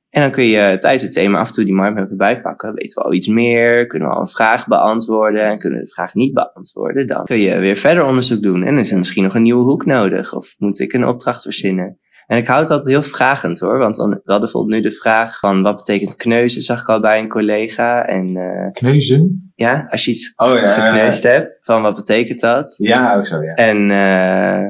En 0.09 0.21
dan 0.21 0.31
kun 0.31 0.45
je 0.45 0.77
tijdens 0.77 1.03
het 1.03 1.11
thema 1.11 1.39
af 1.39 1.47
en 1.47 1.53
toe 1.53 1.65
die 1.65 1.73
mindmap 1.73 2.09
erbij 2.09 2.41
pakken. 2.41 2.73
Weten 2.73 2.97
we 2.97 3.03
al 3.03 3.13
iets 3.13 3.27
meer? 3.27 3.87
Kunnen 3.87 4.07
we 4.07 4.13
al 4.13 4.19
een 4.21 4.27
vraag 4.27 4.67
beantwoorden? 4.67 5.43
En 5.43 5.59
kunnen 5.59 5.79
we 5.79 5.85
de 5.85 5.91
vraag 5.91 6.13
niet 6.13 6.33
beantwoorden? 6.33 7.07
Dan 7.07 7.25
kun 7.25 7.39
je 7.39 7.57
weer 7.57 7.77
verder 7.77 8.05
onderzoek 8.05 8.41
doen. 8.41 8.63
En 8.63 8.77
is 8.77 8.91
er 8.91 8.97
misschien 8.97 9.23
nog 9.23 9.35
een 9.35 9.41
nieuwe 9.41 9.63
hoek 9.63 9.85
nodig. 9.85 10.33
Of 10.33 10.55
moet 10.57 10.79
ik 10.79 10.93
een 10.93 11.05
opdracht 11.05 11.41
verzinnen? 11.41 11.99
En 12.27 12.37
ik 12.37 12.47
houd 12.47 12.61
het 12.61 12.69
altijd 12.69 12.89
heel 12.89 13.01
vragend 13.01 13.59
hoor. 13.59 13.77
Want 13.77 13.95
dan, 13.95 14.09
we 14.09 14.15
hadden 14.15 14.39
bijvoorbeeld 14.39 14.75
nu 14.75 14.89
de 14.89 14.95
vraag 14.95 15.39
van 15.39 15.61
wat 15.61 15.75
betekent 15.75 16.15
kneuzen, 16.15 16.61
zag 16.61 16.81
ik 16.81 16.87
al 16.87 16.99
bij 16.99 17.19
een 17.19 17.27
collega. 17.27 18.05
En, 18.05 18.35
uh, 18.35 18.71
kneuzen? 18.71 19.51
Ja, 19.55 19.87
als 19.89 20.05
je 20.05 20.11
iets 20.11 20.33
oh, 20.35 20.53
ja, 20.53 20.67
gekneusd 20.67 21.23
ja, 21.23 21.29
ja. 21.29 21.35
hebt, 21.35 21.59
van 21.61 21.81
wat 21.81 21.95
betekent 21.95 22.39
dat? 22.39 22.75
Ja, 22.77 23.15
ook 23.15 23.25
zo 23.25 23.41
ja. 23.41 23.53
En 23.53 23.89
uh, 23.89 24.63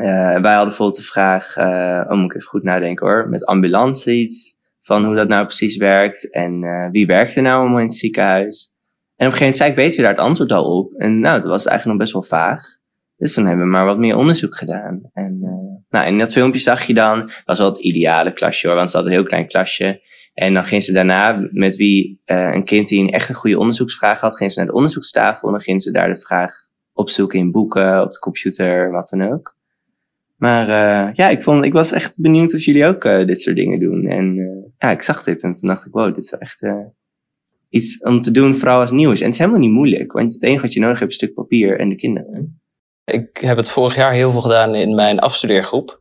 uh, 0.00 0.40
wij 0.40 0.52
hadden 0.52 0.64
bijvoorbeeld 0.64 0.96
de 0.96 1.02
vraag, 1.02 1.56
uh, 1.56 2.04
oh 2.08 2.16
moet 2.16 2.30
ik 2.30 2.36
even 2.36 2.48
goed 2.48 2.62
nadenken 2.62 3.06
hoor, 3.06 3.28
met 3.28 3.46
ambulance 3.46 4.12
iets, 4.12 4.58
van 4.82 5.04
hoe 5.04 5.14
dat 5.14 5.28
nou 5.28 5.44
precies 5.44 5.76
werkt 5.76 6.30
en 6.30 6.62
uh, 6.62 6.90
wie 6.90 7.06
werkt 7.06 7.36
er 7.36 7.42
nou 7.42 7.60
allemaal 7.60 7.78
in 7.78 7.84
het 7.84 7.94
ziekenhuis. 7.94 8.72
En 9.16 9.26
op 9.26 9.32
een 9.32 9.38
gegeven 9.38 9.40
moment 9.40 9.56
zei 9.56 9.70
ik, 9.70 9.76
weten 9.76 9.96
we 9.96 10.02
daar 10.02 10.12
het 10.12 10.20
antwoord 10.20 10.52
al 10.52 10.78
op? 10.78 10.92
En 10.92 11.20
nou, 11.20 11.40
dat 11.40 11.50
was 11.50 11.66
eigenlijk 11.66 11.98
nog 11.98 12.08
best 12.08 12.12
wel 12.12 12.40
vaag. 12.40 12.79
Dus 13.20 13.34
toen 13.34 13.46
hebben 13.46 13.64
we 13.64 13.70
maar 13.70 13.86
wat 13.86 13.98
meer 13.98 14.16
onderzoek 14.16 14.56
gedaan. 14.56 15.00
En 15.12 15.38
nou, 15.88 16.06
in 16.06 16.18
dat 16.18 16.32
filmpje 16.32 16.60
zag 16.60 16.82
je 16.82 16.94
dan, 16.94 17.30
was 17.44 17.58
wel 17.58 17.68
het 17.68 17.80
ideale 17.80 18.32
klasje 18.32 18.66
hoor, 18.66 18.76
want 18.76 18.90
ze 18.90 18.96
hadden 18.96 19.14
een 19.14 19.18
heel 19.18 19.28
klein 19.28 19.46
klasje. 19.46 20.00
En 20.34 20.54
dan 20.54 20.64
ging 20.64 20.82
ze 20.82 20.92
daarna, 20.92 21.48
met 21.50 21.76
wie 21.76 22.20
een 22.24 22.64
kind 22.64 22.88
die 22.88 23.00
een 23.00 23.10
echt 23.10 23.28
een 23.28 23.34
goede 23.34 23.58
onderzoeksvraag 23.58 24.20
had, 24.20 24.36
ging 24.36 24.52
ze 24.52 24.58
naar 24.58 24.68
de 24.68 24.74
onderzoekstafel 24.74 25.46
en 25.48 25.54
dan 25.54 25.62
ging 25.62 25.82
ze 25.82 25.90
daar 25.90 26.08
de 26.08 26.20
vraag 26.20 26.52
opzoeken 26.92 27.38
in 27.38 27.50
boeken, 27.50 28.02
op 28.02 28.12
de 28.12 28.18
computer, 28.18 28.90
wat 28.90 29.08
dan 29.08 29.32
ook. 29.32 29.56
Maar 30.36 30.68
uh, 30.68 31.14
ja, 31.14 31.28
ik, 31.28 31.42
vond, 31.42 31.64
ik 31.64 31.72
was 31.72 31.92
echt 31.92 32.20
benieuwd 32.20 32.54
of 32.54 32.60
jullie 32.60 32.86
ook 32.86 33.04
uh, 33.04 33.26
dit 33.26 33.40
soort 33.40 33.56
dingen 33.56 33.80
doen. 33.80 34.06
En 34.06 34.36
uh, 34.36 34.64
ja, 34.78 34.90
ik 34.90 35.02
zag 35.02 35.22
dit 35.22 35.42
en 35.42 35.52
toen 35.52 35.68
dacht 35.68 35.86
ik, 35.86 35.92
wow, 35.92 36.14
dit 36.14 36.24
is 36.24 36.30
wel 36.30 36.40
echt 36.40 36.66
iets 37.68 38.02
om 38.02 38.20
te 38.20 38.30
doen, 38.30 38.56
vooral 38.56 38.80
als 38.80 38.90
nieuw 38.90 39.10
is. 39.10 39.18
En 39.18 39.24
het 39.24 39.34
is 39.34 39.40
helemaal 39.40 39.60
niet 39.60 39.70
moeilijk, 39.70 40.12
want 40.12 40.32
het 40.32 40.42
enige 40.42 40.62
wat 40.62 40.72
je 40.72 40.80
nodig 40.80 40.98
hebt 40.98 41.12
is 41.12 41.20
een 41.20 41.26
stuk 41.26 41.36
papier 41.36 41.78
en 41.78 41.88
de 41.88 41.94
kinderen. 41.94 42.59
Ik 43.12 43.36
heb 43.36 43.56
het 43.56 43.70
vorig 43.70 43.94
jaar 43.94 44.12
heel 44.12 44.30
veel 44.30 44.40
gedaan 44.40 44.74
in 44.74 44.94
mijn 44.94 45.18
afstudeergroep. 45.18 45.98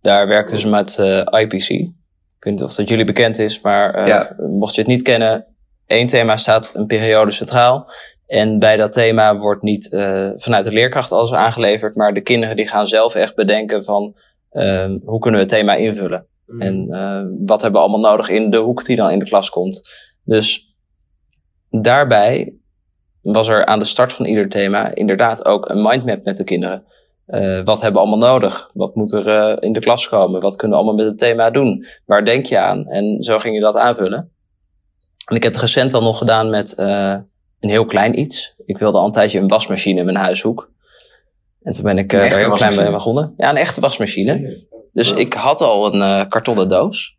Daar 0.00 0.28
werkten 0.28 0.58
ze 0.58 0.68
met 0.68 0.98
IPC. 1.40 1.68
Ik 1.68 2.44
weet 2.44 2.52
niet 2.52 2.62
of 2.62 2.74
dat 2.74 2.88
jullie 2.88 3.04
bekend 3.04 3.38
is, 3.38 3.60
maar 3.60 4.08
ja. 4.08 4.36
mocht 4.36 4.74
je 4.74 4.80
het 4.80 4.90
niet 4.90 5.02
kennen, 5.02 5.46
één 5.86 6.06
thema 6.06 6.36
staat 6.36 6.72
een 6.74 6.86
periode 6.86 7.30
centraal. 7.30 7.90
En 8.26 8.58
bij 8.58 8.76
dat 8.76 8.92
thema 8.92 9.38
wordt 9.38 9.62
niet 9.62 9.88
uh, 9.92 10.30
vanuit 10.34 10.64
de 10.64 10.72
leerkracht 10.72 11.12
alles 11.12 11.32
aangeleverd, 11.32 11.94
maar 11.94 12.14
de 12.14 12.20
kinderen 12.20 12.56
die 12.56 12.68
gaan 12.68 12.86
zelf 12.86 13.14
echt 13.14 13.34
bedenken 13.34 13.84
van 13.84 14.16
uh, 14.52 14.86
hoe 15.04 15.18
kunnen 15.18 15.40
we 15.40 15.46
het 15.46 15.54
thema 15.54 15.74
invullen. 15.74 16.26
Mm. 16.46 16.60
En 16.60 16.86
wat 17.46 17.62
hebben 17.62 17.80
we 17.80 17.86
allemaal 17.86 18.10
nodig 18.10 18.28
in 18.28 18.50
de 18.50 18.56
hoek 18.56 18.84
die 18.84 18.96
dan 18.96 19.10
in 19.10 19.18
de 19.18 19.24
klas 19.24 19.50
komt. 19.50 19.88
Dus 20.24 20.74
daarbij 21.70 22.57
was 23.32 23.48
er 23.48 23.66
aan 23.66 23.78
de 23.78 23.84
start 23.84 24.12
van 24.12 24.26
ieder 24.26 24.48
thema 24.48 24.94
inderdaad 24.94 25.44
ook 25.44 25.68
een 25.68 25.82
mindmap 25.82 26.24
met 26.24 26.36
de 26.36 26.44
kinderen. 26.44 26.84
Uh, 27.26 27.64
wat 27.64 27.80
hebben 27.80 28.02
we 28.02 28.08
allemaal 28.08 28.30
nodig? 28.30 28.70
Wat 28.72 28.94
moet 28.94 29.12
er 29.12 29.26
uh, 29.26 29.56
in 29.60 29.72
de 29.72 29.80
klas 29.80 30.08
komen? 30.08 30.40
Wat 30.40 30.56
kunnen 30.56 30.78
we 30.78 30.84
allemaal 30.84 31.04
met 31.04 31.10
het 31.12 31.18
thema 31.18 31.50
doen? 31.50 31.86
Waar 32.06 32.24
denk 32.24 32.46
je 32.46 32.58
aan? 32.58 32.86
En 32.86 33.22
zo 33.22 33.38
ging 33.38 33.54
je 33.54 33.60
dat 33.60 33.76
aanvullen. 33.76 34.32
En 35.24 35.36
ik 35.36 35.42
heb 35.42 35.52
het 35.52 35.60
recent 35.60 35.94
al 35.94 36.02
nog 36.02 36.18
gedaan 36.18 36.50
met 36.50 36.74
uh, 36.78 37.16
een 37.60 37.70
heel 37.70 37.84
klein 37.84 38.18
iets. 38.18 38.54
Ik 38.64 38.78
wilde 38.78 38.98
al 38.98 39.06
een 39.06 39.12
tijdje 39.12 39.38
een 39.38 39.48
wasmachine 39.48 39.98
in 39.98 40.04
mijn 40.04 40.16
huishoek. 40.16 40.70
En 41.62 41.72
toen 41.72 41.82
ben 41.82 41.98
ik 41.98 42.10
daar 42.10 42.38
heel 42.38 42.50
klein 42.50 42.76
bij 42.76 42.90
begonnen. 42.90 43.34
Ja, 43.36 43.50
een 43.50 43.56
echte 43.56 43.80
wasmachine. 43.80 44.66
Dus 44.92 45.12
ik 45.12 45.32
had 45.32 45.60
al 45.60 45.94
een 45.94 46.28
kartonnen 46.28 46.68
doos. 46.68 47.16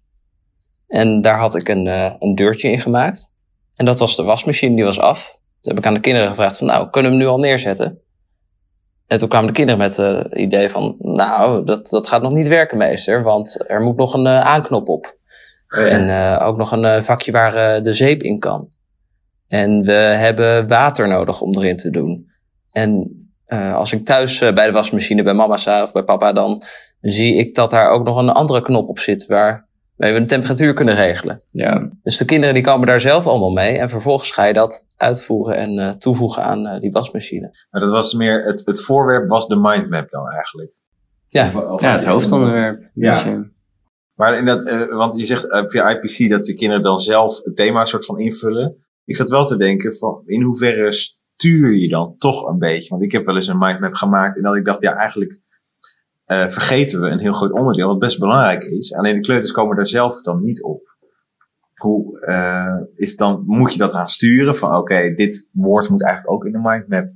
En 0.87 1.21
daar 1.21 1.39
had 1.39 1.55
ik 1.55 1.69
een, 1.69 1.85
een 2.19 2.35
deurtje 2.35 2.71
in 2.71 2.81
gemaakt. 2.81 3.31
En 3.75 3.85
dat 3.85 3.99
was 3.99 4.15
de 4.15 4.23
wasmachine, 4.23 4.75
die 4.75 4.83
was 4.83 4.99
af. 4.99 5.38
Toen 5.61 5.73
heb 5.73 5.77
ik 5.77 5.85
aan 5.85 5.93
de 5.93 5.99
kinderen 5.99 6.29
gevraagd 6.29 6.57
van, 6.57 6.67
nou, 6.67 6.89
kunnen 6.89 7.11
we 7.11 7.17
hem 7.17 7.25
nu 7.25 7.31
al 7.31 7.39
neerzetten? 7.39 8.01
En 9.07 9.17
toen 9.17 9.29
kwamen 9.29 9.47
de 9.47 9.53
kinderen 9.53 9.79
met 9.79 9.95
het 9.95 10.33
idee 10.33 10.69
van, 10.69 10.95
nou, 10.97 11.65
dat, 11.65 11.89
dat 11.89 12.07
gaat 12.07 12.21
nog 12.21 12.33
niet 12.33 12.47
werken, 12.47 12.77
meester. 12.77 13.23
Want 13.23 13.69
er 13.69 13.81
moet 13.81 13.97
nog 13.97 14.13
een 14.13 14.27
aanknop 14.27 14.89
op. 14.89 15.17
Ja. 15.67 15.85
En 15.85 16.39
ook 16.39 16.57
nog 16.57 16.71
een 16.71 17.03
vakje 17.03 17.31
waar 17.31 17.81
de 17.81 17.93
zeep 17.93 18.23
in 18.23 18.39
kan. 18.39 18.69
En 19.47 19.81
we 19.81 19.91
hebben 19.91 20.67
water 20.67 21.07
nodig 21.07 21.41
om 21.41 21.57
erin 21.57 21.77
te 21.77 21.89
doen. 21.89 22.31
En 22.71 23.19
uh, 23.47 23.75
als 23.75 23.93
ik 23.93 24.05
thuis 24.05 24.41
uh, 24.41 24.53
bij 24.53 24.65
de 24.65 24.71
wasmachine 24.71 25.23
bij 25.23 25.33
mama 25.33 25.57
sta 25.57 25.81
of 25.81 25.91
bij 25.91 26.03
papa, 26.03 26.33
dan 26.33 26.61
zie 27.01 27.35
ik 27.35 27.55
dat 27.55 27.69
daar 27.69 27.89
ook 27.89 28.05
nog 28.05 28.17
een 28.17 28.29
andere 28.29 28.61
knop 28.61 28.89
op 28.89 28.99
zit 28.99 29.25
waar 29.25 29.68
we 29.99 30.19
de 30.19 30.25
temperatuur 30.25 30.73
kunnen 30.73 30.95
regelen. 30.95 31.41
Ja. 31.51 31.89
Dus 32.03 32.17
de 32.17 32.25
kinderen 32.25 32.53
die 32.53 32.63
komen 32.63 32.87
daar 32.87 32.99
zelf 32.99 33.27
allemaal 33.27 33.51
mee 33.51 33.77
en 33.77 33.89
vervolgens 33.89 34.31
ga 34.31 34.43
je 34.43 34.53
dat 34.53 34.85
uitvoeren 34.97 35.55
en 35.55 35.79
uh, 35.79 35.89
toevoegen 35.89 36.43
aan 36.43 36.79
die 36.79 36.91
wasmachine. 36.91 37.65
Maar 37.69 37.81
dat 37.81 37.91
was 37.91 38.13
meer, 38.13 38.43
het, 38.43 38.61
het 38.65 38.81
voorwerp 38.81 39.29
was 39.29 39.47
de 39.47 39.59
mindmap 39.59 40.09
dan 40.09 40.29
eigenlijk. 40.29 40.71
Ja, 41.27 41.47
of, 41.47 41.55
of 41.55 41.81
ja 41.81 41.91
het 41.91 42.05
hoofdonderwerp. 42.05 42.81
Ja. 42.93 43.43
Maar 44.15 44.37
in 44.37 44.45
dat, 44.45 44.89
want 44.89 45.15
je 45.15 45.25
zegt 45.25 45.47
via 45.49 45.89
IPC 45.89 46.29
dat 46.29 46.45
de 46.45 46.53
kinderen 46.53 46.83
dan 46.83 46.99
zelf 46.99 47.43
het 47.43 47.55
thema 47.55 47.85
soort 47.85 48.05
van 48.05 48.19
invullen 48.19 48.87
ik 49.09 49.15
zat 49.15 49.29
wel 49.29 49.45
te 49.45 49.57
denken 49.57 49.95
van 49.95 50.21
in 50.25 50.41
hoeverre 50.41 50.91
stuur 50.91 51.75
je 51.75 51.89
dan 51.89 52.15
toch 52.17 52.47
een 52.47 52.57
beetje? 52.57 52.89
Want 52.89 53.03
ik 53.03 53.11
heb 53.11 53.25
wel 53.25 53.35
eens 53.35 53.47
een 53.47 53.57
mindmap 53.57 53.93
gemaakt 53.93 54.37
en 54.37 54.43
dat 54.43 54.55
ik 54.55 54.65
dacht, 54.65 54.81
ja, 54.81 54.95
eigenlijk 54.95 55.39
uh, 56.31 56.47
vergeten 56.47 57.01
we 57.01 57.07
een 57.07 57.19
heel 57.19 57.33
groot 57.33 57.51
onderdeel 57.51 57.87
wat 57.87 57.99
best 57.99 58.19
belangrijk 58.19 58.63
is. 58.63 58.93
Alleen 58.93 59.15
de 59.15 59.21
kleuters 59.21 59.51
komen 59.51 59.75
daar 59.75 59.87
zelf 59.87 60.21
dan 60.21 60.41
niet 60.41 60.63
op. 60.63 60.97
Hoe 61.73 62.25
uh, 62.27 62.75
is 62.95 63.15
dan, 63.15 63.43
moet 63.45 63.73
je 63.73 63.79
dat 63.79 63.93
gaan 63.93 64.09
sturen 64.09 64.55
van 64.55 64.69
oké, 64.69 64.79
okay, 64.79 65.15
dit 65.15 65.49
woord 65.51 65.89
moet 65.89 66.03
eigenlijk 66.03 66.33
ook 66.33 66.45
in 66.45 66.51
de 66.51 66.59
mindmap. 66.61 67.11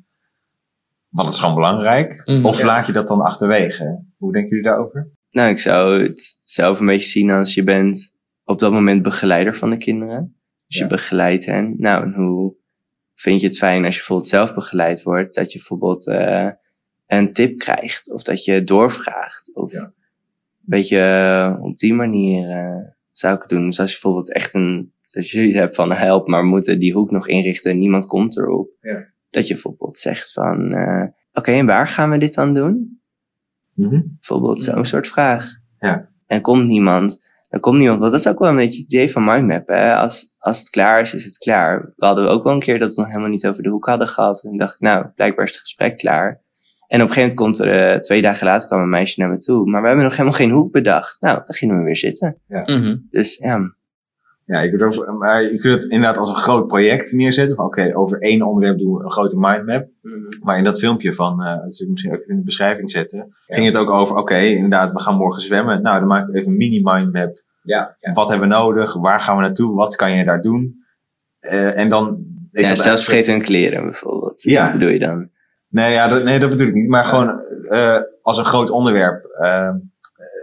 Want 1.09 1.27
het 1.27 1.35
is 1.35 1.39
gewoon 1.39 1.55
belangrijk. 1.55 2.21
Mm, 2.25 2.45
of 2.45 2.59
ja. 2.59 2.65
laat 2.65 2.85
je 2.85 2.91
dat 2.91 3.07
dan 3.07 3.21
achterwege? 3.21 4.05
Hoe 4.17 4.31
denken 4.31 4.49
jullie 4.49 4.65
daarover? 4.65 5.11
Nou, 5.31 5.49
ik 5.49 5.59
zou 5.59 6.03
het 6.03 6.41
zelf 6.43 6.79
een 6.79 6.85
beetje 6.85 7.09
zien 7.09 7.31
als 7.31 7.53
je 7.53 7.63
bent 7.63 8.17
op 8.43 8.59
dat 8.59 8.71
moment 8.71 9.01
begeleider 9.01 9.55
van 9.55 9.69
de 9.69 9.77
kinderen. 9.77 10.35
Dus 10.67 10.77
je 10.77 10.87
begeleidt 10.87 11.45
hen. 11.45 11.75
Nou, 11.77 12.03
en 12.03 12.13
hoe 12.13 12.55
vind 13.15 13.41
je 13.41 13.47
het 13.47 13.57
fijn 13.57 13.85
als 13.85 13.93
je 13.93 13.99
bijvoorbeeld 13.99 14.29
zelf 14.29 14.53
begeleid 14.53 15.03
wordt? 15.03 15.35
Dat 15.35 15.51
je 15.51 15.57
bijvoorbeeld 15.57 16.07
uh, 16.07 16.49
een 17.17 17.33
tip 17.33 17.57
krijgt. 17.57 18.11
Of 18.11 18.23
dat 18.23 18.45
je 18.45 18.63
doorvraagt. 18.63 19.51
Of 19.53 19.71
ja. 19.71 19.81
een 19.81 19.93
beetje 20.61 20.97
uh, 20.97 21.63
op 21.63 21.79
die 21.79 21.93
manier 21.93 22.49
uh, 22.49 22.85
zou 23.11 23.35
ik 23.35 23.41
het 23.41 23.49
doen. 23.49 23.65
Dus 23.65 23.79
als 23.79 23.91
je 23.91 23.99
bijvoorbeeld 24.01 24.33
echt 24.33 24.53
een... 24.53 24.91
Als 25.13 25.31
je 25.31 25.37
zoiets 25.37 25.55
hebt 25.55 25.75
van 25.75 25.91
help, 25.91 26.27
maar 26.27 26.41
we 26.41 26.47
moeten 26.47 26.79
die 26.79 26.93
hoek 26.93 27.11
nog 27.11 27.27
inrichten 27.27 27.71
en 27.71 27.79
niemand 27.79 28.05
komt 28.05 28.37
erop. 28.37 28.69
Ja. 28.81 29.05
Dat 29.29 29.47
je 29.47 29.53
bijvoorbeeld 29.53 29.99
zegt 29.99 30.31
van... 30.31 30.65
Oké, 30.65 31.13
okay, 31.33 31.59
en 31.59 31.65
waar 31.65 31.87
gaan 31.87 32.09
we 32.09 32.17
dit 32.17 32.33
dan 32.33 32.53
doen? 32.53 33.01
Mm 33.73 33.89
-hmm. 33.89 34.15
Bijvoorbeeld 34.19 34.63
zo'n 34.63 34.85
soort 34.85 35.07
vraag. 35.07 35.51
Ja. 35.79 36.09
En 36.27 36.41
komt 36.41 36.65
niemand 36.65 37.21
dan 37.53 37.61
komt 37.61 37.77
niemand. 37.77 37.99
Want 37.99 38.11
dat 38.11 38.21
is 38.21 38.27
ook 38.27 38.39
wel 38.39 38.49
een 38.49 38.55
beetje 38.55 38.81
het 38.81 38.91
idee 38.91 39.11
van 39.11 39.23
mindmap. 39.23 39.67
Hè? 39.67 39.95
Als, 39.95 40.33
als 40.37 40.59
het 40.59 40.69
klaar 40.69 41.01
is, 41.01 41.13
is 41.13 41.25
het 41.25 41.37
klaar. 41.37 41.93
We 41.95 42.05
hadden 42.05 42.29
ook 42.29 42.43
wel 42.43 42.53
een 42.53 42.59
keer 42.59 42.79
dat 42.79 42.95
we 42.95 43.01
nog 43.01 43.09
helemaal 43.09 43.29
niet 43.29 43.47
over 43.47 43.63
de 43.63 43.69
hoek 43.69 43.85
hadden 43.85 44.07
gehad. 44.07 44.43
En 44.43 44.57
dacht 44.57 44.73
ik, 44.73 44.79
nou, 44.79 45.07
blijkbaar 45.15 45.45
is 45.45 45.51
het 45.51 45.59
gesprek 45.59 45.97
klaar. 45.97 46.41
En 46.93 47.01
op 47.01 47.07
een 47.07 47.13
gegeven 47.13 47.37
moment 47.37 47.57
komt 47.57 47.67
er, 47.67 47.93
uh, 47.93 47.99
twee 47.99 48.21
dagen 48.21 48.45
later 48.45 48.67
kwam 48.67 48.81
een 48.81 48.89
meisje 48.89 49.19
naar 49.19 49.29
me 49.29 49.37
toe. 49.37 49.69
Maar 49.69 49.81
we 49.81 49.87
hebben 49.87 50.05
nog 50.05 50.15
helemaal 50.15 50.37
geen 50.37 50.51
hoek 50.51 50.71
bedacht. 50.71 51.21
Nou, 51.21 51.35
dan 51.45 51.55
gingen 51.55 51.77
we 51.77 51.83
weer 51.83 51.97
zitten. 51.97 52.37
Ja. 52.47 52.61
Mm 52.65 52.81
-hmm. 52.81 53.07
Dus 53.09 53.37
ja. 53.37 53.73
Ja, 54.45 54.59
je 54.59 54.69
kunt, 54.69 54.81
over, 54.81 55.13
maar 55.13 55.43
je 55.43 55.57
kunt 55.57 55.81
het 55.81 55.91
inderdaad 55.91 56.17
als 56.17 56.29
een 56.29 56.35
groot 56.35 56.67
project 56.67 57.11
neerzetten. 57.11 57.55
Van 57.55 57.65
oké, 57.65 57.79
okay, 57.81 57.93
over 57.93 58.19
één 58.19 58.41
onderwerp 58.41 58.77
doen 58.77 58.93
we 58.93 59.03
een 59.03 59.11
grote 59.11 59.39
mindmap. 59.39 59.87
Mm 60.01 60.11
-hmm. 60.11 60.27
Maar 60.43 60.57
in 60.57 60.63
dat 60.63 60.79
filmpje 60.79 61.13
van, 61.13 61.41
uh, 61.41 61.61
dat 61.63 61.75
zal 61.75 61.85
ik 61.85 61.91
misschien 61.91 62.13
ook 62.13 62.23
in 62.27 62.35
de 62.35 62.43
beschrijving 62.43 62.91
zetten. 62.91 63.33
Ja. 63.47 63.55
Ging 63.55 63.67
het 63.67 63.77
ook 63.77 63.89
over, 63.89 64.15
oké, 64.15 64.21
okay, 64.21 64.53
inderdaad, 64.53 64.93
we 64.93 64.99
gaan 64.99 65.15
morgen 65.15 65.41
zwemmen. 65.41 65.81
Nou, 65.81 65.99
dan 65.99 66.07
maken 66.07 66.33
we 66.33 66.39
even 66.39 66.51
een 66.51 66.57
mini 66.57 66.81
mindmap. 66.83 67.41
Ja, 67.61 67.97
ja. 67.99 68.11
Wat 68.11 68.29
hebben 68.29 68.47
we 68.47 68.53
nodig? 68.53 68.93
Waar 68.93 69.19
gaan 69.19 69.35
we 69.35 69.41
naartoe? 69.41 69.75
Wat 69.75 69.95
kan 69.95 70.17
je 70.17 70.23
daar 70.23 70.41
doen? 70.41 70.83
Uh, 71.41 71.77
en 71.77 71.89
dan 71.89 72.25
is 72.51 72.69
ja, 72.69 72.75
zelfs 72.75 73.03
vergeten 73.03 73.33
hun 73.33 73.41
kleren 73.41 73.83
bijvoorbeeld. 73.83 74.41
Ja. 74.41 74.63
Wat 74.63 74.73
bedoel 74.73 74.89
je 74.89 74.99
dan? 74.99 75.31
Nee, 75.73 75.91
ja, 75.91 76.07
dat, 76.07 76.23
nee, 76.23 76.39
dat 76.39 76.49
bedoel 76.49 76.67
ik 76.67 76.73
niet. 76.73 76.87
Maar 76.87 77.05
gewoon 77.05 77.41
uh, 77.69 78.01
als 78.21 78.37
een 78.37 78.45
groot 78.45 78.69
onderwerp. 78.69 79.37
Uh, 79.41 79.73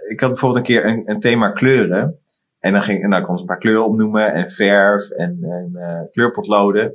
ik 0.09 0.21
had 0.21 0.31
bijvoorbeeld 0.31 0.61
een 0.61 0.75
keer 0.75 0.87
een, 0.87 1.03
een 1.05 1.21
thema 1.21 1.51
kleuren. 1.51 2.19
En 2.59 2.73
dan 2.73 2.83
ging, 2.83 3.03
en 3.03 3.11
dan 3.11 3.23
kon 3.23 3.35
ze 3.35 3.41
een 3.41 3.47
paar 3.47 3.59
kleuren 3.59 3.85
opnoemen 3.85 4.33
en 4.33 4.51
verf 4.51 5.11
en, 5.11 5.39
en 5.43 5.71
eh, 5.75 6.11
kleurpotloden. 6.11 6.93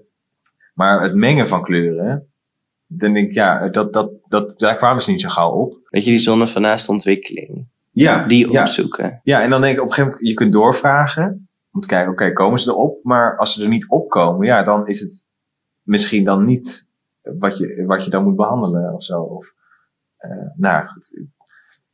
Maar 0.73 1.01
het 1.01 1.15
mengen 1.15 1.47
van 1.47 1.63
kleuren, 1.63 2.27
dan 2.87 3.13
denk 3.13 3.27
ik, 3.27 3.33
ja, 3.33 3.67
dat, 3.67 3.93
dat, 3.93 4.11
dat, 4.27 4.59
daar 4.59 4.77
kwamen 4.77 5.03
ze 5.03 5.11
niet 5.11 5.21
zo 5.21 5.29
gauw 5.29 5.51
op. 5.51 5.77
Weet 5.89 6.03
je, 6.03 6.09
die 6.09 6.19
zonne 6.19 6.47
van 6.47 6.61
naast 6.61 6.89
ontwikkeling. 6.89 7.65
Ja, 7.91 8.25
Die 8.25 8.51
ja. 8.51 8.61
opzoeken. 8.61 9.19
Ja, 9.23 9.41
en 9.41 9.49
dan 9.49 9.61
denk 9.61 9.73
ik 9.73 9.81
op 9.81 9.87
een 9.87 9.93
gegeven 9.93 10.11
moment, 10.11 10.29
je 10.29 10.35
kunt 10.35 10.53
doorvragen. 10.53 11.47
Om 11.71 11.81
te 11.81 11.87
kijken, 11.87 12.11
oké, 12.11 12.33
komen 12.33 12.59
ze 12.59 12.69
erop? 12.69 13.03
Maar 13.03 13.37
als 13.37 13.53
ze 13.53 13.63
er 13.63 13.69
niet 13.69 13.89
op 13.89 14.09
komen, 14.09 14.47
ja, 14.47 14.63
dan 14.63 14.87
is 14.87 14.99
het 14.99 15.25
misschien 15.81 16.23
dan 16.23 16.45
niet 16.45 16.84
wat 17.39 17.57
je, 17.57 17.83
wat 17.85 18.05
je 18.05 18.09
dan 18.11 18.23
moet 18.23 18.35
behandelen 18.35 18.93
of 18.93 19.03
zo. 19.03 19.21
Of, 19.21 19.53
eh 20.17 20.29
nou, 20.55 20.87
goed. 20.87 21.17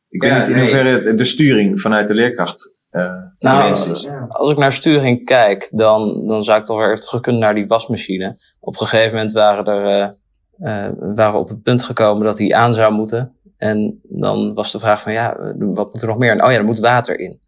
Ik 0.08 0.22
weet 0.22 0.30
Ja, 0.30 0.38
niet 0.38 0.46
in 0.46 0.52
nee. 0.52 0.62
hoeverre 0.62 1.14
de 1.14 1.24
sturing 1.24 1.80
vanuit 1.80 2.08
de 2.08 2.14
leerkracht 2.14 2.76
Nou, 2.90 3.30
gewenst 3.38 3.86
is. 3.86 4.08
Als 4.28 4.50
ik 4.50 4.56
naar 4.56 4.72
sturing 4.72 5.24
kijk, 5.24 5.68
dan, 5.72 6.26
dan 6.26 6.44
zou 6.44 6.58
ik 6.58 6.64
toch 6.64 6.78
weer 6.78 6.90
even 6.90 7.04
terug 7.04 7.20
kunnen 7.20 7.40
naar 7.40 7.54
die 7.54 7.66
wasmachine. 7.66 8.38
Op 8.60 8.80
een 8.80 8.86
gegeven 8.86 9.12
moment 9.12 9.32
waren, 9.32 9.64
er, 9.64 9.84
eh, 9.84 10.86
eh, 10.86 10.92
waren 10.98 11.32
we 11.32 11.38
op 11.38 11.48
het 11.48 11.62
punt 11.62 11.82
gekomen 11.82 12.24
dat 12.24 12.36
die 12.36 12.56
aan 12.56 12.74
zou 12.74 12.92
moeten. 12.92 13.36
En 13.56 14.00
dan 14.02 14.54
was 14.54 14.72
de 14.72 14.78
vraag 14.78 15.02
van, 15.02 15.12
ja, 15.12 15.54
wat 15.58 15.92
moet 15.92 16.02
er 16.02 16.08
nog 16.08 16.18
meer? 16.18 16.30
En, 16.30 16.44
oh 16.44 16.50
ja, 16.50 16.56
er 16.56 16.64
moet 16.64 16.78
water 16.78 17.18
in. 17.18 17.40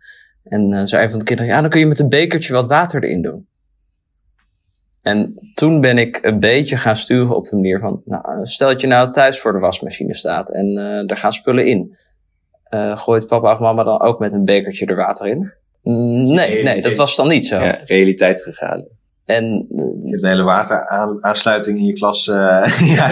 En 0.44 0.72
eh 0.72 0.84
zei 0.84 1.02
een 1.04 1.10
van 1.10 1.18
de 1.18 1.24
kinderen, 1.24 1.52
ja, 1.52 1.60
dan 1.60 1.70
kun 1.70 1.80
je 1.80 1.86
met 1.86 1.98
een 1.98 2.08
bekertje 2.08 2.52
wat 2.52 2.66
water 2.66 3.04
erin 3.04 3.22
doen. 3.22 3.48
En 5.04 5.34
toen 5.54 5.80
ben 5.80 5.98
ik 5.98 6.18
een 6.22 6.40
beetje 6.40 6.76
gaan 6.76 6.96
sturen 6.96 7.36
op 7.36 7.44
de 7.44 7.54
manier 7.56 7.78
van, 7.78 8.02
nou, 8.04 8.46
stel 8.46 8.68
dat 8.68 8.80
je 8.80 8.86
nou 8.86 9.10
thuis 9.10 9.40
voor 9.40 9.52
de 9.52 9.58
wasmachine 9.58 10.14
staat 10.14 10.50
en 10.50 10.66
eh 10.76 11.10
er 11.10 11.16
gaan 11.16 11.32
spullen 11.32 11.66
in. 11.66 11.96
Eh, 12.64 12.96
gooit 12.96 13.26
papa 13.26 13.52
of 13.52 13.58
mama 13.58 13.82
dan 13.82 14.00
ook 14.00 14.18
met 14.18 14.32
een 14.32 14.44
bekertje 14.44 14.86
er 14.86 14.96
water 14.96 15.26
in? 15.26 15.52
Mm, 15.82 16.34
Nee, 16.34 16.62
nee, 16.62 16.80
dat 16.80 16.94
was 16.94 17.16
dan 17.16 17.28
niet 17.28 17.46
zo. 17.46 17.58
Ja, 17.58 17.80
realiteit 17.84 18.38
terughalen. 18.38 18.86
En 19.24 19.44
Je 19.68 20.10
hebt 20.10 20.22
een 20.22 20.28
hele 20.28 20.42
wateraansluiting 20.42 21.78
in 21.78 21.84
je 21.84 21.92
klas. 21.92 22.28
eh 22.28 22.34
ja, 22.96 23.10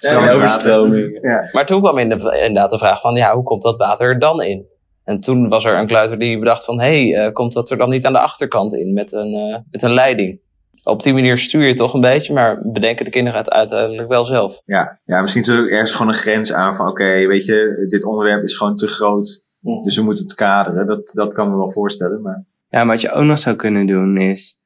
Ja, 0.00 0.32
overstroming. 0.32 1.18
Ja. 1.22 1.48
Maar 1.52 1.66
toen 1.66 1.80
kwam 1.80 1.98
in 1.98 2.08
de, 2.08 2.14
inderdaad 2.14 2.70
de 2.70 2.78
vraag 2.78 3.00
van, 3.00 3.14
ja, 3.14 3.34
hoe 3.34 3.42
komt 3.42 3.62
dat 3.62 3.76
water 3.76 4.08
er 4.08 4.18
dan 4.18 4.42
in? 4.42 4.66
En 5.04 5.20
toen 5.20 5.48
was 5.48 5.64
er 5.64 5.78
een 5.78 5.86
kleuter 5.86 6.18
die 6.18 6.38
bedacht 6.38 6.64
van, 6.64 6.80
hé, 6.80 7.08
hey, 7.08 7.26
eh, 7.26 7.32
komt 7.32 7.52
dat 7.52 7.70
er 7.70 7.76
dan 7.76 7.88
niet 7.90 8.06
aan 8.06 8.12
de 8.12 8.18
achterkant 8.20 8.74
in 8.74 8.92
met 8.92 9.12
een, 9.12 9.34
eh, 9.34 9.58
met 9.70 9.82
een 9.82 9.92
leiding? 9.94 10.46
Op 10.84 11.02
die 11.02 11.12
manier 11.12 11.36
stuur 11.36 11.66
je 11.66 11.74
toch 11.74 11.94
een 11.94 12.00
beetje, 12.00 12.34
maar 12.34 12.70
bedenken 12.72 13.04
de 13.04 13.10
kinderen 13.10 13.38
het 13.38 13.50
uiteindelijk 13.50 14.08
wel 14.08 14.24
zelf. 14.24 14.60
Ja, 14.64 15.00
ja, 15.04 15.20
misschien 15.20 15.42
is 15.42 15.48
er 15.48 15.60
ook 15.60 15.68
ergens 15.68 15.90
gewoon 15.90 16.08
een 16.08 16.18
grens 16.18 16.52
aan 16.52 16.76
van, 16.76 16.88
oké, 16.88 17.26
weet 17.26 17.44
je, 17.44 17.86
dit 17.88 18.04
onderwerp 18.04 18.44
is 18.44 18.56
gewoon 18.56 18.76
te 18.76 18.88
groot. 18.88 19.46
Dus 19.82 19.96
we 19.96 20.02
moeten 20.02 20.24
het 20.24 20.34
kaderen. 20.34 20.86
Dat, 20.86 21.10
dat 21.14 21.34
kan 21.34 21.50
me 21.50 21.56
wel 21.56 21.72
voorstellen. 21.72 22.22
Maar 22.22 22.44
Ja, 22.68 22.84
maar 22.84 22.86
wat 22.86 23.00
je 23.00 23.10
ook 23.10 23.24
nog 23.24 23.38
zou 23.38 23.56
kunnen 23.56 23.86
doen 23.86 24.16
is 24.16 24.62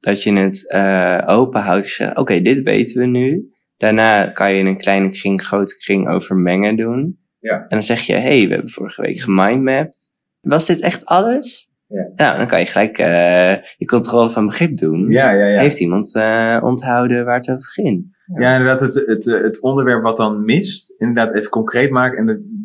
dat 0.00 0.22
je 0.22 0.32
het 0.32 0.68
eh, 0.70 1.22
open 1.26 1.60
houdt. 1.60 2.10
Oké, 2.14 2.40
dit 2.40 2.62
weten 2.62 3.00
we 3.00 3.06
nu. 3.06 3.52
Daarna 3.76 4.26
kan 4.26 4.52
je 4.52 4.58
in 4.58 4.66
een 4.66 4.78
kleine 4.78 5.08
kring, 5.08 5.42
grote 5.42 5.76
kring 5.76 6.08
over 6.08 6.36
mengen 6.36 6.76
doen. 6.76 7.18
Ja. 7.38 7.60
En 7.60 7.68
dan 7.68 7.82
zeg 7.82 8.00
je, 8.00 8.14
hey, 8.14 8.46
we 8.46 8.52
hebben 8.52 8.70
vorige 8.70 9.02
week 9.02 9.20
gemindmapped. 9.20 10.10
Was 10.40 10.66
dit 10.66 10.80
echt 10.80 11.06
alles? 11.06 11.72
Ja. 11.86 12.08
Nou, 12.16 12.38
dan 12.38 12.46
kan 12.46 12.58
je 12.60 12.66
gelijk 12.66 12.98
eh, 12.98 13.56
je 13.76 13.84
controle 13.86 14.30
van 14.30 14.46
begrip 14.46 14.76
doen. 14.76 15.08
ja, 15.10 15.30
ja, 15.30 15.46
ja. 15.46 15.60
Heeft 15.60 15.80
iemand 15.80 16.14
eh, 16.14 16.60
onthouden 16.62 17.24
waar 17.24 17.36
het 17.36 17.50
over 17.50 17.68
ging? 17.70 18.16
Ja, 18.34 18.52
inderdaad, 18.52 18.80
het, 18.80 18.94
het, 19.06 19.24
het 19.24 19.60
onderwerp 19.60 20.02
wat 20.02 20.16
dan 20.16 20.44
mist, 20.44 20.94
inderdaad 21.00 21.34
even 21.34 21.50
concreet 21.50 21.90
maken. 21.90 22.18
En 22.18 22.26
de- 22.26 22.62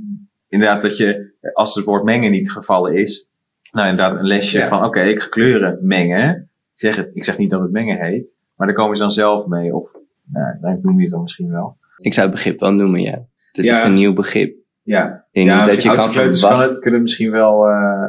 inderdaad 0.48 0.82
dat 0.82 0.98
je, 0.98 1.34
als 1.54 1.76
het 1.76 1.86
woord 1.86 2.04
mengen 2.04 2.32
niet 2.32 2.52
gevallen 2.52 2.94
is, 2.96 3.30
nou 3.72 3.90
inderdaad 3.90 4.18
een 4.20 4.26
lesje 4.28 4.58
Ja. 4.60 4.68
van, 4.68 4.84
oké, 4.86 5.02
ik 5.02 5.20
ga 5.22 5.28
kleuren 5.28 5.78
mengen. 5.82 6.36
Ik 6.74 6.80
zeg, 6.86 6.96
het, 6.96 7.10
ik 7.14 7.24
zeg 7.24 7.38
niet 7.38 7.50
dat 7.50 7.62
het 7.62 7.72
mengen 7.72 8.00
heet, 8.06 8.38
maar 8.56 8.68
daar 8.68 8.76
komen 8.76 8.96
ze 8.96 9.02
dan 9.02 9.12
zelf 9.12 9.46
mee. 9.48 9.76
Of, 9.76 9.92
nou, 10.32 10.58
dan 10.62 10.80
noem 10.82 10.98
je 10.98 11.02
het 11.04 11.12
dan 11.12 11.22
misschien 11.22 11.52
wel. 11.52 11.78
Ik 11.98 12.14
zou 12.14 12.26
het 12.28 12.36
begrip 12.36 12.60
wel 12.60 12.74
noemen, 12.74 13.02
ja. 13.02 13.26
Het 13.48 13.58
is 13.58 13.66
Ja. 13.66 13.76
echt 13.76 13.86
een 13.86 13.94
nieuw 13.94 14.14
begrip. 14.14 14.58
Ja, 14.82 15.26
ja 15.32 15.66
dat 15.66 15.84
je 15.84 15.92
kan 15.92 16.10
verwachten. 16.12 16.60
het, 16.74 16.80
kunnen 16.80 17.02
misschien 17.02 17.32
wel 17.32 17.68
eh, 17.68 18.04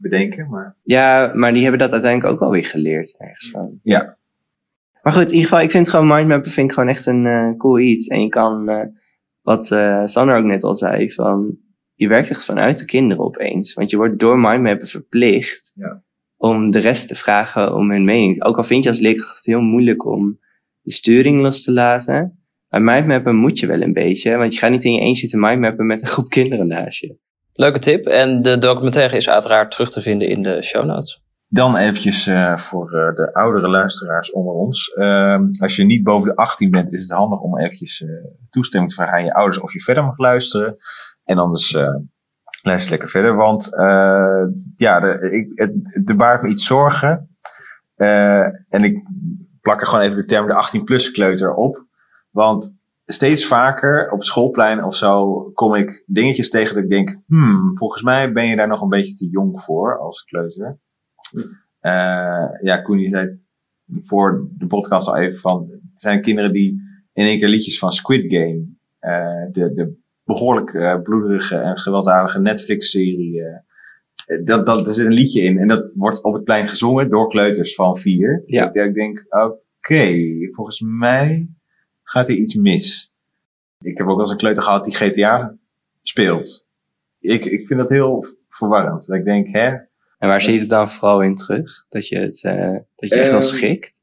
bedenken, 0.00 0.48
maar 0.48 0.76
Ja, 0.82 1.32
maar 1.34 1.52
die 1.52 1.62
hebben 1.62 1.80
dat 1.80 1.92
uiteindelijk 1.92 2.32
ook 2.32 2.40
wel 2.40 2.50
weer 2.50 2.64
geleerd 2.64 3.14
ergens 3.18 3.50
van. 3.50 3.78
Ja. 3.82 4.16
Maar 5.02 5.12
goed, 5.12 5.26
in 5.28 5.34
ieder 5.34 5.48
geval, 5.48 5.64
ik 5.64 5.70
vind 5.70 5.88
gewoon 5.88 6.06
mindmappen 6.06 6.50
vind 6.50 6.68
ik 6.68 6.74
gewoon 6.74 6.88
echt 6.88 7.06
een 7.06 7.26
eh, 7.26 7.56
cool 7.56 7.78
iets. 7.78 8.06
En 8.06 8.22
je 8.22 8.28
kan, 8.28 8.68
eh, 8.68 8.86
wat 9.42 9.70
eh 9.70 10.00
Sander 10.04 10.36
ook 10.36 10.44
net 10.44 10.62
al 10.64 10.76
zei, 10.76 11.12
van 11.12 11.58
je 11.94 12.08
werkt 12.08 12.30
echt 12.30 12.44
vanuit 12.44 12.78
de 12.78 12.84
kinderen 12.84 13.24
opeens. 13.24 13.74
Want 13.74 13.90
je 13.90 13.96
wordt 13.96 14.18
door 14.18 14.38
mindmappen 14.38 14.88
verplicht 14.88 15.72
Ja. 15.74 16.02
om 16.36 16.70
de 16.70 16.78
rest 16.78 17.08
te 17.08 17.14
vragen 17.14 17.74
om 17.74 17.90
hun 17.90 18.04
mening. 18.04 18.44
Ook 18.44 18.56
al 18.56 18.64
vind 18.64 18.82
je 18.84 18.90
als 18.90 19.00
leerkracht 19.00 19.36
het 19.36 19.46
heel 19.46 19.60
moeilijk 19.60 20.04
om 20.06 20.38
de 20.82 20.92
sturing 20.92 21.40
los 21.40 21.62
te 21.64 21.72
laten. 21.72 22.32
Maar 22.68 22.82
mindmappen 22.82 23.36
moet 23.36 23.58
je 23.58 23.66
wel 23.66 23.82
een 23.82 23.92
beetje, 23.92 24.36
want 24.36 24.52
je 24.54 24.58
gaat 24.60 24.70
niet 24.70 24.84
in 24.84 24.92
je 24.92 25.00
eentje 25.00 25.28
te 25.28 25.38
mindmappen 25.38 25.86
met 25.86 26.02
een 26.02 26.08
groep 26.08 26.28
kinderen 26.28 26.66
naast 26.66 27.00
je. 27.00 27.16
Leuke 27.58 27.78
tip. 27.78 28.06
En 28.06 28.42
de 28.42 28.58
documentaire 28.58 29.16
is 29.16 29.28
uiteraard 29.28 29.70
terug 29.70 29.90
te 29.90 30.00
vinden 30.00 30.28
in 30.28 30.42
de 30.42 30.62
show 30.62 30.84
notes. 30.84 31.22
Dan 31.48 31.76
eventjes 31.76 32.26
eh, 32.26 32.56
voor 32.56 32.92
eh, 32.92 33.14
de 33.14 33.34
oudere 33.34 33.68
luisteraars 33.68 34.32
onder 34.32 34.54
ons. 34.54 34.92
Ehm, 34.92 35.42
als 35.60 35.76
je 35.76 35.84
niet 35.84 36.02
boven 36.02 36.28
de 36.28 36.36
18 36.36 36.70
bent, 36.70 36.92
is 36.92 37.02
het 37.02 37.10
handig 37.10 37.40
om 37.40 37.58
eventjes 37.58 38.02
eh, 38.02 38.08
toestemming 38.50 38.92
te 38.92 38.96
vragen 38.96 39.18
aan 39.18 39.24
je 39.24 39.34
ouders 39.34 39.60
of 39.60 39.72
je 39.72 39.80
verder 39.80 40.04
mag 40.04 40.18
luisteren. 40.18 40.76
En 41.24 41.38
anders 41.38 41.76
luister 42.62 42.90
lekker 42.90 43.08
verder. 43.08 43.36
Want 43.36 43.68
ja, 44.76 45.00
de, 45.00 45.30
ik, 45.30 45.58
het, 45.58 46.08
er 46.08 46.16
baart 46.16 46.42
me 46.42 46.48
iets 46.48 46.66
zorgen. 46.66 47.36
En 48.68 48.82
ik 48.84 49.02
plak 49.60 49.80
er 49.80 49.86
gewoon 49.86 50.04
even 50.04 50.16
de 50.16 50.24
term 50.24 50.46
de 50.46 50.78
18-plus 50.80 51.10
kleuter 51.10 51.54
op. 51.54 51.86
Want 52.30 52.77
steeds 53.10 53.46
vaker 53.46 54.10
op 54.10 54.18
het 54.18 54.26
schoolplein 54.26 54.84
of 54.84 54.94
zo 54.94 55.42
kom 55.50 55.74
ik 55.74 56.04
dingetjes 56.06 56.50
tegen 56.50 56.74
dat 56.74 56.84
ik 56.84 56.90
denk, 56.90 57.20
hmm, 57.26 57.76
volgens 57.76 58.02
mij 58.02 58.32
ben 58.32 58.46
je 58.46 58.56
daar 58.56 58.68
nog 58.68 58.82
een 58.82 58.88
beetje 58.88 59.14
te 59.14 59.28
jong 59.28 59.62
voor 59.62 59.98
als 59.98 60.22
kleuter. 60.24 60.78
Eh, 61.78 62.48
ja, 62.60 62.82
Koen, 62.82 62.98
je 62.98 63.10
zei 63.10 63.40
voor 64.02 64.48
de 64.56 64.66
podcast 64.66 65.08
al 65.08 65.16
even 65.16 65.38
van, 65.38 65.68
het 65.70 66.00
zijn 66.00 66.22
kinderen 66.22 66.52
die 66.52 66.82
in 67.12 67.24
één 67.24 67.38
keer 67.38 67.48
liedjes 67.48 67.78
van 67.78 67.92
Squid 67.92 68.32
Game, 68.32 68.66
eh, 68.98 69.52
de, 69.52 69.72
de 69.72 69.96
behoorlijk 70.24 70.74
eh, 70.74 71.00
bloederige 71.02 71.56
en 71.56 71.78
gewelddadige 71.78 72.40
Netflix-serie, 72.40 73.42
eh, 73.42 74.44
dat, 74.44 74.66
dat, 74.66 74.86
er 74.86 74.94
zit 74.94 75.06
een 75.06 75.12
liedje 75.12 75.42
in 75.42 75.58
en 75.58 75.68
dat 75.68 75.90
wordt 75.94 76.22
op 76.22 76.32
het 76.32 76.44
plein 76.44 76.68
gezongen 76.68 77.10
door 77.10 77.28
kleuters 77.28 77.74
van 77.74 77.98
vier. 77.98 78.42
Ja. 78.46 78.72
Ik 78.72 78.94
denk, 78.94 79.26
oké, 79.28 80.12
volgens 80.54 80.80
mij 80.80 81.54
gaat 82.10 82.28
er 82.28 82.34
iets 82.34 82.54
mis. 82.54 83.12
Ik 83.80 83.98
heb 83.98 84.06
ook 84.06 84.12
wel 84.12 84.20
eens 84.20 84.30
een 84.30 84.36
kleuter 84.36 84.62
gehad 84.62 84.84
die 84.84 84.94
GTA 84.96 85.54
speelt. 86.02 86.66
Ik, 87.20 87.44
ik 87.44 87.66
vind 87.66 87.80
dat 87.80 87.88
heel 87.88 88.24
verwarrend. 88.48 89.06
Dat 89.06 89.16
ik 89.18 89.24
denk, 89.24 89.48
hè, 89.48 89.66
En 90.18 90.28
waar 90.28 90.42
je 90.50 90.58
het 90.58 90.68
dan 90.68 90.90
vooral 90.90 91.20
in 91.22 91.34
terug? 91.34 91.84
Dat 91.88 92.08
je 92.08 92.18
het, 92.18 92.44
eh, 92.44 92.76
dat 92.96 93.08
je 93.10 93.20
echt 93.20 93.30
wel 93.30 93.38
Ehm, 93.38 93.48
schikt? 93.48 94.02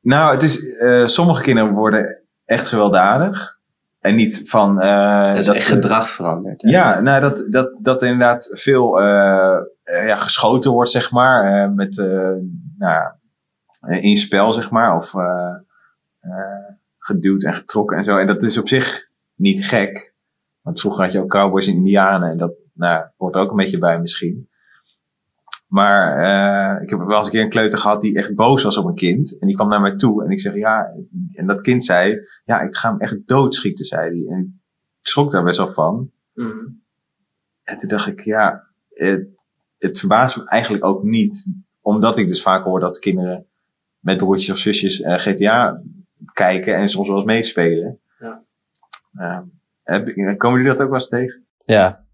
Nou, 0.00 0.32
het 0.34 0.42
is, 0.42 0.76
eh, 0.78 1.06
sommige 1.06 1.42
kinderen 1.42 1.72
worden 1.72 2.18
echt 2.44 2.66
gewelddadig. 2.68 3.60
En 4.00 4.14
niet 4.14 4.42
van... 4.44 4.80
eh 4.80 5.28
dat 5.28 5.36
is 5.38 5.48
echt 5.48 5.62
ze- 5.62 5.72
gedrag 5.72 6.08
verandert. 6.10 6.62
hè? 6.62 6.68
Ja, 6.70 7.00
nou, 7.00 7.20
dat, 7.20 7.46
dat, 7.50 7.72
dat 7.78 8.02
er 8.02 8.08
inderdaad 8.08 8.50
veel 8.52 9.00
eh, 9.00 9.56
eh, 9.82 10.06
ja, 10.06 10.16
geschoten 10.16 10.70
wordt, 10.70 10.90
zeg 10.90 11.10
maar. 11.10 11.62
eh, 11.64 11.70
met, 11.74 11.98
eh 11.98 12.34
nou, 12.78 13.12
eh, 13.80 14.02
in 14.02 14.16
spel, 14.16 14.52
zeg 14.52 14.70
maar. 14.70 14.96
Of 14.96 15.14
eh, 15.14 15.54
eh, 16.20 16.74
geduwd 17.02 17.44
en 17.44 17.54
getrokken 17.54 17.96
en 17.96 18.04
zo. 18.04 18.16
En 18.16 18.26
dat 18.26 18.42
is 18.42 18.58
op 18.58 18.68
zich 18.68 19.08
niet 19.34 19.64
gek. 19.64 20.14
Want 20.60 20.80
vroeger 20.80 21.04
had 21.04 21.12
je 21.12 21.20
ook 21.20 21.30
cowboys 21.30 21.66
en 21.66 21.74
indianen. 21.74 22.30
En 22.30 22.38
dat 22.38 22.52
nou, 22.72 23.06
hoort 23.16 23.34
er 23.34 23.40
ook 23.40 23.50
een 23.50 23.56
beetje 23.56 23.78
bij 23.78 24.00
misschien. 24.00 24.48
Maar 25.66 26.16
eh, 26.16 26.82
ik 26.82 26.90
heb 26.90 26.98
wel 26.98 27.16
eens 27.16 27.26
een 27.26 27.32
keer 27.32 27.42
een 27.42 27.50
kleuter 27.50 27.78
gehad 27.78 28.00
die 28.00 28.16
echt 28.16 28.34
boos 28.34 28.62
was 28.62 28.76
op 28.76 28.86
een 28.86 28.94
kind. 28.94 29.40
En 29.40 29.46
die 29.46 29.56
kwam 29.56 29.68
naar 29.68 29.80
mij 29.80 29.96
toe 29.96 30.24
en 30.24 30.30
ik 30.30 30.40
zeg 30.40 30.54
ja. 30.54 30.94
En 31.32 31.46
dat 31.46 31.60
kind 31.60 31.84
zei, 31.84 32.18
ja, 32.44 32.60
ik 32.60 32.76
ga 32.76 32.90
hem 32.90 33.00
echt 33.00 33.28
doodschieten, 33.28 33.84
zei 33.84 34.00
hij. 34.08 34.36
En 34.36 34.62
ik 35.00 35.08
schrok 35.08 35.30
daar 35.30 35.42
best 35.42 35.58
wel 35.58 35.68
van. 35.68 36.10
En 37.62 37.78
toen 37.78 37.88
dacht 37.88 38.06
ik, 38.06 38.20
ja, 38.20 38.66
het, 38.88 39.28
het 39.78 39.98
verbaast 39.98 40.36
me 40.36 40.48
eigenlijk 40.48 40.84
ook 40.84 41.02
niet. 41.02 41.52
Omdat 41.80 42.18
ik 42.18 42.28
dus 42.28 42.42
vaak 42.42 42.64
hoor 42.64 42.80
dat 42.80 42.98
kinderen 42.98 43.46
met 43.98 44.16
broertjes 44.16 44.50
of 44.50 44.58
zusjes 44.58 45.00
eh, 45.00 45.18
GTA 45.18 45.82
kijken 46.32 46.74
en 46.74 46.88
soms 46.88 47.08
wel 47.08 47.16
eens 47.16 47.26
meespelen. 47.26 48.00
Ja. 48.18 48.42
Eh, 49.14 49.40
heb- 49.82 50.36
komen 50.38 50.58
jullie 50.60 50.74
dat 50.76 50.82
ook 50.82 50.90
wel 50.90 50.98
eens 51.00 51.08
tegen? 51.08 51.46
Ja. 51.64 52.04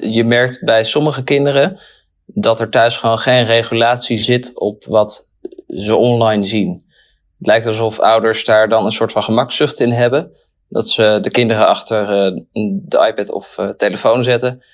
Je 0.00 0.24
merkt 0.24 0.64
bij 0.64 0.84
sommige 0.84 1.24
kinderen 1.24 1.78
dat 2.26 2.60
er 2.60 2.70
thuis 2.70 2.96
gewoon 2.96 3.18
geen 3.18 3.44
regulatie 3.44 4.18
zit 4.18 4.58
op 4.58 4.84
wat 4.84 5.24
ze 5.68 5.96
online 5.96 6.44
zien. 6.44 6.84
Het 7.38 7.46
lijkt 7.46 7.66
alsof 7.66 8.00
ouders 8.00 8.44
daar 8.44 8.68
dan 8.68 8.84
een 8.84 8.90
soort 8.92 9.12
van 9.12 9.22
gemakzucht 9.22 9.80
in 9.80 9.90
hebben. 9.90 10.36
Dat 10.68 10.88
ze 10.88 11.18
de 11.22 11.30
kinderen 11.30 11.66
achter 11.66 12.00
eh, 12.02 12.36
de 12.82 13.06
iPad 13.08 13.32
of 13.32 13.58
eh, 13.58 13.68
telefoon 13.68 14.24
zetten. 14.24 14.64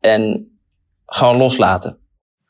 En 0.00 0.46
gewoon 1.06 1.36
loslaten. 1.36 1.98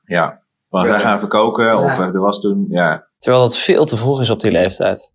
Ja. 0.04 0.42
Wij 0.70 1.00
gaan 1.00 1.16
even 1.16 1.28
koken 1.28 1.78
of 1.78 1.92
even 1.92 2.12
de 2.12 2.18
was 2.18 2.40
doen. 2.40 2.66
Ja. 2.68 3.06
Terwijl 3.26 3.44
dat 3.46 3.58
veel 3.58 3.84
te 3.84 3.96
vroeg 3.96 4.20
is 4.20 4.30
op 4.30 4.40
die 4.40 4.50
leeftijd. 4.50 5.10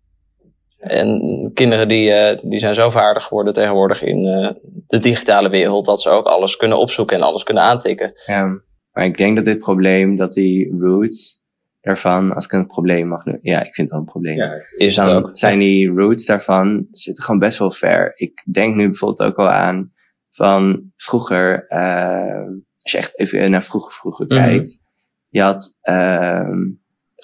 En 0.78 1.50
kinderen 1.54 1.88
die, 1.88 2.10
eh, 2.12 2.38
die 2.42 2.58
zijn 2.58 2.74
zo 2.74 2.90
vaardig 2.90 3.24
geworden 3.24 3.52
tegenwoordig 3.52 4.02
in 4.02 4.24
eh, 4.26 4.50
de 4.86 4.98
digitale 4.98 5.48
wereld 5.48 5.84
dat 5.84 6.00
ze 6.02 6.08
ook 6.08 6.26
alles 6.26 6.56
kunnen 6.56 6.78
opzoeken 6.78 7.16
en 7.16 7.22
alles 7.22 7.42
kunnen 7.42 7.62
aantikken. 7.62 8.12
Ja, 8.26 8.60
maar 8.92 9.04
ik 9.04 9.16
denk 9.16 9.36
dat 9.36 9.44
dit 9.44 9.58
probleem, 9.58 10.16
dat 10.16 10.32
die 10.32 10.76
roots 10.80 11.42
daarvan, 11.80 12.32
als 12.34 12.44
ik 12.44 12.52
een 12.52 12.66
probleem 12.66 13.08
mag 13.08 13.24
noemen, 13.24 13.42
ja, 13.44 13.58
ik 13.58 13.74
vind 13.74 13.76
het 13.76 13.90
wel 13.90 13.98
een 13.98 14.04
probleem. 14.04 14.36
ja. 14.36 14.52
Is 14.76 14.96
het 14.96 15.08
ook. 15.08 15.30
zijn 15.32 15.58
die 15.58 15.88
roots 15.88 16.26
daarvan 16.26 16.86
zitten 16.90 17.24
gewoon 17.24 17.40
best 17.40 17.58
wel 17.58 17.70
ver. 17.70 18.12
Ik 18.14 18.42
denk 18.52 18.74
nu 18.74 18.84
bijvoorbeeld 18.86 19.22
ook 19.30 19.38
al 19.38 19.48
aan 19.50 19.92
van 20.30 20.92
vroeger, 20.96 21.66
eh, 21.68 22.46
als 22.82 22.92
je 22.92 22.98
echt 22.98 23.18
even 23.18 23.50
naar 23.50 23.64
vroeger 23.64 23.92
vroeger 23.92 24.26
Mhm. 24.26 24.36
kijkt, 24.36 24.80
je 25.28 25.42
had 25.42 25.78
ehm, 25.80 26.60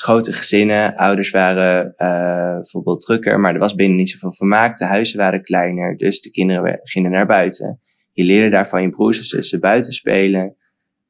grote 0.01 0.33
gezinnen, 0.33 0.97
ouders 0.97 1.31
waren 1.31 1.95
eh, 1.97 2.55
bijvoorbeeld 2.55 3.01
drukker, 3.01 3.41
maar 3.41 3.53
er 3.55 3.59
was 3.59 3.75
binnen 3.75 3.97
niet 3.97 4.11
zoveel 4.11 4.33
vermaak, 4.33 4.77
de 4.77 4.85
huizen 4.85 5.19
waren 5.19 5.43
kleiner, 5.43 5.97
dus 5.97 6.21
de 6.21 6.31
kinderen 6.31 6.81
gingen 6.83 7.11
naar 7.11 7.27
buiten. 7.27 7.81
Je 8.13 8.25
leerde 8.25 8.51
daarvan 8.51 8.83
je 8.83 8.89
broers 8.89 9.19
en 9.19 9.25
zussen 9.25 9.61
buiten 9.61 9.93
spelen. 9.93 10.57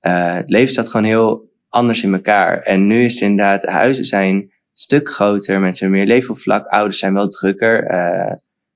Eh, 0.01 0.35
het 0.35 0.51
leven 0.51 0.73
zat 0.73 0.89
gewoon 0.89 1.07
heel 1.07 1.51
anders 1.69 2.03
in 2.03 2.15
elkaar. 2.15 2.63
En 2.63 2.87
nu 2.87 3.05
is 3.05 3.13
het 3.13 3.23
inderdaad, 3.23 3.61
de 3.61 3.71
huizen 3.71 4.05
zijn 4.05 4.35
een 4.35 4.53
stuk 4.73 5.09
groter, 5.09 5.61
mensen 5.61 5.87
hebben 5.87 6.07
meer 6.07 6.15
leefoppervlak, 6.15 6.67
ouders 6.67 6.99
zijn 6.99 7.15
wel 7.15 7.29
drukker. 7.29 7.85
eh, 7.85 8.33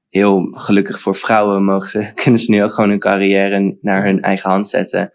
heel 0.09 0.49
gelukkig 0.51 1.01
voor 1.01 1.15
vrouwen 1.15 1.65
mogen 1.65 1.91
ze, 1.91 2.13
kunnen 2.23 2.41
ze 2.41 2.51
nu 2.51 2.63
ook 2.63 2.75
gewoon 2.75 2.91
hun 2.91 2.99
carrière 2.99 3.79
naar 3.81 4.05
hun 4.05 4.23
eigen 4.23 4.51
hand 4.51 4.69
zetten. 4.69 5.13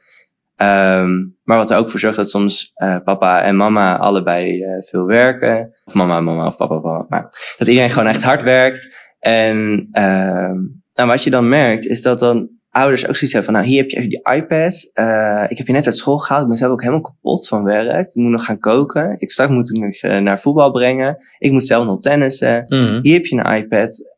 Ehm, 0.56 1.26
maar 1.48 1.58
wat 1.58 1.72
er 1.72 1.78
ook 1.78 1.90
voor 1.90 2.00
zorgt 2.00 2.18
dat 2.18 2.30
soms 2.30 2.72
eh, 2.74 2.98
papa 3.04 3.42
en 3.42 3.56
mama 3.56 3.98
allebei 3.98 4.64
eh, 4.64 4.70
veel 4.82 5.06
werken. 5.06 5.72
Of 5.86 5.94
mama, 5.94 6.22
mama 6.22 6.48
of 6.48 6.58
papa, 6.58 6.80
papa. 6.80 7.06
Maar 7.10 7.54
dat 7.58 7.68
iedereen 7.68 7.90
gewoon 7.90 8.08
echt 8.08 8.24
hard 8.24 8.42
werkt. 8.42 9.10
En 9.20 9.88
ehm, 9.92 10.56
nou, 10.94 11.10
wat 11.10 11.24
je 11.24 11.30
dan 11.30 11.50
merkt, 11.50 11.86
is 11.86 12.02
dat 12.02 12.20
dan 12.20 12.50
ouders 12.70 13.08
ook 13.08 13.16
zoiets 13.16 13.34
hebben 13.34 13.44
van, 13.44 13.54
nou, 13.54 13.66
hier 13.66 13.82
heb 13.82 13.90
je 13.90 13.98
even 13.98 14.10
die 14.10 14.34
iPad. 14.34 14.92
Eh, 14.94 15.44
ik 15.48 15.58
heb 15.58 15.68
je 15.68 15.74
net 15.74 15.86
uit 15.86 15.98
school 15.98 16.18
gehaald. 16.18 16.44
Ik 16.44 16.50
ben 16.50 16.58
zelf 16.58 16.72
ook 16.72 16.82
helemaal 16.82 17.02
kapot 17.02 17.48
van 17.48 17.64
werk. 17.64 18.08
Ik 18.08 18.16
moet 18.16 18.32
nog 18.32 18.46
gaan 18.46 18.60
koken. 18.60 19.16
Ik 19.18 19.32
straks 19.32 19.52
moet 19.52 19.70
ik 19.70 19.82
nog 19.82 20.22
naar 20.22 20.40
voetbal 20.40 20.72
brengen. 20.72 21.18
Ik 21.38 21.52
moet 21.52 21.66
zelf 21.66 21.86
nog 21.86 22.00
tennissen. 22.00 22.64
Mhm. 22.68 23.00
Hier 23.02 23.14
heb 23.14 23.26
je 23.26 23.38
een 23.38 23.56
iPad. 23.56 24.18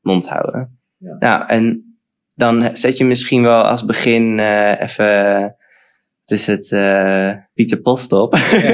mond 0.00 0.28
houden. 0.28 0.78
Ja. 0.96 1.16
Nou, 1.18 1.46
en 1.46 1.90
dan 2.40 2.76
zet 2.76 2.98
je 2.98 3.04
misschien 3.04 3.42
wel 3.42 3.62
als 3.62 3.84
begin 3.84 4.38
eh, 4.38 4.80
even... 4.80 5.54
Het 6.30 6.38
is 6.38 6.46
het 6.46 6.72
eh, 6.72 7.32
Pieter 7.54 7.80
Post 7.80 8.12
op. 8.12 8.32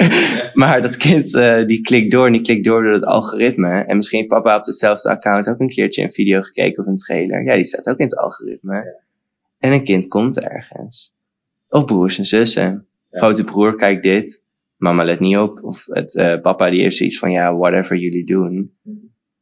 maar 0.54 0.82
dat 0.82 0.96
kind 0.96 1.34
eh, 1.34 1.66
die 1.66 1.80
klikt 1.80 2.10
door 2.10 2.26
en 2.26 2.32
die 2.32 2.40
klikt 2.40 2.64
door 2.64 2.82
door 2.82 2.92
het 2.92 3.04
algoritme. 3.04 3.84
En 3.84 3.96
misschien 3.96 4.18
heeft 4.18 4.30
papa 4.30 4.56
op 4.56 4.66
hetzelfde 4.66 5.08
account 5.08 5.48
ook 5.48 5.60
een 5.60 5.68
keertje 5.68 6.02
een 6.02 6.12
video 6.12 6.42
gekeken 6.42 6.82
of 6.82 6.88
een 6.88 6.96
trailer. 6.96 7.44
Ja, 7.44 7.54
die 7.54 7.64
staat 7.64 7.88
ook 7.88 7.98
in 7.98 8.04
het 8.04 8.16
algoritme. 8.16 9.02
En 9.58 9.72
een 9.72 9.84
kind 9.84 10.08
komt 10.08 10.40
ergens. 10.40 11.14
Of 11.68 11.84
broers 11.84 12.18
en 12.18 12.24
zussen. 12.24 12.86
Grote 13.10 13.44
broer, 13.44 13.76
kijk 13.76 14.02
dit. 14.02 14.42
Mama 14.76 15.04
let 15.04 15.20
niet 15.20 15.36
op. 15.36 15.58
Of 15.62 15.86
het, 15.86 16.14
eh, 16.14 16.40
papa 16.40 16.70
die 16.70 16.82
heeft 16.82 16.96
zoiets 16.96 17.18
van, 17.18 17.30
ja, 17.30 17.56
whatever 17.56 17.96
jullie 17.96 18.26
doen. 18.26 18.72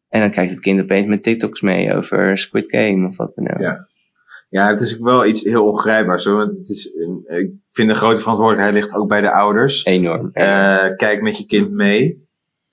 En 0.09 0.21
dan 0.21 0.31
kijkt 0.31 0.51
het 0.51 0.61
kind 0.61 0.81
opeens 0.81 1.07
met 1.07 1.23
TikToks 1.23 1.61
mee 1.61 1.95
over 1.95 2.39
Squid 2.39 2.69
Game 2.71 3.09
of 3.09 3.17
wat 3.17 3.35
dan 3.35 3.55
ook. 3.55 3.61
Ja. 3.61 3.89
Ja, 4.55 4.69
het 4.71 4.81
is 4.81 4.95
ook 4.99 5.05
wel 5.05 5.27
iets 5.27 5.45
heel 5.45 5.67
ongrijpbaars 5.67 6.25
hoor. 6.25 6.37
Want 6.37 6.57
het 6.59 6.69
is, 6.69 6.91
een- 6.95 7.25
ik 7.27 7.51
vind 7.73 7.89
de 7.89 7.95
grote 7.95 8.21
verantwoordelijkheid 8.21 8.75
ligt 8.75 8.95
ook 8.97 9.09
bij 9.09 9.21
de 9.21 9.33
ouders. 9.33 9.85
Enorm. 9.85 10.31
Eh, 10.33 10.87
kijk 10.97 11.23
met 11.23 11.39
je 11.39 11.47
kind 11.47 11.71
mee. 11.71 12.27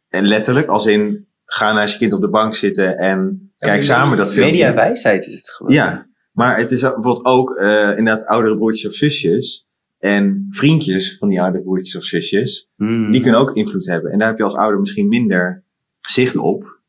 En 0.09 0.25
letterlijk, 0.27 0.67
als 0.67 0.85
in, 0.85 1.27
ga 1.45 1.73
naast 1.73 1.93
je 1.93 1.99
kind 1.99 2.13
op 2.13 2.21
de 2.21 2.29
bank 2.29 2.55
zitten 2.55 2.97
en 2.97 3.51
kijk 3.57 3.83
samen 3.83 4.17
dat 4.17 4.33
filmpje. 4.33 4.51
Mediawijsheid 4.51 5.25
is 5.25 5.33
het 5.33 5.49
gewoon. 5.49 5.73
Ja, 5.73 6.07
maar 6.31 6.57
het 6.57 6.71
is 6.71 6.81
bijvoorbeeld 6.81 7.25
ook 7.25 7.55
eh, 7.55 7.97
inderdaad 7.97 8.25
oudere 8.25 8.55
broertjes 8.57 8.87
of 8.91 8.93
zusjes. 8.95 9.67
En 9.99 10.47
vriendjes 10.49 11.17
van 11.17 11.29
die 11.29 11.41
oudere 11.41 11.63
broertjes 11.63 11.95
of 11.95 12.03
zusjes. 12.03 12.69
Hmm. 12.75 13.11
Die 13.11 13.21
kunnen 13.21 13.39
ook 13.39 13.55
invloed 13.55 13.85
hebben. 13.85 14.11
En 14.11 14.19
daar 14.19 14.27
heb 14.27 14.37
je 14.37 14.43
als 14.43 14.55
ouder 14.55 14.79
misschien 14.79 15.07
minder 15.07 15.63
zicht 15.97 16.37
op. 16.37 16.79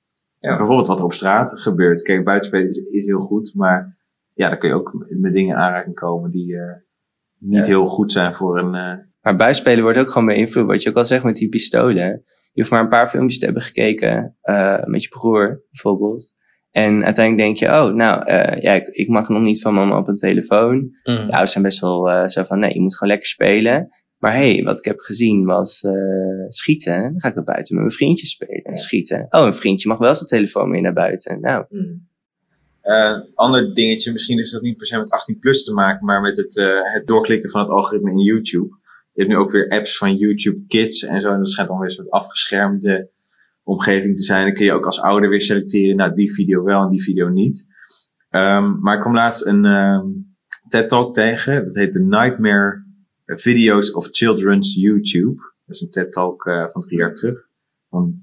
Ja. 0.40 0.56
Bijvoorbeeld 0.56 0.88
wat 0.88 0.98
er 0.98 1.04
op 1.04 1.14
straat 1.14 1.60
gebeurt. 1.60 2.02
Kijk, 2.02 2.24
buitenspelen 2.24 2.70
is, 2.70 2.82
is 2.90 3.06
heel 3.06 3.18
goed. 3.20 3.52
Maar 3.54 3.96
ja, 4.34 4.48
dan 4.48 4.58
kun 4.58 4.68
je 4.68 4.74
ook 4.74 5.06
met 5.20 5.32
dingen 5.34 5.54
in 5.56 5.60
aanraking 5.62 5.94
komen 5.94 6.30
die 6.30 6.56
eh, 6.56 6.74
niet 7.38 7.58
Ja. 7.60 7.64
heel 7.66 7.86
goed 7.86 8.12
zijn 8.12 8.32
voor 8.34 8.58
een... 8.58 8.74
eh, 8.74 8.98
Maar 9.20 9.36
buitenspelen 9.36 9.82
wordt 9.82 9.98
ook 9.98 10.10
gewoon 10.10 10.26
beïnvloed. 10.26 10.66
Wat 10.66 10.82
je 10.82 10.88
ook 10.88 10.96
al 10.96 11.04
zegt 11.04 11.24
met 11.24 11.36
die 11.36 11.48
pistolen. 11.48 12.24
Je 12.52 12.60
hoeft 12.60 12.70
maar 12.70 12.82
een 12.82 12.88
paar 12.88 13.08
filmpjes 13.08 13.38
te 13.38 13.44
hebben 13.44 13.62
gekeken. 13.62 14.36
eh, 14.40 14.84
met 14.84 15.02
je 15.02 15.08
broer 15.08 15.62
bijvoorbeeld. 15.70 16.34
En 16.70 17.04
uiteindelijk 17.04 17.44
denk 17.46 17.56
je, 17.72 17.78
oh, 17.80 17.94
nou, 17.94 18.24
eh, 18.24 18.62
ja, 18.62 18.72
ik, 18.72 18.86
ik 18.86 19.08
mag 19.08 19.28
nog 19.28 19.42
niet 19.42 19.60
van 19.62 19.74
mama 19.74 19.98
op 19.98 20.08
een 20.08 20.14
telefoon. 20.14 20.76
Mhm. 21.02 21.16
De 21.26 21.30
ouders 21.30 21.52
zijn 21.52 21.64
best 21.64 21.80
wel 21.80 22.10
eh, 22.10 22.28
zo 22.28 22.42
van, 22.42 22.58
nee, 22.58 22.74
je 22.74 22.80
moet 22.80 22.96
gewoon 22.96 23.12
lekker 23.12 23.28
spelen. 23.30 23.88
Maar 24.18 24.32
hey, 24.32 24.62
wat 24.64 24.78
ik 24.78 24.84
heb 24.84 24.98
gezien 24.98 25.44
was 25.44 25.82
eh, 25.82 25.92
schieten. 26.48 27.02
Dan 27.02 27.20
ga 27.20 27.28
ik 27.28 27.34
dat 27.34 27.44
buiten 27.44 27.74
met 27.74 27.84
mijn 27.84 27.96
vriendjes 27.96 28.30
spelen. 28.30 28.76
Schieten. 28.76 29.26
Oh, 29.30 29.44
een 29.46 29.54
vriendje 29.54 29.88
mag 29.88 29.98
wel 29.98 30.14
zijn 30.14 30.28
telefoon 30.28 30.70
mee 30.70 30.80
naar 30.80 30.92
buiten. 30.92 31.40
Nou, 31.40 31.64
Eh, 32.82 33.20
ander 33.34 33.74
dingetje, 33.74 34.12
misschien 34.12 34.38
is 34.38 34.50
dat 34.50 34.62
niet 34.62 34.76
per 34.76 34.86
se 34.86 34.98
met 34.98 35.10
18 35.10 35.38
plus 35.38 35.64
te 35.64 35.72
maken, 35.72 36.06
maar 36.06 36.20
met 36.20 36.36
het, 36.36 36.58
eh, 36.58 36.92
het 36.94 37.06
doorklikken 37.06 37.50
van 37.50 37.60
het 37.60 37.70
algoritme 37.70 38.10
in 38.10 38.18
YouTube. 38.18 38.76
Je 39.12 39.20
hebt 39.20 39.28
nu 39.28 39.36
ook 39.36 39.50
weer 39.50 39.68
apps 39.68 39.96
van 39.96 40.16
YouTube 40.16 40.64
Kids 40.66 41.04
en 41.04 41.20
zo. 41.20 41.30
En 41.30 41.38
dat 41.38 41.50
schijnt 41.50 41.70
dan 41.70 41.78
weer 41.78 41.88
een 41.88 41.94
soort 41.94 42.10
afgeschermde 42.10 43.10
omgeving 43.62 44.16
te 44.16 44.22
zijn. 44.22 44.44
Dan 44.44 44.54
kun 44.54 44.64
je 44.64 44.72
ook 44.72 44.84
als 44.84 45.00
ouder 45.00 45.28
weer 45.28 45.40
selecteren, 45.40 45.96
nou 45.96 46.14
die 46.14 46.32
video 46.32 46.62
wel 46.62 46.82
en 46.82 46.90
die 46.90 47.02
video 47.02 47.28
niet. 47.28 47.66
Ehm, 48.30 48.80
maar 48.80 48.94
ik 48.94 49.00
kwam 49.00 49.14
laatst 49.14 49.46
een 49.46 49.64
ehm, 49.64 50.06
TED 50.68 50.88
Talk 50.88 51.14
tegen. 51.14 51.64
Dat 51.64 51.74
heet 51.74 51.92
The 51.92 52.02
Nightmare 52.02 52.84
Videos 53.26 53.92
of 53.92 54.08
Children's 54.10 54.74
YouTube. 54.74 55.42
Dat 55.66 55.76
is 55.76 55.80
een 55.80 55.90
TED 55.90 56.12
Talk 56.12 56.46
eh, 56.46 56.68
van 56.68 56.80
drie 56.80 56.98
jaar 56.98 57.14
terug. 57.14 57.48
Van 57.90 58.22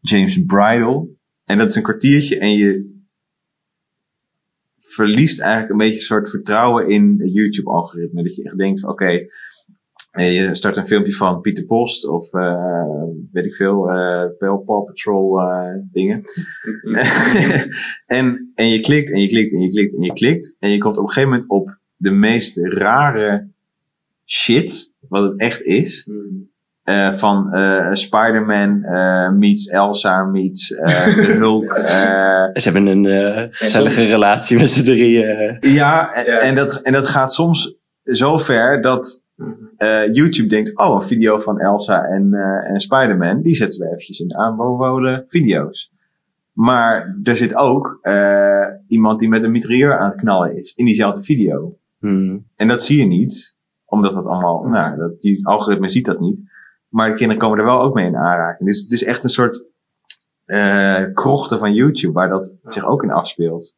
James 0.00 0.44
Bridle. 0.46 1.08
En 1.44 1.58
dat 1.58 1.70
is 1.70 1.76
een 1.76 1.82
kwartiertje 1.82 2.38
en 2.38 2.50
je 2.50 2.93
verliest 4.84 5.40
eigenlijk 5.40 5.70
een 5.70 5.78
beetje 5.78 5.94
een 5.94 6.00
soort 6.00 6.30
vertrouwen 6.30 6.88
in 6.88 7.14
het 7.18 7.32
YouTube-algoritme. 7.32 8.22
Dat 8.22 8.34
je 8.34 8.44
echt 8.44 8.58
denkt 8.58 8.80
van 8.80 8.90
oké, 8.90 9.26
eh, 10.10 10.34
je 10.34 10.54
start 10.54 10.76
een 10.76 10.86
filmpje 10.86 11.12
van 11.12 11.40
Pieter 11.40 11.64
Post 11.64 12.08
of 12.08 12.34
eh, 12.34 13.04
weet 13.32 13.44
ik 13.44 13.54
veel, 13.54 13.90
eh 13.90 14.26
Paw 14.38 14.64
Patrol 14.64 15.40
eh, 15.40 15.74
dingen. 15.92 16.22
en, 18.06 18.52
en 18.54 18.68
je 18.68 18.80
klikt 18.80 19.12
en 19.12 19.20
je 19.20 19.28
klikt 19.28 19.52
en 19.52 19.60
je 19.60 19.68
klikt 19.68 19.96
en 19.96 20.02
je 20.02 20.12
klikt. 20.12 20.56
En 20.58 20.70
je 20.70 20.78
komt 20.78 20.96
op 20.96 21.02
een 21.02 21.08
gegeven 21.08 21.30
moment 21.30 21.50
op 21.50 21.78
de 21.96 22.10
meest 22.10 22.58
rare 22.58 23.48
shit, 24.26 24.92
wat 25.08 25.22
het 25.22 25.40
echt 25.40 25.62
is. 25.62 26.08
Eh, 26.84 27.12
van 27.12 27.52
eh, 27.52 27.92
Spider-Man 27.92 28.82
eh, 28.82 29.30
meets 29.30 29.66
Elsa 29.68 30.24
meets 30.24 30.74
eh, 30.74 31.14
de 31.14 31.32
Hulk. 31.42 31.72
eh, 31.72 31.84
ze 32.54 32.70
hebben 32.70 32.86
een 32.86 33.06
eh, 33.06 33.46
gezellige 33.50 34.04
relatie 34.04 34.56
met 34.58 34.68
z'n 34.70 34.82
drieën. 34.84 35.56
ja, 35.60 36.12
en, 36.14 36.40
en 36.40 36.54
dat, 36.54 36.80
en 36.80 36.92
dat 36.92 37.08
gaat 37.08 37.32
soms 37.32 37.74
zo 38.02 38.38
ver 38.38 38.82
dat 38.82 39.24
eh, 39.76 40.12
YouTube 40.14 40.48
denkt, 40.48 40.78
oh, 40.78 40.94
een 40.94 41.02
video 41.08 41.38
van 41.38 41.60
Elsa 41.60 42.02
en, 42.04 42.32
eh, 42.34 42.70
en 42.70 42.80
Spider-Man, 42.80 43.42
die 43.42 43.54
zetten 43.54 43.80
we 43.80 43.86
eventjes 43.86 44.20
in 44.20 44.28
de 44.28 44.36
aanbevolen 44.36 45.24
video's. 45.28 45.92
Maar 46.52 47.16
er 47.22 47.36
zit 47.36 47.54
ook 47.56 47.98
eh, 48.02 48.66
iemand 48.88 49.18
die 49.20 49.28
met 49.28 49.42
een 49.42 49.50
mitrailleur 49.52 49.98
aan 49.98 50.10
het 50.10 50.20
knallen 50.20 50.56
is 50.58 50.72
in 50.74 50.84
diezelfde 50.84 51.22
video. 51.22 51.76
Hmm. 51.98 52.46
En 52.56 52.68
dat 52.68 52.82
zie 52.82 52.98
je 52.98 53.06
niet, 53.06 53.56
omdat 53.84 54.14
dat 54.14 54.26
allemaal, 54.26 54.62
nou, 54.62 54.96
dat, 54.96 55.20
die 55.20 55.46
algoritme 55.46 55.88
ziet 55.88 56.06
dat 56.06 56.20
niet. 56.20 56.52
Maar 56.94 57.08
de 57.08 57.14
kinderen 57.14 57.42
komen 57.42 57.58
er 57.58 57.64
wel 57.64 57.80
ook 57.80 57.94
mee 57.94 58.06
in 58.06 58.16
aanraking. 58.16 58.68
Dus 58.68 58.80
het 58.80 58.90
is 58.90 59.04
echt 59.04 59.24
een 59.24 59.30
soort 59.30 59.64
eh 60.44 61.04
krochten 61.12 61.58
van 61.58 61.72
YouTube 61.72 62.12
waar 62.12 62.28
dat 62.28 62.54
zich 62.64 62.84
ook 62.84 63.02
in 63.02 63.10
afspeelt. 63.10 63.76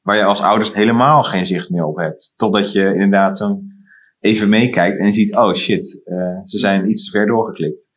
Waar 0.00 0.16
je 0.16 0.24
als 0.24 0.42
ouders 0.42 0.74
helemaal 0.74 1.22
geen 1.22 1.46
zicht 1.46 1.70
meer 1.70 1.84
op 1.84 1.96
hebt. 1.96 2.32
Totdat 2.36 2.72
je 2.72 2.94
inderdaad 2.94 3.38
zo'n 3.38 3.72
even 4.20 4.48
meekijkt 4.48 4.98
en 4.98 5.12
ziet, 5.12 5.36
oh 5.36 5.54
shit, 5.54 6.00
eh, 6.04 6.40
ze 6.44 6.58
zijn 6.58 6.90
iets 6.90 7.04
te 7.04 7.10
ver 7.10 7.26
doorgeklikt. 7.26 7.90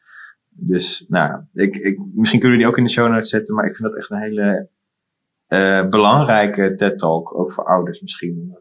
Dus, 0.50 1.06
nou, 1.08 1.42
ik, 1.54 1.76
ik, 1.76 2.00
misschien 2.14 2.40
kunnen 2.40 2.58
we 2.58 2.64
die 2.64 2.72
ook 2.74 2.78
in 2.78 2.86
de 2.86 2.92
show 2.92 3.12
notes 3.12 3.30
zetten, 3.30 3.56
maar 3.56 3.66
ik 3.66 3.76
vind 3.76 3.90
dat 3.90 3.98
echt 3.98 4.10
een 4.10 4.22
hele 4.22 4.70
eh 5.48 5.90
belangrijke 5.90 6.76
TED-talk, 6.76 7.40
ook 7.40 7.52
voor 7.54 7.66
ouders 7.66 8.02
misschien, 8.02 8.58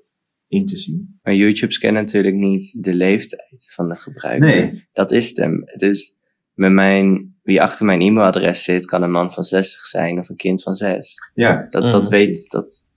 in 0.50 0.66
te 0.66 0.76
zien. 0.76 1.18
Maar 1.22 1.34
YouTube 1.34 1.72
scant 1.72 1.94
natuurlijk 1.94 2.34
niet 2.36 2.84
de 2.84 2.94
leeftijd 2.94 3.72
van 3.74 3.88
de 3.88 3.94
gebruiker. 3.94 4.48
Nee. 4.48 4.88
Dat 4.92 5.10
is 5.12 5.28
het 5.28 5.36
hem. 5.36 5.62
Het 5.64 5.82
is 5.82 6.16
met 6.54 6.72
mijn, 6.72 7.34
wie 7.42 7.62
achter 7.62 7.86
mijn 7.86 8.00
e-mailadres 8.00 8.64
zit, 8.64 8.86
kan 8.86 9.02
een 9.02 9.10
man 9.10 9.32
van 9.32 9.44
60 9.44 9.80
zijn 9.80 10.18
of 10.18 10.28
een 10.28 10.36
kind 10.36 10.62
van 10.62 10.74
6. 10.74 11.16
Ja. 11.34 11.66
Dat, 11.70 11.82
Mhm. 11.82 11.92
dat 11.92 12.08
weet, 12.08 12.44
dat, 12.50 12.88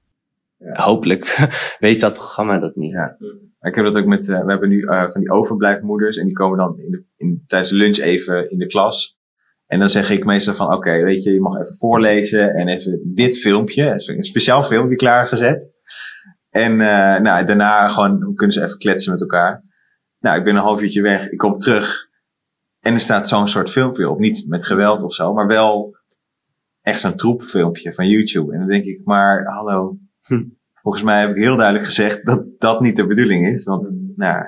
Hopelijk 0.73 1.37
weet 1.79 1.99
dat 1.99 2.13
programma 2.13 2.59
dat 2.59 2.75
niet. 2.75 2.91
Ja. 2.91 3.17
Ik 3.61 3.75
heb 3.75 3.85
dat 3.85 3.95
ook 3.97 4.05
met, 4.05 4.29
eh, 4.29 4.43
we 4.43 4.51
hebben 4.51 4.69
nu 4.69 4.81
eh, 4.81 5.09
van 5.09 5.21
die 5.21 5.31
overblijfmoeders 5.31 6.17
en 6.17 6.25
die 6.25 6.33
komen 6.33 6.57
dan 6.57 6.79
in 6.79 6.91
de, 6.91 7.03
in, 7.17 7.43
tijdens 7.47 7.71
de 7.71 7.77
lunch 7.77 7.97
even 7.97 8.49
in 8.49 8.57
de 8.57 8.65
klas. 8.65 9.17
En 9.65 9.79
dan 9.79 9.89
zeg 9.89 10.09
ik 10.09 10.25
meestal 10.25 10.53
van, 10.53 10.73
oké, 10.73 11.03
weet 11.03 11.23
je, 11.23 11.33
je 11.33 11.39
mag 11.41 11.61
even 11.61 11.75
voorlezen 11.77 12.53
en 12.53 12.67
even 12.67 13.01
dit 13.13 13.39
filmpje, 13.39 14.03
een 14.05 14.23
speciaal 14.23 14.63
filmpje 14.63 14.95
klaargezet. 14.95 15.71
En 16.53 16.71
eh, 16.81 17.21
nou, 17.21 17.45
daarna 17.45 17.87
gewoon 17.87 18.35
kunnen 18.35 18.55
ze 18.55 18.63
even 18.63 18.77
kletsen 18.77 19.11
met 19.11 19.21
elkaar. 19.21 19.63
Nou, 20.19 20.37
ik 20.37 20.43
ben 20.43 20.55
een 20.55 20.61
half 20.61 20.81
uurtje 20.81 21.01
weg, 21.01 21.29
ik 21.29 21.37
kom 21.37 21.57
terug 21.57 22.09
en 22.79 22.93
er 22.93 22.99
staat 22.99 23.27
zo'n 23.27 23.47
soort 23.47 23.69
filmpje 23.69 24.09
op. 24.09 24.19
Niet 24.19 24.45
met 24.47 24.65
geweld 24.65 25.03
of 25.03 25.13
zo, 25.13 25.33
maar 25.33 25.47
wel 25.47 25.97
echt 26.81 26.99
zo'n 26.99 27.15
troepfilmpje 27.15 27.93
van 27.93 28.07
YouTube. 28.07 28.53
En 28.53 28.59
dan 28.59 28.67
denk 28.67 28.85
ik, 28.85 29.01
maar 29.03 29.45
hallo, 29.45 29.97
Hm. 30.21 30.43
volgens 30.73 31.03
mij 31.03 31.19
heb 31.21 31.29
ik 31.29 31.41
heel 31.43 31.55
duidelijk 31.55 31.85
gezegd 31.85 32.25
dat 32.25 32.45
dat 32.57 32.81
niet 32.81 32.95
de 32.95 33.07
bedoeling 33.07 33.47
is. 33.47 33.63
Want 33.63 33.95
nou, 34.15 34.45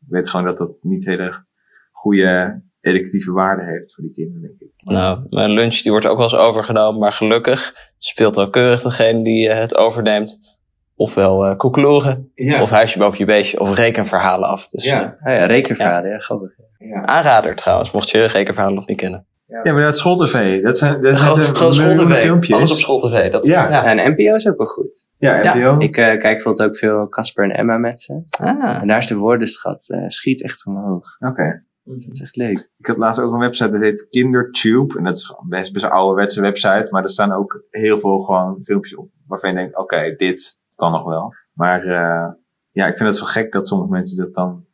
ik 0.00 0.06
weet 0.08 0.30
gewoon 0.30 0.46
dat 0.46 0.58
dat 0.58 0.70
niet 0.80 1.04
hele 1.04 1.44
goede 1.92 2.62
educatieve 2.80 3.32
waarde 3.32 3.64
heeft 3.64 3.94
voor 3.94 4.04
die 4.04 4.12
kinderen, 4.12 4.42
denk 4.42 4.60
ik. 4.60 4.70
Nou, 4.76 5.26
mijn 5.28 5.50
lunch 5.50 5.74
die 5.74 5.90
wordt 5.90 6.06
ook 6.06 6.16
wel 6.16 6.26
eens 6.26 6.36
overgenomen, 6.36 7.00
maar 7.00 7.12
gelukkig 7.12 7.92
speelt 7.98 8.36
wel 8.36 8.50
keurig 8.50 8.82
degene 8.82 9.24
die 9.24 9.48
eh, 9.48 9.58
het 9.58 9.76
overneemt. 9.76 10.55
Ofwel 10.96 11.46
eh 11.46 11.56
koekeloeren, 11.56 12.30
Ja. 12.34 12.62
of 12.62 12.70
huisje 12.70 12.98
boven 12.98 13.18
je 13.18 13.24
beestje, 13.24 13.60
of 13.60 13.74
rekenverhalen 13.74 14.48
af. 14.48 14.68
Dus 14.68 14.84
Ja. 14.84 15.16
eh, 15.20 15.26
Ah 15.26 15.38
ja, 15.40 15.46
rekenverhalen, 15.46 16.10
ja, 16.10 16.18
grappig. 16.18 16.50
ja. 16.78 17.02
aanrader 17.04 17.54
trouwens, 17.54 17.90
mocht 17.92 18.10
je 18.10 18.24
rekenverhalen 18.24 18.76
nog 18.78 18.86
niet 18.86 18.96
kennen. 18.96 19.26
Ja, 19.62 19.72
maar 19.72 19.82
dat 19.82 19.96
schooltv, 19.98 20.62
dat 20.62 20.78
zijn, 20.78 21.00
dat 21.02 21.18
Gewoon, 21.18 21.36
zijn 21.42 21.56
gewoon 21.56 21.72
schooltv, 21.72 22.12
filmpjes. 22.14 22.56
alles 22.56 22.70
op 22.72 22.76
schooltv. 22.78 23.30
Dat, 23.30 23.46
Ja. 23.46 23.68
Ja, 23.70 23.84
en 23.84 24.10
NPO 24.12 24.34
is 24.34 24.48
ook 24.48 24.56
wel 24.56 24.66
goed. 24.66 25.08
Ja, 25.18 25.42
Ja. 25.42 25.54
NPO. 25.56 25.78
Ik 25.78 25.96
eh, 25.96 26.04
kijk 26.04 26.20
bijvoorbeeld 26.20 26.68
ook 26.68 26.76
veel 26.76 27.08
Casper 27.08 27.44
en 27.44 27.50
Emma 27.56 27.76
met 27.76 28.00
ze. 28.00 28.22
Ah, 28.38 28.80
En 28.82 28.88
daar 28.88 28.98
is 28.98 29.06
de 29.06 29.16
woordenschat, 29.16 29.94
schiet 30.06 30.42
echt 30.42 30.66
omhoog. 30.66 31.04
Oké. 31.28 31.62
Dat 31.84 32.10
is 32.12 32.20
echt 32.22 32.36
leuk. 32.36 32.70
Ik 32.78 32.86
had 32.86 32.96
laatst 32.96 33.20
ook 33.22 33.32
een 33.32 33.38
website 33.38 33.70
dat 33.70 33.80
heet 33.80 34.06
Kindertube. 34.10 34.98
En 34.98 35.04
dat 35.04 35.16
is 35.16 35.24
gewoon 35.24 35.48
best, 35.48 35.72
best 35.72 35.84
een 35.84 35.90
ouderwetse 35.90 36.40
website. 36.40 36.86
Maar 36.90 37.02
er 37.02 37.08
staan 37.08 37.32
ook 37.32 37.64
heel 37.70 37.98
veel 38.00 38.18
gewoon 38.18 38.58
filmpjes 38.62 38.96
op. 38.96 39.08
Waarvan 39.26 39.50
je 39.50 39.56
denkt, 39.56 39.76
oké, 39.78 40.14
dit 40.16 40.58
kan 40.76 40.92
nog 40.92 41.04
wel. 41.04 41.34
Maar 41.52 41.80
eh, 41.82 42.32
ja, 42.70 42.86
ik 42.86 42.96
vind 42.96 43.08
het 43.08 43.16
zo 43.16 43.24
gek 43.24 43.52
dat 43.52 43.68
sommige 43.68 43.90
mensen 43.90 44.16
dat 44.16 44.34
dan 44.34 44.66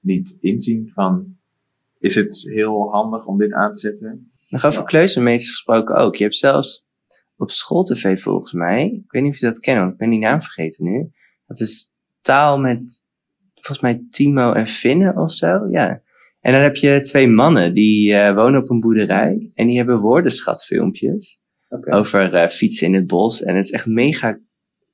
niet 0.00 0.36
inzien. 0.40 0.90
Van, 0.94 1.36
is 1.98 2.14
het 2.14 2.42
heel 2.42 2.90
handig 2.90 3.26
om 3.26 3.38
dit 3.38 3.52
aan 3.52 3.72
te 3.72 3.78
zetten? 3.78 4.32
Nog 4.48 4.64
over 4.64 4.84
kleutermeesters 4.84 5.54
gesproken 5.54 5.96
ook. 5.96 6.16
Je 6.16 6.22
hebt 6.22 6.36
zelfs 6.36 6.86
op 7.36 7.50
schooltv 7.50 8.20
volgens 8.22 8.52
mij, 8.52 8.84
ik 9.04 9.12
weet 9.12 9.22
niet 9.22 9.32
of 9.32 9.38
je 9.38 9.46
dat 9.46 9.58
kent, 9.58 9.78
want 9.78 9.92
ik 9.92 9.98
ben 9.98 10.10
die 10.10 10.18
naam 10.18 10.42
vergeten 10.42 10.84
nu. 10.84 11.10
Dat 11.46 11.60
is 11.60 11.86
taal 12.20 12.58
met, 12.58 13.02
volgens 13.54 13.80
mij 13.80 14.06
Timo 14.10 14.52
en 14.52 14.66
Finne 14.66 15.14
of 15.14 15.30
zo, 15.30 15.68
ja. 15.70 16.02
En 16.40 16.52
dan 16.52 16.62
heb 16.62 16.76
je 16.76 17.00
twee 17.00 17.28
mannen 17.28 17.74
die 17.74 18.14
eh, 18.14 18.34
wonen 18.34 18.60
op 18.60 18.70
een 18.70 18.80
boerderij 18.80 19.50
en 19.54 19.66
die 19.66 19.76
hebben 19.76 19.98
woordenschatfilmpjes 19.98 21.40
over 21.90 22.34
eh, 22.34 22.48
fietsen 22.48 22.86
in 22.86 22.94
het 22.94 23.06
bos. 23.06 23.42
En 23.42 23.54
het 23.54 23.64
is 23.64 23.70
echt 23.70 23.86
mega 23.86 24.38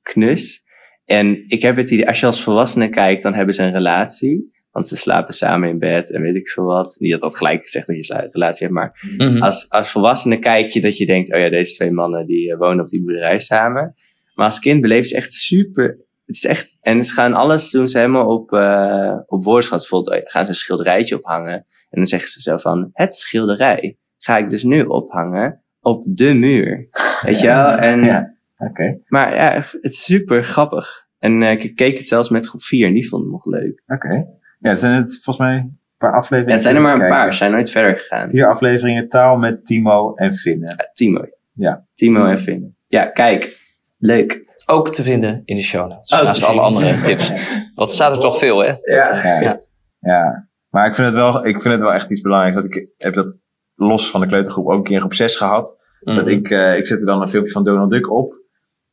knus. 0.01 0.63
En 1.05 1.43
ik 1.47 1.61
heb 1.61 1.75
het 1.75 1.89
idee, 1.89 2.07
als 2.07 2.19
je 2.19 2.25
als 2.25 2.43
volwassene 2.43 2.89
kijkt, 2.89 3.21
dan 3.21 3.33
hebben 3.33 3.53
ze 3.53 3.63
een 3.63 3.71
relatie. 3.71 4.57
Want 4.71 4.87
ze 4.87 4.95
slapen 4.95 5.33
samen 5.33 5.69
in 5.69 5.79
bed 5.79 6.13
en 6.13 6.21
weet 6.21 6.35
ik 6.35 6.49
veel 6.49 6.63
wat. 6.63 6.95
Niet 6.99 7.11
dat 7.11 7.21
dat 7.21 7.37
gelijk 7.37 7.67
zegt 7.67 7.87
dat 7.87 8.07
je 8.07 8.13
een 8.13 8.29
relatie 8.31 8.67
hebt, 8.67 8.77
maar 8.77 9.07
mhm. 9.17 9.41
als, 9.41 9.69
als 9.69 9.91
volwassene 9.91 10.39
kijk 10.39 10.71
je 10.71 10.81
dat 10.81 10.97
je 10.97 11.05
denkt, 11.05 11.33
oh 11.33 11.39
ja, 11.39 11.49
deze 11.49 11.75
twee 11.75 11.91
mannen 11.91 12.25
die 12.25 12.51
eh, 12.51 12.57
wonen 12.57 12.79
op 12.79 12.87
die 12.87 13.03
boerderij 13.03 13.39
samen. 13.39 13.95
Maar 14.33 14.45
als 14.45 14.59
kind 14.59 14.81
beleef 14.81 15.05
ze 15.05 15.15
echt 15.15 15.33
super. 15.33 15.87
Het 16.25 16.35
is 16.35 16.45
echt, 16.45 16.77
en 16.81 17.03
ze 17.03 17.13
gaan 17.13 17.33
alles 17.33 17.71
doen 17.71 17.87
ze 17.87 17.97
helemaal 17.97 18.27
op, 18.27 18.51
eh 18.51 19.17
op 19.25 19.43
woordenschat. 19.43 19.79
Bijvoorbeeld 19.79 20.13
eh, 20.13 20.31
gaan 20.31 20.43
ze 20.43 20.49
een 20.49 20.55
schilderijtje 20.55 21.17
ophangen. 21.17 21.53
En 21.89 21.97
dan 21.97 22.05
zeggen 22.05 22.29
ze 22.29 22.41
zo 22.41 22.57
van, 22.57 22.89
het 22.93 23.15
schilderij 23.15 23.97
ga 24.17 24.37
ik 24.37 24.49
dus 24.49 24.63
nu 24.63 24.83
ophangen 24.83 25.63
op 25.79 26.03
de 26.05 26.33
muur. 26.33 26.89
Weet 27.21 27.39
je 27.39 27.47
wel? 27.47 27.67
En, 27.69 28.01
Ja. 28.01 28.37
Oké, 28.67 28.99
Maar 29.07 29.35
ja, 29.35 29.51
het 29.53 29.77
is 29.93 30.03
super 30.03 30.43
grappig. 30.43 31.07
En 31.19 31.43
eh, 31.43 31.51
ik 31.63 31.75
keek 31.75 31.97
het 31.97 32.07
zelfs 32.07 32.29
met 32.29 32.47
groep 32.47 32.61
4 32.61 32.87
en 32.87 32.93
die 32.93 33.09
vond 33.09 33.21
het 33.23 33.31
nog 33.31 33.45
leuk. 33.45 33.83
oké. 33.87 34.25
Ja, 34.59 34.69
het 34.69 34.79
zijn 34.79 34.93
het 34.93 35.19
volgens 35.23 35.37
mij 35.47 35.55
een 35.55 35.79
paar 35.97 36.13
afleveringen. 36.13 36.47
Ja, 36.47 36.53
het 36.53 36.63
zijn 36.63 36.75
er 36.75 36.81
maar 36.81 36.93
een 37.05 37.09
paar, 37.09 37.33
zijn 37.33 37.51
nooit 37.51 37.69
verder 37.69 37.97
gegaan. 37.99 38.29
Vier 38.29 38.47
afleveringen 38.49 39.09
taal 39.09 39.37
met 39.37 39.65
Timo 39.65 40.13
en 40.15 40.33
Finne. 40.33 40.67
Ja, 40.67 40.89
Timo. 40.93 41.25
Ja. 41.53 41.85
Timo 41.93 42.25
en 42.25 42.39
Finn. 42.39 42.75
Ja, 42.87 43.05
kijk. 43.05 43.57
Leuk. 43.97 44.47
Ook 44.65 44.89
te 44.89 45.03
vinden 45.03 45.41
in 45.45 45.55
de 45.55 45.61
show 45.61 45.89
notes. 45.89 46.13
Ook 46.17 46.23
naast 46.23 46.43
alle 46.43 46.61
andere 46.61 47.01
tips. 47.01 47.29
Want 47.73 47.89
er 47.89 47.95
staat 47.95 48.11
er 48.15 48.19
toch 48.19 48.37
veel, 48.37 48.59
hè? 48.59 48.67
Ja. 48.67 49.07
Dat, 49.07 49.15
eh, 49.17 49.23
Ja. 49.23 49.39
ja. 49.41 49.59
Ja, 49.99 50.47
maar 50.69 50.87
ik 50.87 50.95
vind 50.95 51.07
het 51.07 51.15
wel, 51.15 51.45
ik 51.45 51.61
vind 51.61 51.73
het 51.73 51.81
wel 51.83 51.93
echt 51.93 52.11
iets 52.11 52.21
belangrijks. 52.21 52.55
Dat 52.61 52.65
ik 52.75 52.87
heb 52.97 53.13
dat 53.13 53.37
los 53.75 54.11
van 54.11 54.21
de 54.21 54.27
kleutergroep 54.27 54.65
ook 54.67 54.77
een 54.77 54.83
keer 54.83 54.93
in 54.93 54.99
groep 54.99 55.13
6 55.13 55.35
gehad. 55.35 55.77
Dat 55.99 56.15
Mhm. 56.15 56.27
ik, 56.27 56.49
eh, 56.49 56.77
ik 56.77 56.85
zette 56.87 57.05
dan 57.05 57.21
een 57.21 57.29
filmpje 57.29 57.51
van 57.51 57.63
Donald 57.63 57.91
Duck 57.91 58.11
op. 58.11 58.38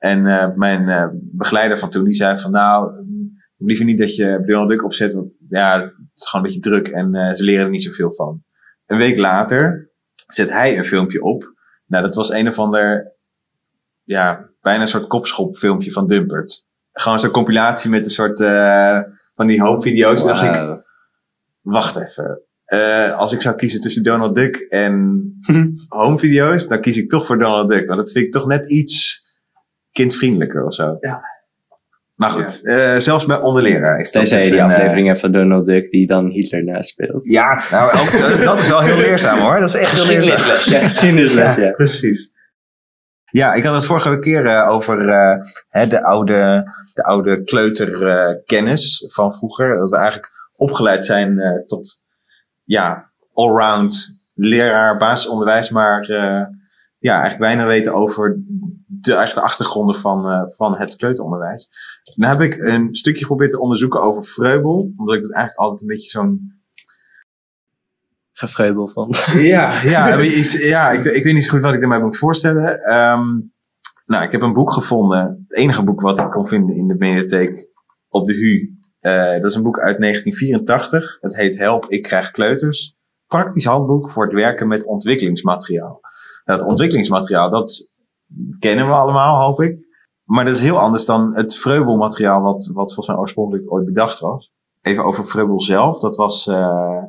En 0.06 0.26
eh, 0.26 0.54
mijn 0.54 0.88
eh, 0.88 1.08
begeleider 1.12 1.78
van 1.78 1.90
toen, 1.90 2.04
die 2.04 2.14
zei 2.14 2.38
van 2.38 2.50
nou, 2.50 3.02
mm, 3.04 3.36
liever 3.56 3.84
niet 3.84 3.98
dat 3.98 4.16
je 4.16 4.42
Donald 4.46 4.68
Duck 4.68 4.84
opzet. 4.84 5.12
Want 5.12 5.38
ja, 5.48 5.80
het 5.80 5.94
is 6.14 6.28
gewoon 6.28 6.46
een 6.46 6.52
beetje 6.52 6.70
druk 6.70 6.88
en 6.88 7.14
eh, 7.14 7.34
ze 7.34 7.42
leren 7.42 7.64
er 7.64 7.70
niet 7.70 7.82
zoveel 7.82 8.12
van. 8.12 8.42
Een 8.86 8.98
week 8.98 9.18
later 9.18 9.90
zet 10.26 10.50
hij 10.50 10.78
een 10.78 10.84
filmpje 10.84 11.22
op. 11.22 11.54
Nou, 11.86 12.04
dat 12.04 12.14
was 12.14 12.30
een 12.30 12.48
of 12.48 12.58
ander, 12.58 13.12
ja, 14.02 14.50
bijna 14.60 14.80
een 14.80 14.86
soort 14.86 15.06
kopschop 15.06 15.56
filmpje 15.56 15.92
van 15.92 16.06
Dumpert. 16.06 16.66
Gewoon 16.92 17.20
zo'n 17.20 17.30
compilatie 17.30 17.90
met 17.90 18.04
een 18.04 18.10
soort 18.10 18.38
van 19.34 19.46
die 19.46 19.60
hoopvideo's. 19.60 20.20
En 20.20 20.28
dacht 20.28 20.42
ik, 20.42 20.84
wacht 21.60 21.96
even. 21.96 22.42
Als 23.16 23.32
ik 23.32 23.42
zou 23.42 23.56
kiezen 23.56 23.80
tussen 23.80 24.02
Donald 24.02 24.36
Duck 24.36 24.56
en 24.56 25.22
home 25.88 26.18
video's, 26.18 26.68
dan 26.68 26.80
kies 26.80 26.96
ik 26.96 27.08
toch 27.08 27.26
voor 27.26 27.38
Donald 27.38 27.68
Duck. 27.68 27.86
Want 27.86 27.98
dat 27.98 28.12
vind 28.12 28.24
ik 28.24 28.32
toch 28.32 28.46
net 28.46 28.70
iets 28.70 29.25
kindvriendelijker 29.96 30.64
of 30.64 30.74
zo. 30.74 30.96
Ja. 31.00 31.20
Maar 32.14 32.30
goed, 32.30 32.64
eh, 32.64 32.96
zelfs 32.96 33.26
bij 33.26 33.36
onderleraar 33.36 33.98
is 34.00 34.12
dat 34.12 34.22
Tenzij 34.22 34.36
je 34.38 34.42
dus 34.42 34.52
die 34.52 34.60
een, 34.60 34.68
eh, 34.70 34.74
aflevering 34.76 35.06
hebt 35.06 35.20
van 35.20 35.32
Donald 35.32 35.64
Duck 35.64 35.90
die 35.90 36.06
dan 36.06 36.26
Hitler 36.26 36.64
naspeelt. 36.64 37.26
ja, 37.28 37.62
nou, 37.70 37.90
ook, 38.00 38.12
dat- 38.12 38.42
dat 38.44 38.58
is 38.58 38.68
wel 38.68 38.80
heel 38.80 38.96
leerzaam 38.96 39.38
hoor. 39.38 39.60
Dat 39.60 39.68
is 39.68 39.74
echt 39.74 39.92
heel 39.92 40.06
leerzaam. 40.16 40.36
Geschiedenisles. 40.36 40.64
Ja, 40.64 40.80
geschiedenisles, 40.80 41.54
ja. 41.54 41.70
precies. 41.70 42.32
Ja, 43.30 43.52
ik 43.52 43.64
had 43.64 43.74
het 43.74 43.84
vorige 43.84 44.18
keer 44.18 44.46
eh, 44.46 44.68
over 44.68 45.08
eh, 45.08 45.36
hè, 45.68 45.86
de 45.86 46.04
oude, 46.04 46.64
de 46.94 47.02
oude 47.02 47.42
kleuterkennis 47.44 49.04
van 49.08 49.34
vroeger. 49.36 49.76
Dat 49.78 49.90
we 49.90 49.96
eigenlijk 49.96 50.32
opgeleid 50.56 51.04
zijn 51.04 51.38
eh, 51.40 51.66
tot 51.66 52.02
ja, 52.64 53.10
allround 53.34 54.24
leraar, 54.34 54.96
basisonderwijs, 54.96 55.70
maar 55.70 56.00
eh, 56.02 56.42
ja, 56.98 57.20
eigenlijk 57.20 57.42
weinig 57.42 57.66
weten 57.66 57.94
over 57.94 58.42
de 58.86 59.14
echte 59.14 59.40
achtergronden 59.40 59.96
van, 59.96 60.28
eh, 60.28 60.42
van 60.46 60.76
het 60.76 60.96
kleuteronderwijs. 60.96 61.68
Dan 62.14 62.28
heb 62.28 62.40
ik 62.40 62.62
een 62.62 62.94
stukje 62.94 63.20
geprobeerd 63.20 63.50
te 63.50 63.60
onderzoeken 63.60 64.00
over 64.00 64.24
Vreubel, 64.24 64.92
omdat 64.96 65.16
ik 65.16 65.22
het 65.22 65.32
eigenlijk 65.32 65.58
altijd 65.58 65.80
een 65.80 65.96
beetje 65.96 66.10
zo'n 66.10 66.54
Gevreubel 68.38 68.88
van. 68.88 69.14
ja, 69.54 69.82
ja, 69.82 70.20
iets, 70.40 70.68
ja 70.68 70.90
ik, 70.90 71.04
ik 71.04 71.24
weet 71.24 71.34
niet 71.34 71.44
zo 71.44 71.50
goed 71.50 71.60
wat 71.60 71.74
ik 71.74 71.82
ermee 71.82 72.00
moet 72.00 72.16
voorstellen. 72.16 72.78
Ehm, 72.78 73.40
nou, 74.04 74.24
ik 74.24 74.32
heb 74.32 74.42
een 74.42 74.52
boek 74.52 74.72
gevonden. 74.72 75.44
Het 75.48 75.58
enige 75.58 75.84
boek 75.84 76.00
wat 76.00 76.18
ik 76.18 76.30
kon 76.30 76.48
vinden 76.48 76.76
in 76.76 76.88
de 76.88 76.94
mediatheek 76.98 77.68
op 78.08 78.26
de 78.26 78.32
HU. 78.32 78.76
Eh, 79.00 79.40
dat 79.40 79.50
is 79.50 79.54
een 79.54 79.62
boek 79.62 79.78
uit 79.78 79.98
1984. 79.98 81.18
Het 81.20 81.36
heet 81.36 81.58
Help, 81.58 81.86
ik 81.88 82.02
krijg 82.02 82.30
kleuters. 82.30 82.96
Praktisch 83.26 83.64
handboek 83.64 84.10
voor 84.10 84.24
het 84.24 84.34
werken 84.34 84.68
met 84.68 84.86
ontwikkelingsmateriaal. 84.86 86.00
Het 86.46 86.62
ontwikkelingsmateriaal, 86.62 87.50
dat 87.50 87.90
kennen 88.58 88.86
we 88.86 88.92
allemaal, 88.92 89.44
hoop 89.44 89.60
ik. 89.60 89.84
Maar 90.24 90.44
dat 90.44 90.54
is 90.54 90.60
heel 90.60 90.78
anders 90.78 91.04
dan 91.06 91.36
het 91.36 91.56
Vreubelmateriaal 91.56 92.40
wat, 92.40 92.70
wat 92.74 92.94
volgens 92.94 93.06
mij 93.06 93.16
oorspronkelijk 93.16 93.72
ooit 93.72 93.84
bedacht 93.84 94.18
was. 94.20 94.52
Even 94.80 95.04
over 95.04 95.24
Vreubel 95.24 95.60
zelf. 95.60 96.00
Dat 96.00 96.16
was... 96.16 96.46
eh, 96.46 97.04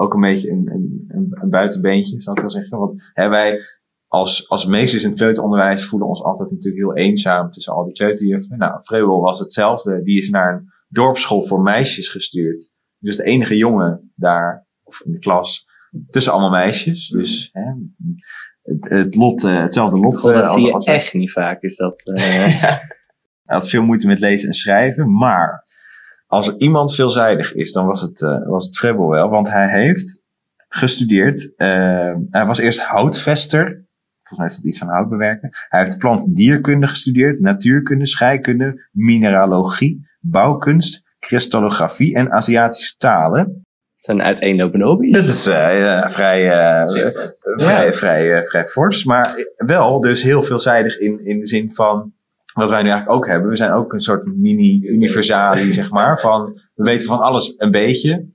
ook 0.00 0.14
een 0.14 0.20
beetje 0.20 0.50
een, 0.50 0.70
een, 0.72 1.04
een, 1.08 1.28
een 1.30 1.50
buitenbeentje, 1.50 2.20
zou 2.20 2.36
ik 2.36 2.42
wel 2.42 2.50
zeggen. 2.50 2.78
Want 2.78 3.02
hè, 3.12 3.28
wij 3.28 3.60
als, 4.06 4.48
als 4.48 4.66
meesters 4.66 5.02
in 5.02 5.08
het 5.08 5.18
kleuteronderwijs 5.18 5.86
voelen 5.86 6.08
ons 6.08 6.22
altijd 6.22 6.50
natuurlijk 6.50 6.82
heel 6.84 6.96
eenzaam 6.96 7.50
tussen 7.50 7.72
al 7.72 7.84
die 7.84 7.94
kleuterjuffen. 7.94 8.58
Nou, 8.58 8.82
Vreubel 8.82 9.20
was 9.20 9.38
hetzelfde. 9.38 10.02
Die 10.02 10.18
is 10.18 10.30
naar 10.30 10.54
een 10.54 10.68
dorpsschool 10.88 11.42
voor 11.42 11.60
meisjes 11.60 12.08
gestuurd. 12.08 12.72
Dus 12.98 13.16
de 13.16 13.24
enige 13.24 13.56
jongen 13.56 14.12
daar, 14.14 14.66
of 14.82 15.02
in 15.04 15.12
de 15.12 15.18
klas, 15.18 15.66
tussen 16.08 16.32
allemaal 16.32 16.50
meisjes. 16.50 17.08
Dus 17.08 17.48
hè, 17.52 17.72
het, 18.62 18.88
het 18.88 19.14
lot, 19.14 19.44
eh, 19.44 19.62
hetzelfde 19.62 19.98
lot. 19.98 20.22
Dat 20.22 20.44
eh, 20.44 20.50
zie 20.50 20.66
je 20.66 20.72
als- 20.72 20.84
echt 20.84 21.14
niet 21.14 21.32
vaak. 21.32 21.62
Is 21.62 21.76
dat, 21.76 22.02
eh, 22.14 22.22
hij 22.62 23.56
had 23.56 23.68
veel 23.68 23.82
moeite 23.82 24.06
met 24.06 24.18
lezen 24.18 24.48
en 24.48 24.54
schrijven, 24.54 25.16
maar 25.16 25.66
als 26.26 26.48
er 26.48 26.54
iemand 26.58 26.94
veelzijdig 26.94 27.54
is, 27.54 27.72
dan 27.72 27.86
was 27.86 28.00
het, 28.00 28.22
eh 28.22 28.46
was 28.46 28.64
het 28.64 28.76
Frebbel 28.76 29.08
wel. 29.08 29.28
Want 29.28 29.50
hij 29.50 29.70
heeft 29.70 30.22
gestudeerd. 30.68 31.52
hij 32.30 32.46
was 32.46 32.58
eerst 32.58 32.82
houtvester 32.82 33.88
Volgens 34.30 34.38
mij 34.38 34.46
is 34.46 34.56
dat 34.56 34.64
iets 34.64 34.78
van 34.78 34.88
hout 34.88 35.08
bewerken. 35.08 35.48
Hij 35.68 35.84
heeft 35.84 35.98
plant-dierkunde 35.98 36.86
gestudeerd, 36.86 37.40
natuurkunde, 37.40 38.06
scheikunde, 38.06 38.88
mineralogie, 38.92 40.08
bouwkunst, 40.20 41.02
kristallografie 41.18 42.14
en 42.14 42.32
Aziatische 42.32 42.96
talen. 42.96 43.66
Het 44.00 44.08
zijn 44.08 44.22
uiteenlopende 44.22 44.84
hobby's. 44.84 45.12
Dat 45.12 45.24
is 45.24 45.46
eh, 45.46 45.98
eh, 45.98 46.08
vrij, 46.08 46.50
eh, 46.50 47.12
vrij, 47.40 47.92
vrij, 47.92 48.38
eh, 48.38 48.46
vrij 48.46 48.66
fors, 48.66 49.04
maar 49.04 49.34
wel 49.56 50.00
dus 50.00 50.22
heel 50.22 50.42
veelzijdig 50.42 50.98
in, 50.98 51.24
in 51.24 51.38
de 51.38 51.46
zin 51.46 51.74
van 51.74 52.12
wat 52.54 52.70
wij 52.70 52.82
nu 52.82 52.88
eigenlijk 52.88 53.18
ook 53.18 53.26
hebben. 53.26 53.50
We 53.50 53.56
zijn 53.56 53.72
ook 53.72 53.92
een 53.92 54.00
soort 54.00 54.26
mini-universali, 54.36 55.72
zeg 55.72 55.90
maar. 55.90 56.20
Van, 56.20 56.60
we 56.74 56.84
weten 56.84 57.08
van 57.08 57.20
alles 57.20 57.54
een 57.56 57.70
beetje. 57.70 58.26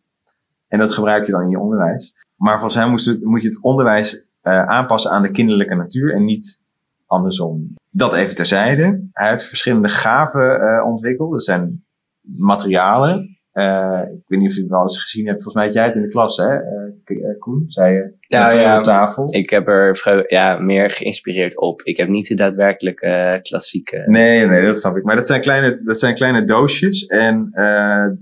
En 0.68 0.80
dat 0.80 0.94
gebruik 0.94 1.26
je 1.26 1.32
dan 1.32 1.42
in 1.42 1.50
je 1.50 1.60
onderwijs. 1.60 2.14
Maar 2.36 2.54
volgens 2.54 2.76
hem 2.76 2.90
moest 2.90 3.06
het, 3.06 3.24
moet 3.24 3.42
je 3.42 3.48
het 3.48 3.62
onderwijs 3.62 4.24
eh, 4.42 4.68
aanpassen 4.68 5.12
aan 5.12 5.22
de 5.22 5.32
kinderlijke 5.32 5.76
natuur 5.76 6.14
en 6.14 6.24
niet 6.24 6.62
andersom. 7.06 7.74
Dat 7.90 8.14
even 8.14 8.36
terzijde. 8.36 9.08
Hij 9.12 9.30
heeft 9.30 9.48
verschillende 9.48 9.90
gaven 9.90 10.62
eh, 10.62 10.86
ontwikkeld. 10.86 11.32
Dat 11.32 11.44
zijn 11.44 11.86
materialen. 12.22 13.35
Eh, 13.56 14.02
ik 14.14 14.24
weet 14.28 14.40
niet 14.40 14.50
of 14.50 14.56
je 14.56 14.62
het 14.62 14.70
wel 14.70 14.82
eens 14.82 15.02
gezien 15.02 15.26
hebt. 15.28 15.44
Volgens 15.44 15.56
mij 15.56 15.66
had 15.66 15.74
jij 15.74 15.86
het 15.86 15.96
in 15.96 16.02
de 16.02 16.08
klas, 16.08 16.38
hè? 16.38 16.56
eh, 16.56 17.40
Koen, 17.40 17.64
zei 17.68 17.94
je. 17.94 18.14
Ja, 18.20 18.52
ja. 18.52 18.78
op 18.78 18.84
tafel. 18.84 19.34
Ik 19.34 19.50
heb 19.50 19.68
er 19.68 19.96
vrij- 19.98 20.24
ja, 20.28 20.58
meer 20.60 20.90
geïnspireerd 20.90 21.58
op. 21.58 21.82
Ik 21.82 21.98
heb 21.98 22.08
niet 22.08 22.28
de 22.28 22.36
daadwerkelijke 22.36 23.06
eh, 23.06 23.42
klassieke. 23.42 24.04
Nee, 24.06 24.46
nee, 24.46 24.66
dat 24.66 24.80
snap 24.80 24.98
ik. 24.98 25.04
Maar 25.04 25.16
dat 25.16 25.28
zijn 25.28 25.42
kleine, 25.42 25.80
dat 25.84 26.00
zijn 26.00 26.14
kleine 26.14 26.44
doosjes. 26.44 27.06
En 27.06 27.50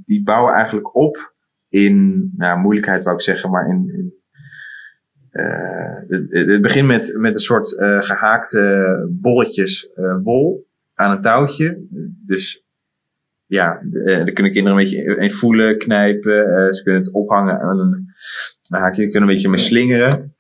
die 0.06 0.24
bouwen 0.24 0.54
eigenlijk 0.54 0.96
op 0.96 1.34
in, 1.70 2.30
nou, 2.38 2.60
moeilijkheid 2.60 3.04
wou 3.04 3.16
ik 3.16 3.22
zeggen, 3.22 3.50
maar 3.50 3.68
in. 3.70 3.92
in 3.94 4.14
het, 6.08 6.32
het 6.32 6.62
begint 6.62 6.88
met, 6.88 7.16
met 7.18 7.34
een 7.34 7.40
soort 7.40 7.78
eh, 7.78 8.02
gehaakte 8.02 9.08
bolletjes 9.22 9.90
wol 10.24 10.68
aan 10.96 11.12
een 11.12 11.22
touwtje. 11.22 11.86
Dus 12.26 12.63
ja, 13.54 13.82
eh, 13.82 14.18
daar 14.18 14.32
kunnen 14.32 14.52
kinderen 14.52 14.78
een 14.78 14.84
beetje 14.84 15.18
in 15.18 15.32
voelen, 15.32 15.78
knijpen. 15.78 16.46
eh, 16.46 16.74
ze 16.74 16.84
kunnen 16.84 17.02
het 17.02 17.14
ophangen 17.14 17.60
aan 17.60 17.80
een, 17.80 18.08
haakje. 18.70 19.04
Ze 19.04 19.10
kunnen 19.10 19.30
een 19.30 19.36
beetje 19.36 19.50
mee 19.50 19.60
slingeren. 19.60 20.36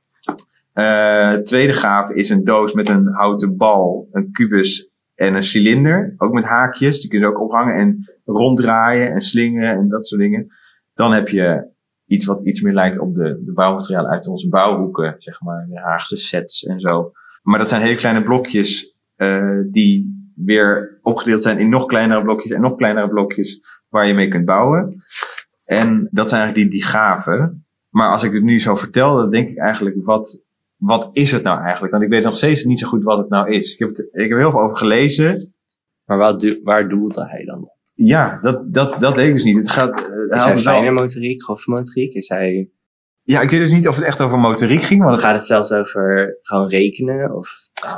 Eh, 0.73 1.33
tweede 1.33 1.73
gave 1.73 2.13
is 2.13 2.29
een 2.29 2.43
doos 2.43 2.73
met 2.73 2.89
een 2.89 3.07
houten 3.07 3.57
bal, 3.57 4.07
een 4.11 4.31
kubus 4.31 4.89
en 5.15 5.35
een 5.35 5.43
cilinder. 5.43 6.13
Ook 6.17 6.33
met 6.33 6.43
haakjes. 6.43 7.01
Die 7.01 7.09
kun 7.09 7.19
je 7.19 7.25
ook 7.25 7.41
ophangen 7.41 7.75
en 7.75 8.13
ronddraaien 8.25 9.11
en 9.11 9.21
slingeren 9.21 9.77
en 9.77 9.89
dat 9.89 10.07
soort 10.07 10.21
dingen. 10.21 10.47
Dan 10.93 11.13
heb 11.13 11.27
je 11.27 11.71
iets 12.05 12.25
wat 12.25 12.45
iets 12.45 12.61
meer 12.61 12.73
lijkt 12.73 12.99
op 12.99 13.15
de, 13.15 13.41
de 13.45 13.53
bouwmaterialen 13.53 14.11
uit 14.11 14.27
onze 14.27 14.49
bouwhoeken, 14.49 15.15
zeg 15.17 15.41
maar. 15.41 15.65
De 15.69 15.79
Haagse 15.79 16.17
sets 16.17 16.63
en 16.63 16.79
zo. 16.79 17.11
Maar 17.41 17.59
dat 17.59 17.69
zijn 17.69 17.81
hele 17.81 17.95
kleine 17.95 18.23
blokjes 18.23 18.95
die 19.71 20.22
weer 20.35 20.99
opgedeeld 21.01 21.41
zijn 21.41 21.59
in 21.59 21.69
nog 21.69 21.85
kleinere 21.85 22.21
blokjes 22.21 22.51
en 22.51 22.61
nog 22.61 22.75
kleinere 22.75 23.09
blokjes 23.09 23.61
waar 23.89 24.07
je 24.07 24.13
mee 24.13 24.27
kunt 24.27 24.45
bouwen. 24.45 24.95
En 25.63 26.07
dat 26.11 26.29
zijn 26.29 26.41
eigenlijk 26.41 26.71
die, 26.71 26.79
die 26.79 26.89
gaven. 26.89 27.65
Maar 27.89 28.11
als 28.11 28.23
ik 28.23 28.33
het 28.33 28.43
nu 28.43 28.59
zo 28.59 28.75
vertel, 28.75 29.15
dan 29.15 29.29
denk 29.29 29.47
ik 29.47 29.57
eigenlijk, 29.57 29.95
wat, 30.05 30.43
wat 30.75 31.09
is 31.13 31.31
het 31.31 31.43
nou 31.43 31.61
eigenlijk? 31.61 31.91
Want 31.91 32.03
ik 32.03 32.09
weet 32.09 32.23
nog 32.23 32.35
steeds 32.35 32.63
niet 32.63 32.79
zo 32.79 32.87
goed 32.87 33.03
wat 33.03 33.17
het 33.17 33.29
nou 33.29 33.49
is. 33.51 33.73
Ik 33.73 33.79
heb, 33.79 33.89
het, 33.89 33.99
ik 34.11 34.29
heb 34.29 34.37
heel 34.37 34.51
veel 34.51 34.61
over 34.61 34.77
gelezen. 34.77 35.53
Maar 36.05 36.17
wat 36.17 36.39
do- 36.39 36.59
waar 36.63 36.89
doelde 36.89 37.27
hij 37.27 37.45
dan 37.45 37.61
op? 37.61 37.77
Ja, 37.93 38.39
dat, 38.41 38.73
dat, 38.73 38.99
dat 38.99 39.15
weet 39.15 39.27
ik 39.27 39.33
dus 39.33 39.43
niet. 39.43 39.57
Het 39.57 39.69
gaat, 39.69 39.99
eh, 39.99 40.07
hij 40.07 40.37
Is 40.37 40.43
hij 40.43 40.57
fijne 40.57 40.91
motoriek, 40.91 41.43
grove 41.43 41.71
motoriek? 41.71 42.13
Is 42.13 42.27
hij, 42.29 42.69
ja, 43.23 43.41
ik 43.41 43.49
weet 43.49 43.59
dus 43.59 43.71
niet 43.71 43.87
of 43.87 43.95
het 43.95 44.05
echt 44.05 44.21
over 44.21 44.39
motoriek 44.39 44.81
ging. 44.81 45.01
Want 45.01 45.15
of 45.15 45.21
gaat 45.21 45.33
het 45.33 45.45
zelfs 45.45 45.71
over 45.73 46.37
gewoon 46.41 46.67
rekenen? 46.67 47.35
Of, 47.35 47.49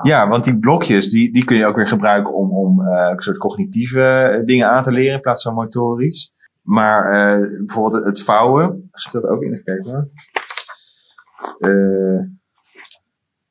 Ja, 0.02 0.28
want 0.28 0.44
die 0.44 0.60
blokjes, 0.60 1.10
die, 1.10 1.34
die 1.34 1.46
kun 1.46 1.58
je 1.58 1.66
ook 1.66 1.76
weer 1.76 1.88
gebruiken 1.88 2.34
om, 2.34 2.52
om 2.52 2.82
eh, 2.82 3.10
een 3.12 3.22
soort 3.22 3.38
cognitieve 3.38 4.02
eh, 4.02 4.46
dingen 4.46 4.70
aan 4.70 4.84
te 4.84 4.92
leren 4.92 5.14
in 5.14 5.22
plaats 5.22 5.44
van 5.44 5.54
motorisch. 5.54 6.34
Maar 6.66 7.12
eh, 7.12 7.50
bijvoorbeeld 7.58 8.06
het 8.06 8.24
vouwen, 8.24 8.90
geef 8.92 9.12
dat 9.12 9.28
ook 9.28 9.42
in, 9.42 9.52
even 9.52 9.64
kijken 9.64 9.92
hoor. 9.92 10.10
Eh, 11.60 12.26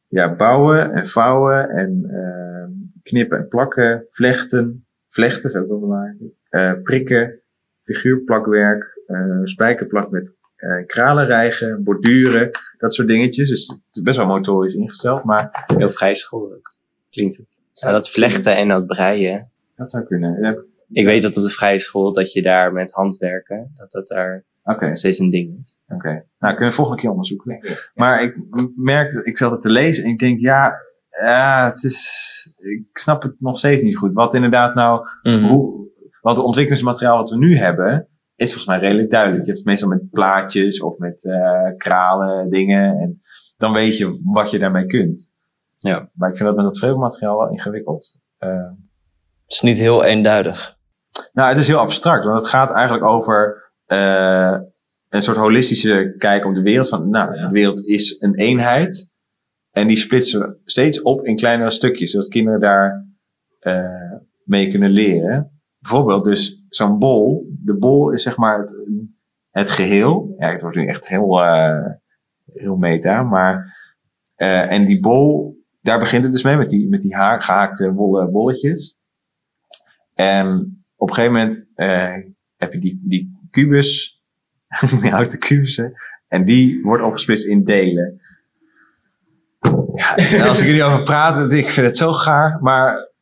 ja, 0.09 0.37
bouwen 0.37 0.93
en 0.93 1.07
vouwen 1.07 1.69
en 1.69 2.05
eh, 2.11 3.03
knippen 3.03 3.39
en 3.39 3.49
plakken, 3.49 4.07
vlechten. 4.11 4.87
Vlechten 5.09 5.51
is 5.51 5.57
ook 5.57 5.69
wel 5.69 5.81
belangrijk. 5.81 6.83
Prikken, 6.83 7.41
figuurplakwerk, 7.83 9.01
spijkerplak 9.45 10.11
met 10.11 10.37
eh 10.65 10.87
kralenrijgen, 10.87 11.83
borduren, 11.83 12.51
dat 12.79 12.95
soort 12.95 13.09
dingetjes. 13.09 13.49
Dus 13.51 13.69
het 13.69 13.97
is 13.97 14.03
best 14.03 14.17
wel 14.19 14.27
motorisch 14.27 14.75
ingesteld, 14.75 15.25
maar 15.25 15.65
heel 15.77 15.89
vrij 15.91 16.15
school 16.15 16.53
ook. 16.55 16.77
Klinkt 17.11 17.37
het. 17.37 17.61
Ja, 17.73 17.91
dat 17.91 18.11
vlechten 18.11 18.57
en 18.57 18.69
dat 18.69 18.87
breien. 18.87 19.49
dat 19.77 19.91
zou 19.91 20.05
kunnen. 20.05 20.41
Ja, 20.43 20.57
Ik 20.93 21.05
weet 21.07 21.23
dat 21.23 21.37
op 21.37 21.43
de 21.43 21.51
vrije 21.51 21.79
school 21.79 22.13
dat 22.13 22.33
je 22.33 22.43
daar 22.43 22.73
met 22.73 22.93
handwerken, 22.93 23.71
dat 23.75 23.93
dat 23.93 24.09
daar 24.09 24.45
steeds 24.93 25.19
een 25.19 25.31
ding 25.31 25.59
is. 25.63 25.79
oké. 25.89 26.09
Nou, 26.39 26.53
kunnen 26.55 26.69
we 26.69 26.75
volgende 26.77 27.01
keer 27.01 27.11
onderzoeken. 27.11 27.79
Maar 27.95 28.23
ik 28.23 28.37
merk, 28.77 29.27
ik 29.27 29.37
zat 29.39 29.51
het 29.51 29.63
te 29.63 29.71
lezen 29.71 30.05
en 30.05 30.11
ik 30.11 30.19
denk, 30.19 30.41
ja, 30.41 30.73
ja, 31.21 31.67
het 31.71 31.83
is, 31.85 32.55
ik 32.59 32.99
snap 32.99 33.23
het 33.23 33.35
nog 33.39 33.59
steeds 33.59 33.83
niet 33.83 33.97
goed. 33.97 34.15
Wat 34.15 34.35
inderdaad 34.35 34.75
nou, 34.75 35.07
Mhm. 35.23 35.45
hoe, 35.49 35.89
wat 36.21 36.37
het 36.37 36.45
ontwikkelingsmateriaal 36.45 37.17
wat 37.17 37.31
we 37.31 37.37
nu 37.39 37.57
hebben, 37.57 38.09
is 38.37 38.47
volgens 38.53 38.67
mij 38.67 38.79
redelijk 38.79 39.11
duidelijk. 39.11 39.41
Je 39.41 39.47
hebt 39.47 39.59
het 39.59 39.69
meestal 39.69 39.89
met 39.89 40.11
plaatjes 40.11 40.81
of 40.81 40.99
met 40.99 41.27
eh, 41.27 41.77
kralen 41.77 42.51
dingen 42.51 42.99
en 42.99 43.23
dan 43.57 43.73
weet 43.73 43.97
je 43.97 44.21
wat 44.25 44.51
je 44.51 44.59
daarmee 44.59 44.87
kunt. 44.87 45.33
Ja. 45.79 46.11
Maar 46.15 46.31
ik 46.31 46.37
vind 46.37 46.49
dat 46.49 46.57
met 46.57 46.65
dat 46.65 46.79
vreugdemateriaal 46.79 47.39
wel 47.39 47.51
ingewikkeld. 47.51 48.19
Eh, 48.39 48.71
Het 49.43 49.53
is 49.53 49.61
niet 49.61 49.79
heel 49.79 50.05
eenduidig. 50.05 50.77
Nou, 51.33 51.49
het 51.49 51.59
is 51.59 51.67
heel 51.67 51.79
abstract, 51.79 52.25
want 52.25 52.39
het 52.39 52.49
gaat 52.49 52.73
eigenlijk 52.73 53.05
over 53.05 53.63
eh, 53.87 54.59
een 55.09 55.23
soort 55.23 55.37
holistische 55.37 56.15
kijk 56.19 56.45
op 56.45 56.55
de 56.55 56.63
wereld. 56.63 56.89
Van, 56.89 57.11
nou, 57.11 57.33
de 57.33 57.49
wereld 57.51 57.85
is 57.85 58.21
een 58.21 58.35
eenheid. 58.35 59.13
En 59.71 59.89
die 59.89 59.97
splitsen 59.97 60.41
we 60.41 60.61
steeds 60.65 61.03
op 61.03 61.27
in 61.27 61.37
kleinere 61.37 61.71
stukjes, 61.71 62.11
zodat 62.11 62.29
kinderen 62.29 62.61
daar 62.61 63.07
mee 64.45 64.71
kunnen 64.71 64.91
leren. 64.91 65.61
Bijvoorbeeld 65.79 66.25
dus 66.25 66.64
zo'n 66.77 66.99
bol. 66.99 67.47
De 67.65 67.77
bol 67.77 68.11
is 68.11 68.23
zeg 68.23 68.37
maar 68.37 68.59
het, 68.59 68.77
het 69.51 69.71
geheel. 69.71 70.35
Ja, 70.39 70.51
het 70.53 70.63
wordt 70.63 70.77
nu 70.77 70.87
echt 70.87 71.09
heel, 71.09 71.41
eh, 71.43 71.87
heel 72.53 72.77
meta, 72.77 73.23
maar... 73.23 73.77
eh, 74.35 74.73
en 74.73 74.87
die 74.87 75.01
bol, 75.01 75.57
daar 75.81 75.99
begint 75.99 76.23
het 76.23 76.33
dus 76.33 76.43
mee, 76.43 76.57
met 76.57 76.69
die, 76.69 76.89
met 76.89 77.01
die 77.01 77.15
gehaakte 77.15 77.93
wollen 77.93 78.33
bolletjes. 78.33 78.99
En 80.15 80.79
op 80.97 81.09
een 81.09 81.15
gegeven 81.15 81.37
moment 81.37 81.67
eh, 81.75 82.17
heb 82.57 82.73
je 82.73 82.79
die, 82.79 83.01
die 83.03 83.49
kubus, 83.51 84.23
die 85.01 85.11
houten 85.11 85.39
kubussen, 85.39 85.93
en 86.29 86.45
die 86.45 86.83
wordt 86.83 87.05
opgesplitst 87.05 87.47
in 87.47 87.65
delen. 87.65 88.21
Ja, 89.95 90.15
als 90.49 90.61
ik 90.61 90.73
niet 90.73 90.83
over 90.83 91.03
praat, 91.03 91.53
ik 91.53 91.71
vind 91.71 91.87
het 91.87 91.97
zo 91.97 92.13
gaar, 92.13 92.59
maar 92.63 93.13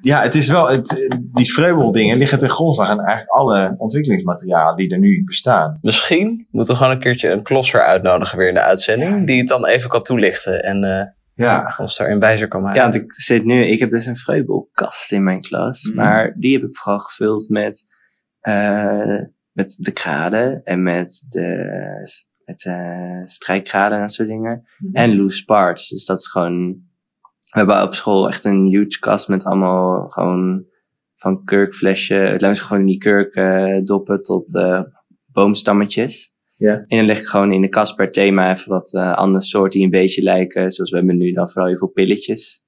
ja, 0.00 0.22
het 0.22 0.34
is 0.34 0.48
wel, 0.48 0.68
het, 0.68 1.10
die 1.32 1.52
vreubeldingen 1.52 2.16
liggen 2.16 2.38
ten 2.38 2.50
grondslag 2.50 2.88
aan 2.88 3.00
eigenlijk 3.00 3.30
alle 3.30 3.74
ontwikkelingsmaterialen 3.78 4.76
die 4.76 4.90
er 4.90 4.98
nu 4.98 5.24
bestaan. 5.24 5.78
Misschien 5.80 6.46
moeten 6.50 6.72
we 6.74 6.80
gewoon 6.80 6.94
een 6.96 7.00
keertje 7.02 7.30
een 7.30 7.42
klosser 7.42 7.82
uitnodigen 7.82 8.38
weer 8.38 8.48
in 8.48 8.54
de 8.54 8.62
uitzending. 8.62 9.26
Die 9.26 9.38
het 9.38 9.48
dan 9.48 9.66
even 9.66 9.88
kan 9.90 10.02
toelichten 10.02 10.62
en 10.64 10.84
eh, 10.84 11.06
Ja, 11.32 11.74
ons 11.76 11.96
daarin 11.96 12.20
wijzer 12.20 12.48
kan 12.48 12.62
maken. 12.62 12.76
Ja, 12.76 12.82
want 12.82 12.94
ik 12.94 13.12
zit 13.12 13.44
nu, 13.44 13.66
ik 13.66 13.78
heb 13.78 13.90
dus 13.90 14.06
een 14.06 14.16
vreubelkast 14.16 15.12
in 15.12 15.24
mijn 15.24 15.40
klas, 15.40 15.84
Mhm. 15.86 15.96
maar 15.96 16.34
die 16.38 16.52
heb 16.52 16.62
ik 16.68 16.76
vooral 16.76 16.98
gevuld 17.00 17.48
met, 17.48 17.86
eh, 18.40 19.20
met 19.52 19.76
de 19.78 19.90
kraden 19.92 20.60
en 20.64 20.82
met 20.82 21.26
de 21.28 22.26
met, 22.44 22.64
eh 22.64 23.20
strijkkraden 23.24 23.96
en 23.96 24.00
dat 24.04 24.12
soort 24.12 24.28
dingen. 24.28 24.66
En 24.92 25.16
loose 25.16 25.44
parts. 25.44 25.88
Dus 25.88 26.04
dat 26.04 26.18
is 26.18 26.26
gewoon, 26.28 26.76
we 27.50 27.58
hebben 27.58 27.82
op 27.82 27.94
school 27.94 28.28
echt 28.28 28.44
een 28.44 28.66
huge 28.66 28.98
kast 28.98 29.28
met 29.28 29.44
allemaal 29.44 30.08
gewoon 30.08 30.66
van 31.16 31.44
kurkflesje, 31.44 32.34
zeggen 32.36 32.66
gewoon 32.66 32.86
die 32.86 32.98
kurkdoppen 32.98 34.22
tot 34.22 34.56
eh, 34.56 34.82
boomstammetjes. 35.26 36.32
Ja. 36.56 36.84
En 36.86 36.96
dan 36.96 37.06
leg 37.06 37.18
ik 37.18 37.26
gewoon 37.26 37.52
in 37.52 37.60
de 37.60 37.68
kast 37.68 37.96
per 37.96 38.10
thema 38.10 38.50
even 38.50 38.70
wat 38.70 38.94
eh, 38.94 39.14
andere 39.14 39.44
soorten 39.44 39.70
die 39.70 39.84
een 39.84 40.00
beetje 40.00 40.22
lijken. 40.22 40.70
Zoals 40.70 40.90
we 40.90 40.96
hebben 40.96 41.16
nu 41.16 41.32
dan 41.32 41.50
vooral 41.50 41.68
heel 41.68 41.78
veel 41.78 41.88
pilletjes. 41.88 42.64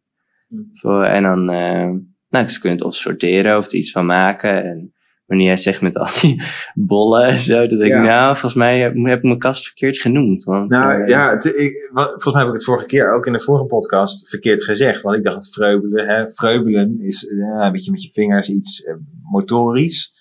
Mm. 0.49 0.71
Voor, 0.75 1.05
en 1.05 1.23
dan, 1.23 1.51
eh 1.51 1.91
nou, 2.29 2.49
ze 2.49 2.61
kunnen 2.61 2.79
het 2.79 2.87
of 2.87 2.95
sorteren 2.95 3.59
of 3.59 3.67
er 3.67 3.75
iets 3.75 3.91
van 3.91 4.07
maken. 4.07 4.65
En 4.65 4.95
wanneer 5.31 5.47
jij 5.47 5.57
zegt 5.57 5.81
met 5.83 5.99
al 5.99 6.07
die 6.21 6.43
bollen 6.75 7.25
en 7.25 7.39
zo, 7.39 7.67
Ja. 7.87 7.97
ik, 8.01 8.05
nou, 8.05 8.27
volgens 8.33 8.55
mij 8.55 8.81
heb, 8.81 8.95
heb 9.05 9.17
ik 9.19 9.23
mijn 9.25 9.39
kast 9.39 9.65
verkeerd 9.65 9.99
genoemd. 9.99 10.45
Want, 10.45 10.71
Nou 10.71 11.03
eh, 11.03 11.09
ja, 11.09 11.31
het, 11.31 11.45
ik, 11.45 11.91
wat- 11.93 12.07
volgens 12.09 12.33
mij 12.33 12.43
heb 12.43 12.49
ik 12.49 12.57
het 12.57 12.65
vorige 12.65 12.87
keer 12.87 13.13
ook 13.15 13.27
in 13.27 13.33
de 13.33 13.41
vorige 13.41 13.65
podcast 13.65 14.29
verkeerd 14.29 14.63
gezegd. 14.65 15.03
Want 15.03 15.17
ik 15.17 15.23
dacht 15.25 15.37
het 15.37 15.53
vreubelen, 15.55 16.09
hè, 16.09 16.31
vreubelen 16.31 17.01
is 17.01 17.27
eh, 17.29 17.65
een 17.65 17.73
beetje 17.73 17.91
met 17.91 18.03
je 18.03 18.11
vingers 18.13 18.49
iets 18.49 18.83
eh, 18.85 18.95
motorisch. 19.31 20.19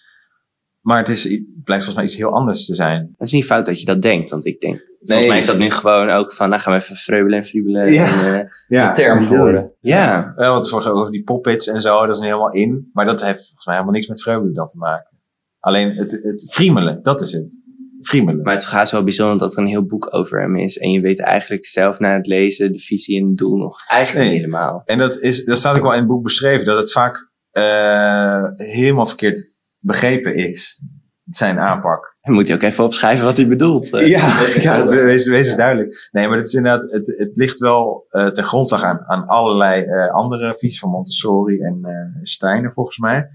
Maar 0.90 0.98
het, 1.00 1.10
is, 1.10 1.24
blijkt 1.64 1.84
volgens 1.84 1.96
mij 1.96 2.04
iets 2.04 2.16
heel 2.16 2.34
anders 2.34 2.66
te 2.66 2.76
zijn. 2.76 3.14
Het 3.18 3.28
is 3.28 3.34
niet 3.34 3.46
fout 3.46 3.66
dat 3.66 3.80
je 3.80 3.86
dat 3.86 4.02
denkt, 4.02 4.30
want 4.30 4.46
ik 4.46 4.60
denk... 4.60 4.74
Nee. 4.74 4.88
Volgens 5.06 5.28
mij 5.28 5.38
is 5.38 5.46
dat 5.46 5.58
nu 5.58 5.70
gewoon 5.72 6.10
ook 6.10 6.34
van, 6.34 6.50
nou 6.50 6.62
gaan 6.62 6.74
we 6.74 6.80
even 6.80 6.96
vreubelen 6.96 7.38
en 7.40 7.46
friebelen. 7.46 7.94
Ja. 7.94 8.26
En, 8.26 8.40
eh, 8.40 8.50
Ja, 8.68 8.88
Een 8.88 8.94
term 8.94 9.24
geworden. 9.26 9.72
ja. 9.80 10.34
Ja, 10.38 10.50
want 10.52 10.70
vorige 10.70 10.90
over 10.92 11.12
die 11.12 11.24
poppets 11.24 11.68
en 11.68 11.82
zo, 11.82 12.06
dat 12.06 12.16
is 12.16 12.20
nu 12.22 12.26
helemaal 12.26 12.52
in. 12.52 12.90
Maar 12.94 13.06
dat 13.06 13.22
heeft 13.24 13.46
volgens 13.46 13.66
mij 13.66 13.74
helemaal 13.76 13.96
niks 13.96 14.08
met 14.08 14.22
vreugde 14.22 14.52
dan 14.52 14.68
te 14.68 14.78
maken. 14.78 15.18
Alleen 15.60 15.96
het, 15.96 16.12
het 16.12 16.48
friemelen, 16.54 17.00
dat 17.04 17.22
is 17.22 17.32
het. 17.32 17.62
Friemelen. 18.02 18.42
Maar 18.44 18.54
het 18.54 18.62
is 18.64 18.68
gaas 18.70 18.92
wel 18.92 19.04
bijzonder 19.04 19.38
dat 19.38 19.54
er 19.54 19.60
een 19.60 19.68
heel 19.68 19.86
boek 19.86 20.14
over 20.14 20.42
hem 20.42 20.56
is. 20.56 20.78
En 20.78 20.92
je 20.92 21.02
weet 21.02 21.20
eigenlijk 21.22 21.66
zelf 21.66 22.00
na 22.00 22.14
het 22.16 22.28
lezen 22.28 22.72
de 22.72 22.80
visie 22.80 23.20
en 23.22 23.28
het 23.28 23.38
doel 23.38 23.58
nog 23.58 23.76
eigenlijk 23.88 24.26
Nee. 24.26 24.36
niet 24.36 24.46
helemaal. 24.46 24.82
En 24.86 24.98
dat, 24.98 25.20
is, 25.20 25.44
dat 25.46 25.58
staat 25.58 25.78
ook 25.78 25.84
wel 25.84 25.92
in 25.94 25.98
het 26.00 26.08
boek 26.08 26.24
beschreven, 26.24 26.66
dat 26.66 26.78
het 26.78 26.92
vaak 26.92 27.30
eh, 27.52 28.44
helemaal 28.56 29.06
verkeerd 29.08 29.52
begrepen 29.80 30.36
is. 30.36 30.82
Zijn 31.26 31.60
aanpak. 31.60 32.18
Dan 32.22 32.34
moet 32.34 32.48
je 32.48 32.54
ook 32.54 32.62
even 32.62 32.84
opschrijven 32.84 33.26
wat 33.26 33.38
hij 33.38 33.48
bedoelt. 33.48 33.94
eh. 33.94 34.08
Ja, 34.10 34.18
ja 34.74 34.82
het- 34.82 34.94
wees, 34.94 35.28
wees 35.28 35.48
eens 35.48 35.56
duidelijk. 35.56 36.10
Nee, 36.12 36.28
maar 36.28 36.38
het 36.38 36.48
is 36.48 36.54
inderdaad, 36.54 36.92
het, 36.92 37.08
het 37.18 37.38
ligt 37.38 37.60
wel 37.60 38.06
eh, 38.10 38.28
ten 38.28 38.44
grondslag 38.44 38.84
aan, 38.84 39.06
aan 39.08 39.28
allerlei 39.28 39.84
eh, 39.84 40.12
andere 40.14 40.58
visies 40.58 40.80
van 40.80 40.90
Montessori 40.90 41.60
en 41.60 41.80
eh 41.84 42.20
Steiner 42.24 42.74
volgens 42.74 42.98
mij. 42.98 43.30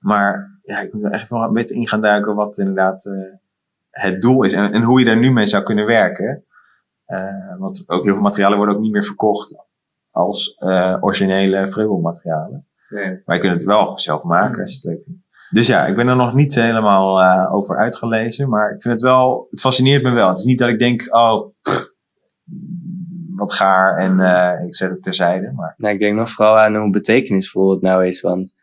Maar 0.00 0.58
ja, 0.62 0.78
ik 0.80 0.92
moet 0.92 1.04
er 1.04 1.10
echt 1.10 1.28
wel 1.30 1.42
een 1.42 1.52
beetje 1.52 1.74
in 1.74 1.88
gaan 1.88 2.00
duiken 2.02 2.34
wat 2.34 2.58
inderdaad 2.58 3.06
eh, 3.06 3.18
het 3.90 4.20
doel 4.20 4.42
is 4.44 4.52
en, 4.52 4.72
en 4.72 4.82
hoe 4.82 4.98
je 4.98 5.04
daar 5.04 5.18
nu 5.18 5.32
mee 5.32 5.46
zou 5.46 5.62
kunnen 5.62 5.86
werken. 5.86 6.44
Eh, 7.04 7.58
want 7.58 7.84
ook 7.86 8.04
heel 8.04 8.12
veel 8.14 8.22
materialen 8.22 8.56
worden 8.56 8.74
ook 8.76 8.82
niet 8.82 8.92
meer 8.92 9.04
verkocht 9.04 9.56
als 10.10 10.54
eh, 10.58 10.96
originele 11.00 11.68
vreubelmaterialen. 11.68 12.66
Nee. 12.88 13.22
Maar 13.24 13.36
je 13.36 13.42
kunt 13.42 13.54
het 13.54 13.64
wel 13.64 13.98
zelf 13.98 14.22
maken 14.22 14.62
als 14.62 14.70
je 14.72 14.76
het 14.88 14.96
leuk 14.96 15.04
vindt. 15.04 15.26
Dus 15.50 15.66
ja, 15.66 15.86
ik 15.86 15.96
ben 15.96 16.08
er 16.08 16.16
nog 16.16 16.34
niet 16.34 16.54
helemaal 16.54 17.20
eh, 17.20 17.54
over 17.54 17.78
uitgelezen. 17.78 18.48
Maar 18.48 18.74
ik 18.74 18.82
vind 18.82 18.94
het 18.94 19.02
wel, 19.02 19.46
het 19.50 19.60
fascineert 19.60 20.02
me 20.02 20.10
wel. 20.10 20.28
Het 20.28 20.38
is 20.38 20.44
niet 20.44 20.58
dat 20.58 20.68
ik 20.68 20.78
denk, 20.78 21.14
oh, 21.14 21.46
pff, 21.62 21.92
wat 23.36 23.52
gaar 23.52 23.96
en 23.96 24.20
eh, 24.20 24.66
ik 24.66 24.74
zet 24.74 24.90
het 24.90 25.02
terzijde. 25.02 25.52
Maar 25.52 25.74
Nou, 25.76 25.94
ik 25.94 26.00
denk 26.00 26.16
nog 26.16 26.30
vooral 26.30 26.58
aan 26.58 26.76
hoe 26.76 26.90
betekenisvol 26.90 27.70
het 27.70 27.80
nou 27.80 28.06
is. 28.06 28.20
Want 28.20 28.54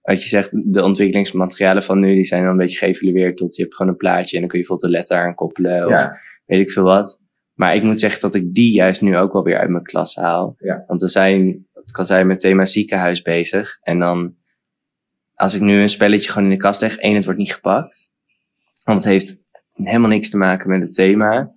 wat 0.00 0.22
je 0.22 0.28
zegt, 0.28 0.72
de 0.72 0.82
ontwikkelingsmaterialen 0.82 1.82
van 1.82 1.98
nu, 1.98 2.14
die 2.14 2.24
zijn 2.24 2.42
dan 2.42 2.50
een 2.50 2.56
beetje 2.56 2.78
geëvalueerd 2.78 3.36
tot 3.36 3.56
je 3.56 3.62
hebt 3.62 3.74
gewoon 3.74 3.92
een 3.92 3.98
plaatje 3.98 4.34
en 4.34 4.40
dan 4.40 4.50
kun 4.50 4.58
je 4.58 4.66
bijvoorbeeld 4.66 4.82
een 4.82 4.98
letter 4.98 5.18
aan 5.18 5.34
koppelen 5.34 5.84
of 5.84 5.90
ja, 5.90 6.18
weet 6.46 6.60
ik 6.60 6.70
veel 6.70 6.82
wat. 6.82 7.22
Maar 7.54 7.74
ik 7.74 7.82
moet 7.82 8.00
zeggen 8.00 8.20
dat 8.20 8.34
ik 8.34 8.54
die 8.54 8.72
juist 8.72 9.02
nu 9.02 9.16
ook 9.16 9.32
wel 9.32 9.42
weer 9.42 9.58
uit 9.58 9.70
mijn 9.70 9.82
klas 9.82 10.14
haal. 10.14 10.54
Ja. 10.58 10.84
Want 10.86 11.00
we 11.00 11.08
zijn, 11.08 11.66
het 11.72 11.90
kan 11.90 12.06
zijn 12.06 12.26
met 12.26 12.40
thema 12.40 12.64
ziekenhuis 12.64 13.22
bezig. 13.22 13.78
En 13.80 13.98
dan, 13.98 14.34
als 15.34 15.54
ik 15.54 15.60
nu 15.60 15.80
een 15.80 15.88
spelletje 15.88 16.30
gewoon 16.30 16.44
in 16.48 16.54
de 16.54 16.62
kast 16.62 16.80
leg, 16.80 16.96
één, 16.96 17.14
het 17.14 17.24
wordt 17.24 17.38
niet 17.40 17.54
gepakt. 17.54 18.12
Want 18.84 18.98
het 18.98 19.06
heeft 19.06 19.34
helemaal 19.72 20.10
niks 20.10 20.30
te 20.30 20.36
maken 20.36 20.68
met 20.70 20.80
het 20.80 20.94
thema. 20.94 21.52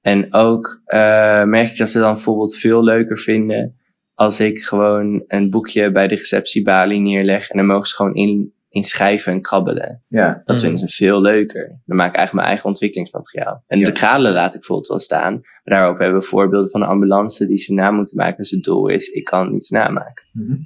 En 0.00 0.34
ook 0.34 0.80
eh, 0.84 1.44
merk 1.44 1.70
ik 1.70 1.76
dat 1.76 1.88
ze 1.88 1.98
dan 1.98 2.12
bijvoorbeeld 2.12 2.56
veel 2.56 2.84
leuker 2.84 3.18
vinden 3.18 3.76
als 4.14 4.40
ik 4.40 4.62
gewoon 4.62 5.24
een 5.26 5.50
boekje 5.50 5.90
bij 5.92 6.08
de 6.08 6.14
receptiebalie 6.14 7.00
neerleg 7.00 7.48
en 7.50 7.56
dan 7.56 7.66
mogen 7.66 7.86
ze 7.86 7.94
gewoon 7.94 8.14
in, 8.14 8.52
in 8.68 8.82
schrijven 8.82 9.32
en 9.32 9.40
krabbelen. 9.40 10.02
ja, 10.08 10.42
Dat 10.44 10.56
Mhm. 10.56 10.64
vinden 10.64 10.88
ze 10.88 10.96
veel 10.96 11.20
leuker. 11.20 11.80
Dan 11.84 11.96
maak 11.96 12.08
ik 12.10 12.14
eigenlijk 12.16 12.32
mijn 12.34 12.46
eigen 12.46 12.66
ontwikkelingsmateriaal. 12.68 13.64
En 13.66 13.78
Ja. 13.78 13.84
de 13.84 13.92
kralen 13.92 14.32
laat 14.32 14.52
ik 14.54 14.58
bijvoorbeeld 14.58 14.88
wel 14.88 14.98
staan. 14.98 15.32
Maar 15.32 15.78
daarop 15.78 15.98
hebben 15.98 16.20
we 16.20 16.26
voorbeelden 16.26 16.70
van 16.70 16.82
een 16.82 16.88
ambulance 16.88 17.46
die 17.46 17.56
ze 17.56 17.72
na 17.74 17.90
moeten 17.90 18.16
maken. 18.16 18.36
Dus 18.36 18.50
het 18.50 18.62
doel 18.62 18.88
is, 18.88 19.08
ik 19.08 19.24
kan 19.24 19.52
niets 19.52 19.70
namaken. 19.70 20.24
Mhm. 20.32 20.56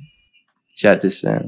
Dus 0.66 0.80
ja, 0.80 0.90
het 0.90 1.04
is... 1.04 1.22
eh, 1.22 1.40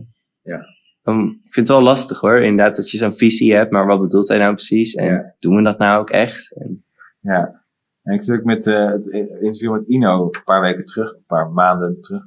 Ja. 0.42 0.64
Um, 1.04 1.28
ik 1.44 1.52
vind 1.52 1.68
het 1.68 1.76
wel 1.76 1.82
lastig 1.82 2.20
hoor. 2.20 2.40
Inderdaad 2.42 2.76
dat 2.76 2.90
je 2.90 2.98
zo'n 2.98 3.12
visie 3.14 3.54
hebt. 3.54 3.70
Maar 3.70 3.86
wat 3.86 4.00
bedoelt 4.00 4.28
hij 4.28 4.38
nou 4.38 4.52
precies? 4.52 4.94
En 4.94 5.06
Ja. 5.06 5.34
doen 5.38 5.56
we 5.56 5.62
dat 5.62 5.78
nou 5.78 6.00
ook 6.00 6.10
echt? 6.10 6.56
En, 6.56 6.84
ja. 7.20 7.62
En 8.02 8.14
ik 8.14 8.22
zit 8.22 8.38
ook 8.38 8.44
met 8.44 8.66
eh, 8.66 8.86
het 8.86 9.06
interview 9.40 9.72
met 9.72 9.84
Ino 9.84 10.22
een 10.24 10.42
paar 10.44 10.60
weken 10.60 10.84
terug, 10.84 11.12
een 11.12 11.24
paar 11.26 11.50
maanden 11.50 12.00
terug. 12.00 12.22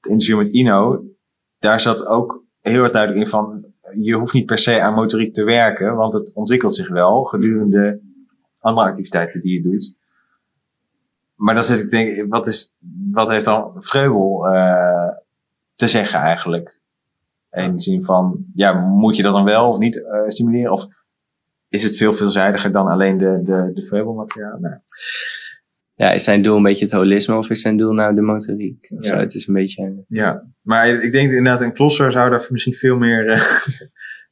Het 0.00 0.10
interview 0.10 0.36
met 0.38 0.48
Ino, 0.48 1.04
daar 1.58 1.80
zat 1.80 2.06
ook 2.06 2.44
heel 2.60 2.82
erg 2.82 2.92
duidelijk 2.92 3.22
in 3.24 3.28
van, 3.30 3.64
je 4.00 4.14
hoeft 4.14 4.34
niet 4.34 4.46
per 4.46 4.58
se 4.58 4.80
aan 4.82 4.94
motoriek 4.94 5.34
te 5.34 5.44
werken, 5.44 5.96
want 5.96 6.12
het 6.14 6.32
ontwikkelt 6.34 6.74
zich 6.74 6.88
wel 6.88 7.22
gedurende 7.24 8.00
andere 8.58 8.86
activiteiten 8.86 9.40
die 9.40 9.52
je 9.52 9.62
doet. 9.70 9.96
Maar 11.34 11.54
dan 11.54 11.64
zit 11.64 11.78
ik 11.78 11.84
te 11.84 11.90
denken, 11.90 12.28
wat, 12.28 12.46
is, 12.46 12.74
wat 13.12 13.28
heeft 13.28 13.44
dan 13.44 13.72
Vreubel 13.76 14.46
eh, 14.48 15.08
te 15.74 15.88
zeggen 15.88 16.20
eigenlijk? 16.20 16.77
In 17.50 17.76
de 17.76 17.82
zin 17.82 18.04
van, 18.04 18.44
ja, 18.54 18.72
moet 18.72 19.16
je 19.16 19.22
dat 19.22 19.32
dan 19.32 19.44
wel 19.44 19.68
of 19.68 19.78
niet 19.78 20.04
eh, 20.04 20.28
stimuleren? 20.28 20.72
Of 20.72 20.86
is 21.68 21.82
het 21.82 21.96
veel 21.96 22.12
veelzijdiger 22.12 22.72
dan 22.72 22.86
alleen 22.86 23.18
de, 23.18 23.40
de, 23.42 23.70
de? 23.74 23.86
Nou, 24.60 24.80
ja, 25.94 26.10
is 26.10 26.24
zijn 26.24 26.42
doel 26.42 26.56
een 26.56 26.62
beetje 26.62 26.84
het 26.84 26.94
holisme 26.94 27.36
of 27.36 27.50
is 27.50 27.60
zijn 27.60 27.76
doel 27.76 27.92
nou 27.92 28.14
de 28.14 28.20
motoriek? 28.20 28.86
Ja. 28.88 29.02
Zo, 29.02 29.16
het 29.16 29.34
is 29.34 29.46
een 29.46 29.54
beetje... 29.54 30.04
ja, 30.08 30.44
maar 30.62 30.88
ik 30.88 31.12
denk 31.12 31.32
inderdaad, 31.32 31.60
een 31.60 31.72
klosser 31.72 32.12
zou 32.12 32.30
daar 32.30 32.46
misschien 32.50 32.74
veel 32.74 32.96
meer... 32.96 33.24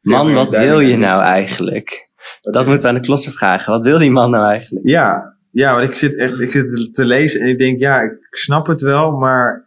veel 0.00 0.16
Man, 0.16 0.26
meer 0.26 0.34
wat 0.34 0.50
wil 0.50 0.80
je 0.80 0.96
nou 0.96 1.22
eigenlijk? 1.22 2.10
Dat 2.40 2.66
moeten 2.66 2.82
we 2.82 2.94
aan 2.94 3.00
de 3.00 3.06
klosser 3.06 3.32
vragen. 3.32 3.72
Wat 3.72 3.82
wil 3.82 3.98
die 3.98 4.10
man 4.10 4.30
nou 4.30 4.50
eigenlijk? 4.50 4.88
Ja, 4.88 5.36
ja, 5.50 5.74
want 5.74 5.88
ik 5.88 5.94
zit 5.94 6.16
echt 6.16 6.40
ik 6.40 6.50
zit 6.50 6.94
te 6.94 7.04
lezen 7.04 7.40
en 7.40 7.48
ik 7.48 7.58
denk, 7.58 7.78
ja, 7.78 8.00
ik 8.00 8.26
snap 8.30 8.66
het 8.66 8.80
wel, 8.80 9.12
maar... 9.12 9.65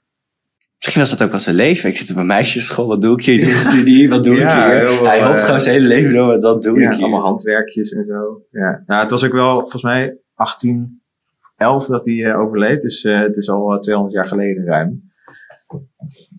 Misschien 0.90 1.08
was 1.10 1.18
dat 1.18 1.28
ook 1.28 1.32
wel 1.34 1.44
zijn 1.44 1.56
leven. 1.56 1.90
Ik 1.90 1.98
zit 1.98 2.12
op 2.12 2.18
een 2.18 2.26
meisjesschool. 2.26 2.88
Wat 2.88 3.02
doe 3.02 3.18
ik 3.20 3.26
hier? 3.26 3.36
Ik 3.36 3.42
doe 3.44 3.54
een 3.54 3.60
studie. 3.60 4.10
Wat 4.10 4.24
doe 4.24 4.36
Ja, 4.36 4.72
ik 4.72 4.90
hier? 4.90 5.04
Hij 5.04 5.24
hoopt 5.24 5.40
eh, 5.40 5.46
gewoon 5.46 5.62
zijn 5.62 5.76
hele 5.76 5.88
leven 5.88 6.14
door. 6.14 6.40
Dat 6.40 6.62
doe 6.62 6.80
ja, 6.80 6.90
ik 6.90 6.96
hier. 6.96 7.04
allemaal 7.04 7.22
handwerkjes 7.22 7.92
en 7.92 8.06
zo. 8.06 8.42
Ja. 8.52 8.84
Nou, 8.86 9.02
het 9.02 9.12
was 9.12 9.24
ook 9.26 9.32
wel 9.32 9.60
volgens 9.60 9.84
mij 9.84 10.18
1811 10.36 11.86
dat 11.88 12.06
hij 12.06 12.24
eh, 12.26 12.40
overleed. 12.40 12.82
Dus 12.82 13.04
eh, 13.04 13.22
het 13.22 13.38
is 13.38 13.50
al 13.50 13.74
eh, 13.74 13.80
200 13.80 14.16
jaar 14.18 14.28
geleden 14.28 14.66
ruim. 14.66 15.10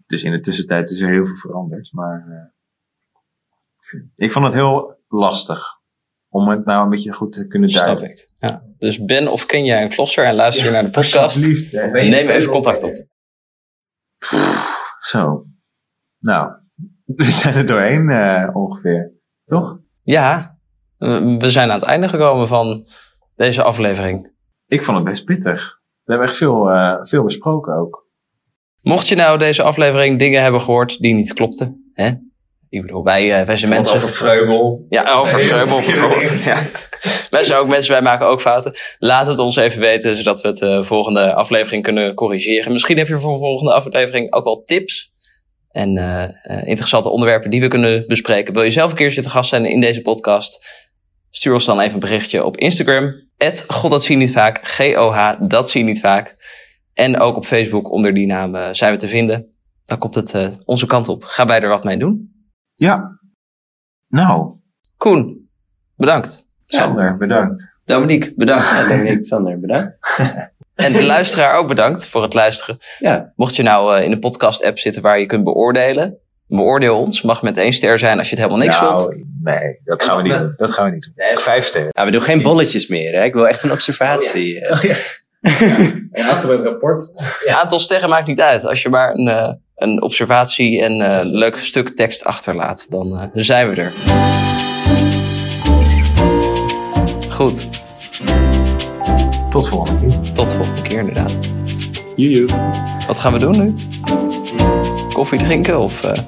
Dus 0.06 0.22
in 0.24 0.32
de 0.32 0.40
tussentijd 0.40 0.90
is 0.90 1.00
er 1.00 1.08
heel 1.08 1.26
veel 1.26 1.36
veranderd. 1.36 1.92
Maar 1.92 2.26
eh, 2.28 4.00
ik 4.16 4.32
vond 4.32 4.44
het 4.44 4.54
heel 4.54 4.94
lastig 5.08 5.66
om 6.28 6.48
het 6.48 6.64
nou 6.64 6.84
een 6.84 6.90
beetje 6.90 7.12
goed 7.12 7.32
te 7.32 7.46
kunnen 7.46 7.68
Snap 7.68 7.84
duiden. 7.84 8.10
ik. 8.10 8.28
Ja. 8.36 8.62
Dus 8.78 9.04
ben 9.04 9.32
of 9.32 9.46
ken 9.46 9.64
jij 9.64 9.82
een 9.82 9.88
klosser 9.88 10.24
en 10.24 10.34
luister 10.34 10.66
je 10.66 10.72
naar 10.72 10.82
de 10.82 10.88
podcast? 10.88 11.16
Alsjeblieft. 11.16 11.72
Neem 11.92 12.28
even 12.28 12.50
contact 12.50 12.82
op. 12.82 13.08
Zo. 14.98 15.44
Nou, 16.18 16.52
we 17.16 17.30
zijn 17.30 17.54
er 17.54 17.66
doorheen 17.66 18.10
eh, 18.10 18.56
ongeveer. 18.56 19.12
Toch? 19.44 19.78
Ja, 20.02 20.58
we 20.96 21.36
we 21.38 21.50
zijn 21.50 21.70
aan 21.70 21.78
het 21.78 21.88
einde 21.88 22.08
gekomen 22.08 22.48
van 22.48 22.86
deze 23.36 23.62
aflevering. 23.62 24.32
Ik 24.66 24.84
vond 24.84 24.96
het 24.96 25.06
best 25.06 25.24
pittig. 25.24 25.80
We 26.04 26.12
hebben 26.12 26.28
echt 26.28 26.36
veel, 26.36 26.70
eh, 26.70 26.96
veel 27.02 27.24
besproken 27.24 27.74
ook. 27.74 28.08
Mocht 28.80 29.08
je 29.08 29.14
nou 29.16 29.38
deze 29.38 29.62
aflevering 29.62 30.18
dingen 30.18 30.42
hebben 30.42 30.60
gehoord 30.60 30.98
die 30.98 31.14
niet 31.14 31.32
klopten, 31.32 31.90
hè? 31.92 32.10
Ik 32.68 32.82
bedoel, 32.82 33.04
wij, 33.04 33.40
eh, 33.40 33.46
wij 33.46 33.56
zijn 33.56 33.70
mensen. 33.70 34.00
Vreubel. 34.00 34.86
Ja, 34.88 35.12
over 35.12 35.40
Vreubel 35.40 35.78
heel 35.80 35.86
bijvoorbeeld. 35.86 36.44
Ja. 36.44 36.62
Wij 37.30 37.44
zijn 37.44 37.58
ook 37.58 37.68
mensen, 37.68 37.92
wij 37.92 38.02
maken 38.02 38.26
ook 38.26 38.40
fouten. 38.40 38.74
Laat 38.98 39.26
het 39.26 39.38
ons 39.38 39.56
even 39.56 39.80
weten, 39.80 40.16
zodat 40.16 40.40
we 40.40 40.48
het 40.48 40.56
de 40.56 40.84
volgende 40.84 41.34
aflevering 41.34 41.82
kunnen 41.82 42.14
corrigeren. 42.14 42.72
Misschien 42.72 42.98
heb 42.98 43.08
je 43.08 43.18
voor 43.18 43.32
de 43.32 43.38
volgende 43.38 43.72
aflevering 43.72 44.32
ook 44.32 44.44
wel 44.44 44.62
tips 44.64 45.12
en 45.70 45.96
eh, 45.96 46.22
eh, 46.22 46.66
interessante 46.66 47.10
onderwerpen 47.10 47.50
die 47.50 47.60
we 47.60 47.68
kunnen 47.68 48.06
bespreken. 48.06 48.54
Wil 48.54 48.62
je 48.62 48.70
zelf 48.70 48.90
een 48.90 48.96
keer 48.96 49.12
zitten 49.12 49.32
gast 49.32 49.48
zijn 49.48 49.64
in 49.64 49.80
deze 49.80 50.00
podcast? 50.00 50.68
Stuur 51.30 51.52
ons 51.52 51.64
dan 51.64 51.80
even 51.80 51.94
een 51.94 52.00
berichtje 52.00 52.44
op 52.44 52.56
Instagram. 52.56 53.28
God, 53.66 53.90
dat 53.90 54.04
zie 54.04 54.16
je 54.16 54.22
niet 54.22 54.32
vaak. 54.32 54.60
G-O-H, 54.62 55.34
dat 55.48 55.70
zie 55.70 55.80
je 55.80 55.86
niet 55.86 56.00
vaak. 56.00 56.34
En 56.94 57.20
ook 57.20 57.36
op 57.36 57.44
Facebook 57.44 57.90
onder 57.90 58.14
die 58.14 58.26
naam 58.26 58.74
zijn 58.74 58.92
we 58.92 58.98
te 58.98 59.08
vinden. 59.08 59.54
Dan 59.84 59.98
komt 59.98 60.14
het 60.14 60.58
onze 60.64 60.86
kant 60.86 61.08
op. 61.08 61.24
Ga 61.24 61.44
bij 61.44 61.60
er 61.60 61.68
wat 61.68 61.84
mee 61.84 61.96
doen. 61.96 62.32
Ja. 62.74 63.18
Nou, 64.08 64.60
Koen, 65.00 65.48
bedankt. 65.96 66.49
Sander, 66.74 67.16
bedankt. 67.16 67.72
Dominique, 67.84 68.32
bedankt. 68.36 68.64
Ja, 68.64 68.88
Dominique, 68.88 69.24
Sander, 69.24 69.60
bedankt. 69.60 69.98
En 70.74 70.92
de 70.92 71.04
luisteraar 71.06 71.54
ook 71.54 71.68
bedankt 71.68 72.06
voor 72.06 72.22
het 72.22 72.34
luisteren. 72.34 72.78
Ja, 72.98 73.32
Mocht 73.36 73.56
je 73.56 73.62
nou 73.62 73.96
eh, 73.96 74.04
in 74.04 74.12
een 74.12 74.18
podcast-app 74.18 74.78
zitten 74.78 75.02
waar 75.02 75.18
je 75.20 75.26
kunt 75.26 75.44
beoordelen, 75.44 76.16
beoordeel 76.46 76.98
ons. 76.98 77.22
Mag 77.22 77.42
met 77.42 77.56
één 77.56 77.72
ster 77.72 77.98
zijn 77.98 78.18
als 78.18 78.28
je 78.30 78.34
het 78.36 78.44
helemaal 78.44 78.66
niks 78.66 78.78
vond. 78.78 78.98
nou, 78.98 79.24
nee, 79.42 79.80
dat 79.84 80.02
gaan 80.02 80.16
we 80.16 80.22
niet 80.22 80.32
doen. 80.32 80.54
Dat 80.56 80.72
gaan 80.72 80.84
we 80.84 80.90
niet 80.90 81.02
doen. 81.16 81.38
Vijf 81.38 81.64
sterren. 81.64 81.90
nou, 81.92 82.06
we 82.06 82.12
doen 82.12 82.22
geen 82.22 82.42
bolletjes 82.42 82.86
meer. 82.88 83.12
Hè? 83.14 83.24
Ik 83.24 83.32
wil 83.32 83.48
echt 83.48 83.62
een 83.62 83.72
observatie. 83.72 84.60
eh. 84.60 84.96
een 86.20 86.62
rapport. 86.62 87.10
Aantal 87.48 87.78
sterren 87.78 88.08
maakt 88.08 88.26
niet 88.26 88.40
uit. 88.40 88.64
Als 88.66 88.82
je 88.82 88.88
maar 88.88 89.14
een, 89.14 89.28
eh, 89.28 89.52
een 89.76 90.02
observatie 90.02 90.82
en 90.84 91.00
eh, 91.00 91.18
een 91.18 91.36
leuk 91.36 91.56
stuk 91.58 91.88
tekst 91.88 92.24
achterlaat, 92.24 92.86
dan 92.90 93.16
eh, 93.18 93.24
zijn 93.32 93.70
we 93.70 93.80
er. 93.80 93.92
Goed, 97.40 97.68
Tot 99.50 99.68
volgende 99.68 100.06
keer. 100.06 100.32
tot 100.32 100.48
de 100.48 100.54
volgende 100.54 100.82
keer 100.82 100.98
inderdaad. 100.98 101.38
Joejoe. 102.16 102.48
Wat 103.06 103.18
gaan 103.18 103.32
we 103.32 103.38
doen 103.38 103.58
nu? 103.58 103.74
Koffie 105.12 105.38
drinken 105.38 105.78
of... 105.80 106.02
eh, 106.04 106.22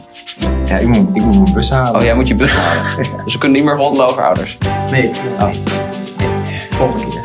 Ja, 0.67 0.79
ik 0.79 0.87
moet, 0.87 1.17
ik 1.17 1.23
moet 1.23 1.41
mijn 1.43 1.53
bus 1.55 1.71
halen. 1.71 1.95
Oh, 2.01 2.03
jij 2.03 2.15
moet 2.15 2.29
je 2.29 2.35
bus 2.35 2.53
halen. 2.61 3.07
Dus 3.25 3.33
we 3.33 3.39
kunnen 3.39 3.59
niet 3.63 3.67
meer 3.71 3.77
roddelen 3.77 4.07
over 4.09 4.23
ouders. 4.25 4.59
Nee. 4.91 5.11
Oh. 5.41 5.53
Volgende 6.71 7.07
keer. 7.09 7.21